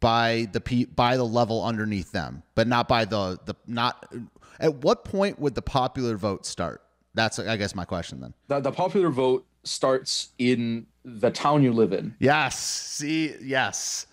By 0.00 0.48
the 0.52 0.86
by 0.94 1.16
the 1.16 1.24
level 1.24 1.64
underneath 1.64 2.12
them, 2.12 2.42
but 2.54 2.68
not 2.68 2.86
by 2.86 3.06
the 3.06 3.40
the 3.44 3.54
not. 3.66 4.12
At 4.60 4.76
what 4.76 5.04
point 5.04 5.38
would 5.38 5.54
the 5.54 5.62
popular 5.62 6.16
vote 6.16 6.44
start? 6.46 6.82
That's 7.14 7.38
I 7.38 7.56
guess 7.56 7.74
my 7.74 7.86
question 7.86 8.20
then. 8.20 8.34
The, 8.48 8.60
the 8.60 8.72
popular 8.72 9.08
vote 9.08 9.46
starts 9.64 10.30
in 10.38 10.86
the 11.04 11.30
town 11.30 11.62
you 11.62 11.72
live 11.72 11.92
in. 11.92 12.14
Yes. 12.18 12.58
See. 12.58 13.34
Yes. 13.42 14.06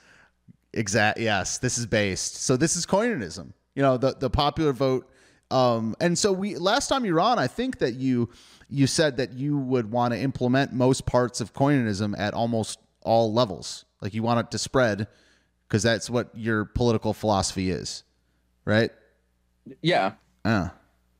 Exact. 0.73 1.19
Yes. 1.19 1.57
This 1.57 1.77
is 1.77 1.85
based. 1.85 2.37
So 2.43 2.57
this 2.57 2.75
is 2.75 2.85
Koininism. 2.85 3.53
You 3.75 3.81
know, 3.83 3.97
the 3.97 4.15
the 4.19 4.29
popular 4.29 4.73
vote. 4.73 5.09
Um, 5.51 5.95
and 5.99 6.17
so 6.17 6.31
we 6.31 6.55
last 6.55 6.87
time 6.87 7.05
you 7.05 7.13
were 7.13 7.19
on, 7.19 7.37
I 7.37 7.47
think 7.47 7.79
that 7.79 7.95
you 7.95 8.29
you 8.69 8.87
said 8.87 9.17
that 9.17 9.33
you 9.33 9.57
would 9.57 9.91
want 9.91 10.13
to 10.13 10.19
implement 10.19 10.73
most 10.73 11.05
parts 11.05 11.41
of 11.41 11.53
Koininism 11.53 12.17
at 12.17 12.33
almost 12.33 12.79
all 13.01 13.31
levels. 13.31 13.85
Like 14.01 14.13
you 14.13 14.23
want 14.23 14.39
it 14.39 14.51
to 14.51 14.57
spread 14.57 15.07
because 15.67 15.83
that's 15.83 16.09
what 16.09 16.29
your 16.35 16.65
political 16.65 17.13
philosophy 17.13 17.69
is, 17.69 18.03
right? 18.65 18.91
Yeah. 19.81 20.13
Uh. 20.43 20.69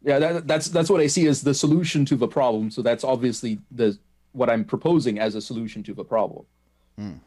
Yeah, 0.03 0.19
that, 0.19 0.47
that's 0.47 0.67
that's 0.67 0.89
what 0.89 0.99
I 0.99 1.07
see 1.07 1.27
as 1.27 1.43
the 1.43 1.53
solution 1.53 2.03
to 2.05 2.15
the 2.15 2.27
problem. 2.27 2.71
So 2.71 2.81
that's 2.81 3.03
obviously 3.03 3.59
the 3.71 3.97
what 4.33 4.49
I'm 4.49 4.65
proposing 4.65 5.19
as 5.19 5.35
a 5.35 5.41
solution 5.41 5.81
to 5.83 5.93
the 5.93 6.03
problem. 6.03 6.45
Mm. 6.99 7.19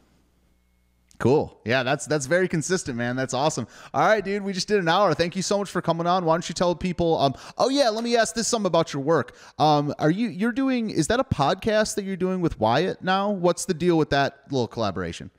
Cool. 1.19 1.59
Yeah, 1.65 1.83
that's 1.83 2.05
that's 2.07 2.27
very 2.27 2.47
consistent, 2.47 2.99
man. 2.99 3.17
That's 3.17 3.33
awesome. 3.33 3.67
All 3.95 4.07
right, 4.07 4.23
dude. 4.23 4.43
We 4.43 4.53
just 4.53 4.69
did 4.69 4.79
an 4.81 4.89
hour. 4.89 5.15
Thank 5.15 5.35
you 5.35 5.41
so 5.41 5.59
much 5.59 5.71
for 5.71 5.81
coming 5.81 6.07
on. 6.07 6.27
Why 6.27 6.35
don't 6.35 6.47
you 6.49 6.55
tell 6.55 6.75
people? 6.75 7.19
Um. 7.19 7.35
Oh 7.57 7.71
yeah. 7.71 7.89
Let 7.89 8.05
me 8.05 8.17
ask 8.17 8.35
this 8.35 8.47
some 8.49 8.67
about 8.67 8.93
your 8.93 9.03
work. 9.03 9.35
Um. 9.59 9.95
Are 9.99 10.11
you 10.11 10.29
you're 10.29 10.53
doing? 10.53 10.91
Is 10.91 11.07
that 11.07 11.19
a 11.19 11.25
podcast 11.25 11.95
that 11.95 12.05
you're 12.05 12.17
doing 12.17 12.43
with 12.43 12.61
Wyatt 12.61 13.03
now? 13.03 13.31
What's 13.31 13.65
the 13.65 13.75
deal 13.75 13.97
with 13.97 14.11
that 14.11 14.41
little 14.51 14.69
collaboration? 14.69 15.31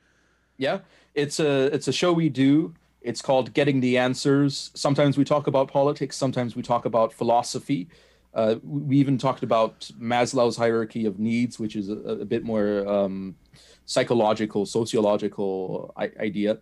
Yeah, 0.56 0.80
it's 1.14 1.38
a 1.38 1.66
it's 1.66 1.86
a 1.86 1.92
show 1.92 2.12
we 2.12 2.28
do. 2.28 2.74
It's 3.00 3.22
called 3.22 3.54
Getting 3.54 3.80
the 3.80 3.98
Answers. 3.98 4.72
Sometimes 4.74 5.16
we 5.16 5.24
talk 5.24 5.46
about 5.46 5.68
politics. 5.70 6.16
Sometimes 6.16 6.56
we 6.56 6.62
talk 6.62 6.84
about 6.84 7.12
philosophy. 7.12 7.88
Uh, 8.34 8.56
we 8.62 8.98
even 8.98 9.16
talked 9.16 9.42
about 9.42 9.90
Maslow's 10.00 10.56
hierarchy 10.56 11.06
of 11.06 11.18
needs, 11.18 11.58
which 11.58 11.76
is 11.76 11.88
a, 11.88 11.94
a 11.94 12.24
bit 12.24 12.44
more 12.44 12.86
um, 12.86 13.36
psychological, 13.88 14.66
sociological 14.66 15.94
idea. 16.20 16.58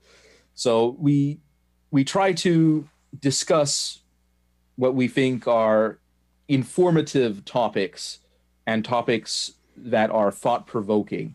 So 0.54 0.96
we 0.98 1.40
we 1.90 2.04
try 2.04 2.32
to 2.32 2.88
discuss 3.18 4.00
what 4.76 4.94
we 4.94 5.08
think 5.08 5.48
are 5.48 5.98
informative 6.48 7.44
topics 7.44 8.20
and 8.66 8.84
topics 8.84 9.54
that 9.76 10.10
are 10.10 10.30
thought 10.30 10.66
provoking. 10.66 11.34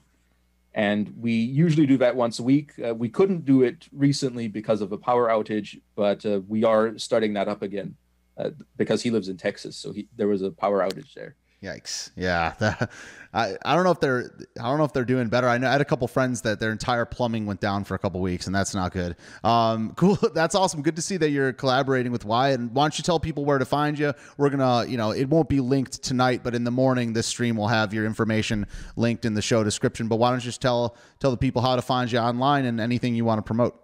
And 0.74 1.14
we 1.20 1.34
usually 1.34 1.86
do 1.86 1.98
that 1.98 2.16
once 2.16 2.40
a 2.40 2.44
week. 2.44 2.72
Uh, 2.80 2.96
we 2.96 3.10
couldn't 3.10 3.44
do 3.44 3.64
it 3.64 3.90
recently 3.92 4.48
because 4.48 4.80
of 4.80 4.94
a 4.94 4.98
power 4.98 5.28
outage, 5.28 5.82
but 5.96 6.26
uh, 6.26 6.40
we 6.48 6.64
are 6.64 6.98
starting 6.98 7.34
that 7.34 7.50
up 7.50 7.62
again 7.62 7.96
uh, 8.38 8.52
because 8.78 9.02
he 9.04 9.12
lives 9.12 9.28
in 9.28 9.36
Texas. 9.36 9.76
So 9.76 9.92
he, 9.92 10.08
there 10.16 10.30
was 10.30 10.42
a 10.42 10.52
power 10.52 10.80
outage 10.80 11.14
there. 11.14 11.36
Yikes! 11.64 12.10
Yeah, 12.16 12.56
I 13.34 13.56
I 13.64 13.76
don't 13.76 13.84
know 13.84 13.92
if 13.92 14.00
they're 14.00 14.32
I 14.60 14.64
don't 14.64 14.80
know 14.80 14.84
if 14.84 14.94
they're 14.94 15.06
doing 15.06 15.30
better. 15.30 15.48
I 15.48 15.60
know 15.60 15.68
I 15.68 15.72
had 15.74 15.82
a 15.82 15.86
couple 15.86 16.08
friends 16.08 16.42
that 16.42 16.60
their 16.60 16.72
entire 16.72 17.06
plumbing 17.06 17.46
went 17.46 17.60
down 17.60 17.84
for 17.84 17.94
a 17.94 18.00
couple 18.00 18.20
weeks, 18.20 18.48
and 18.48 18.56
that's 18.56 18.74
not 18.74 18.92
good. 18.92 19.16
Um, 19.44 19.94
cool, 19.96 20.16
that's 20.34 20.56
awesome. 20.56 20.82
Good 20.82 20.96
to 20.96 21.04
see 21.04 21.18
that 21.18 21.30
you're 21.30 21.54
collaborating 21.54 22.12
with 22.12 22.26
Wyatt. 22.26 22.60
And 22.60 22.74
why 22.74 22.86
don't 22.86 22.98
you 22.98 23.04
tell 23.04 23.20
people 23.20 23.46
where 23.46 23.60
to 23.60 23.66
find 23.66 24.00
you? 24.00 24.14
We're 24.38 24.50
gonna, 24.50 24.88
you 24.90 24.98
know, 24.98 25.12
it 25.12 25.30
won't 25.30 25.50
be 25.50 25.60
linked 25.60 26.02
tonight, 26.02 26.42
but 26.44 26.56
in 26.56 26.64
the 26.64 26.72
morning, 26.72 27.14
this 27.14 27.28
stream 27.28 27.58
will 27.58 27.68
have 27.68 27.94
your 27.94 28.08
information 28.08 28.66
linked 28.96 29.24
in 29.24 29.36
the 29.36 29.42
show 29.44 29.64
description. 29.64 30.08
But 30.08 30.16
why 30.16 30.32
don't 30.32 30.40
you 30.40 30.46
just 30.46 30.62
tell 30.62 30.98
tell 31.20 31.30
the 31.30 31.38
people 31.38 31.62
how 31.62 31.76
to 31.76 31.84
find 31.84 32.12
you 32.12 32.18
online 32.18 32.66
and 32.66 32.82
anything 32.82 33.14
you 33.14 33.24
want 33.24 33.38
to 33.38 33.44
promote? 33.44 33.80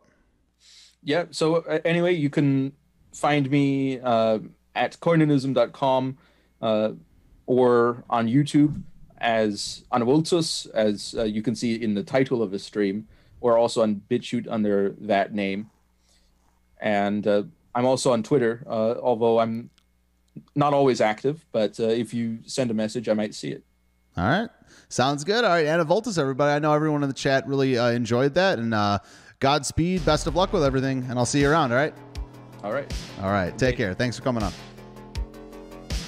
Yeah. 1.04 1.26
So 1.30 1.58
uh, 1.58 1.80
anyway, 1.86 2.16
you 2.16 2.32
can 2.32 2.74
find 3.14 3.52
me 3.52 4.00
uh, 4.00 4.40
at 4.74 5.00
koinonism.com. 5.00 6.18
Uh, 6.60 6.92
or 7.48 8.04
on 8.10 8.28
YouTube 8.28 8.82
as 9.18 9.84
Anawultus, 9.92 10.70
as 10.76 11.16
uh, 11.18 11.24
you 11.24 11.42
can 11.42 11.56
see 11.56 11.74
in 11.76 11.96
the 11.96 12.04
title 12.04 12.44
of 12.44 12.52
the 12.52 12.60
stream, 12.60 13.08
or 13.42 13.58
also 13.58 13.82
on 13.82 14.02
BitChute 14.10 14.48
under 14.50 14.92
that 15.02 15.34
name. 15.34 15.72
And 16.80 17.26
uh, 17.26 17.44
I'm 17.74 17.86
also 17.86 18.14
on 18.14 18.22
Twitter, 18.22 18.64
uh, 18.68 18.96
although 19.02 19.40
I'm 19.40 19.72
not 20.56 20.74
always 20.74 21.02
active, 21.02 21.46
but 21.52 21.80
uh, 21.80 21.86
if 21.86 22.14
you 22.14 22.40
send 22.46 22.70
a 22.70 22.74
message, 22.76 23.10
I 23.10 23.14
might 23.14 23.34
see 23.34 23.50
it. 23.50 23.64
All 24.16 24.28
right. 24.28 24.50
Sounds 24.90 25.24
good. 25.24 25.44
All 25.44 25.52
right. 25.52 25.66
Anna 25.66 25.86
Voltus, 25.86 26.18
everybody. 26.18 26.52
I 26.52 26.60
know 26.60 26.74
everyone 26.74 27.04
in 27.04 27.10
the 27.10 27.16
chat 27.16 27.48
really 27.48 27.78
uh, 27.78 27.90
enjoyed 27.90 28.34
that. 28.36 28.60
And 28.60 28.74
uh, 28.74 29.00
Godspeed. 29.40 30.06
Best 30.06 30.28
of 30.28 30.36
luck 30.36 30.54
with 30.54 30.64
everything. 30.64 31.06
And 31.10 31.20
I'll 31.20 31.26
see 31.26 31.42
you 31.42 31.50
around. 31.50 31.72
All 31.72 31.78
right. 31.78 31.94
All 32.64 32.74
right. 32.74 32.92
All 33.22 33.32
right. 33.32 33.58
Take 33.58 33.78
care. 33.78 33.94
Thanks 33.94 34.18
for 34.18 34.24
coming 34.24 34.44
on. 34.44 34.52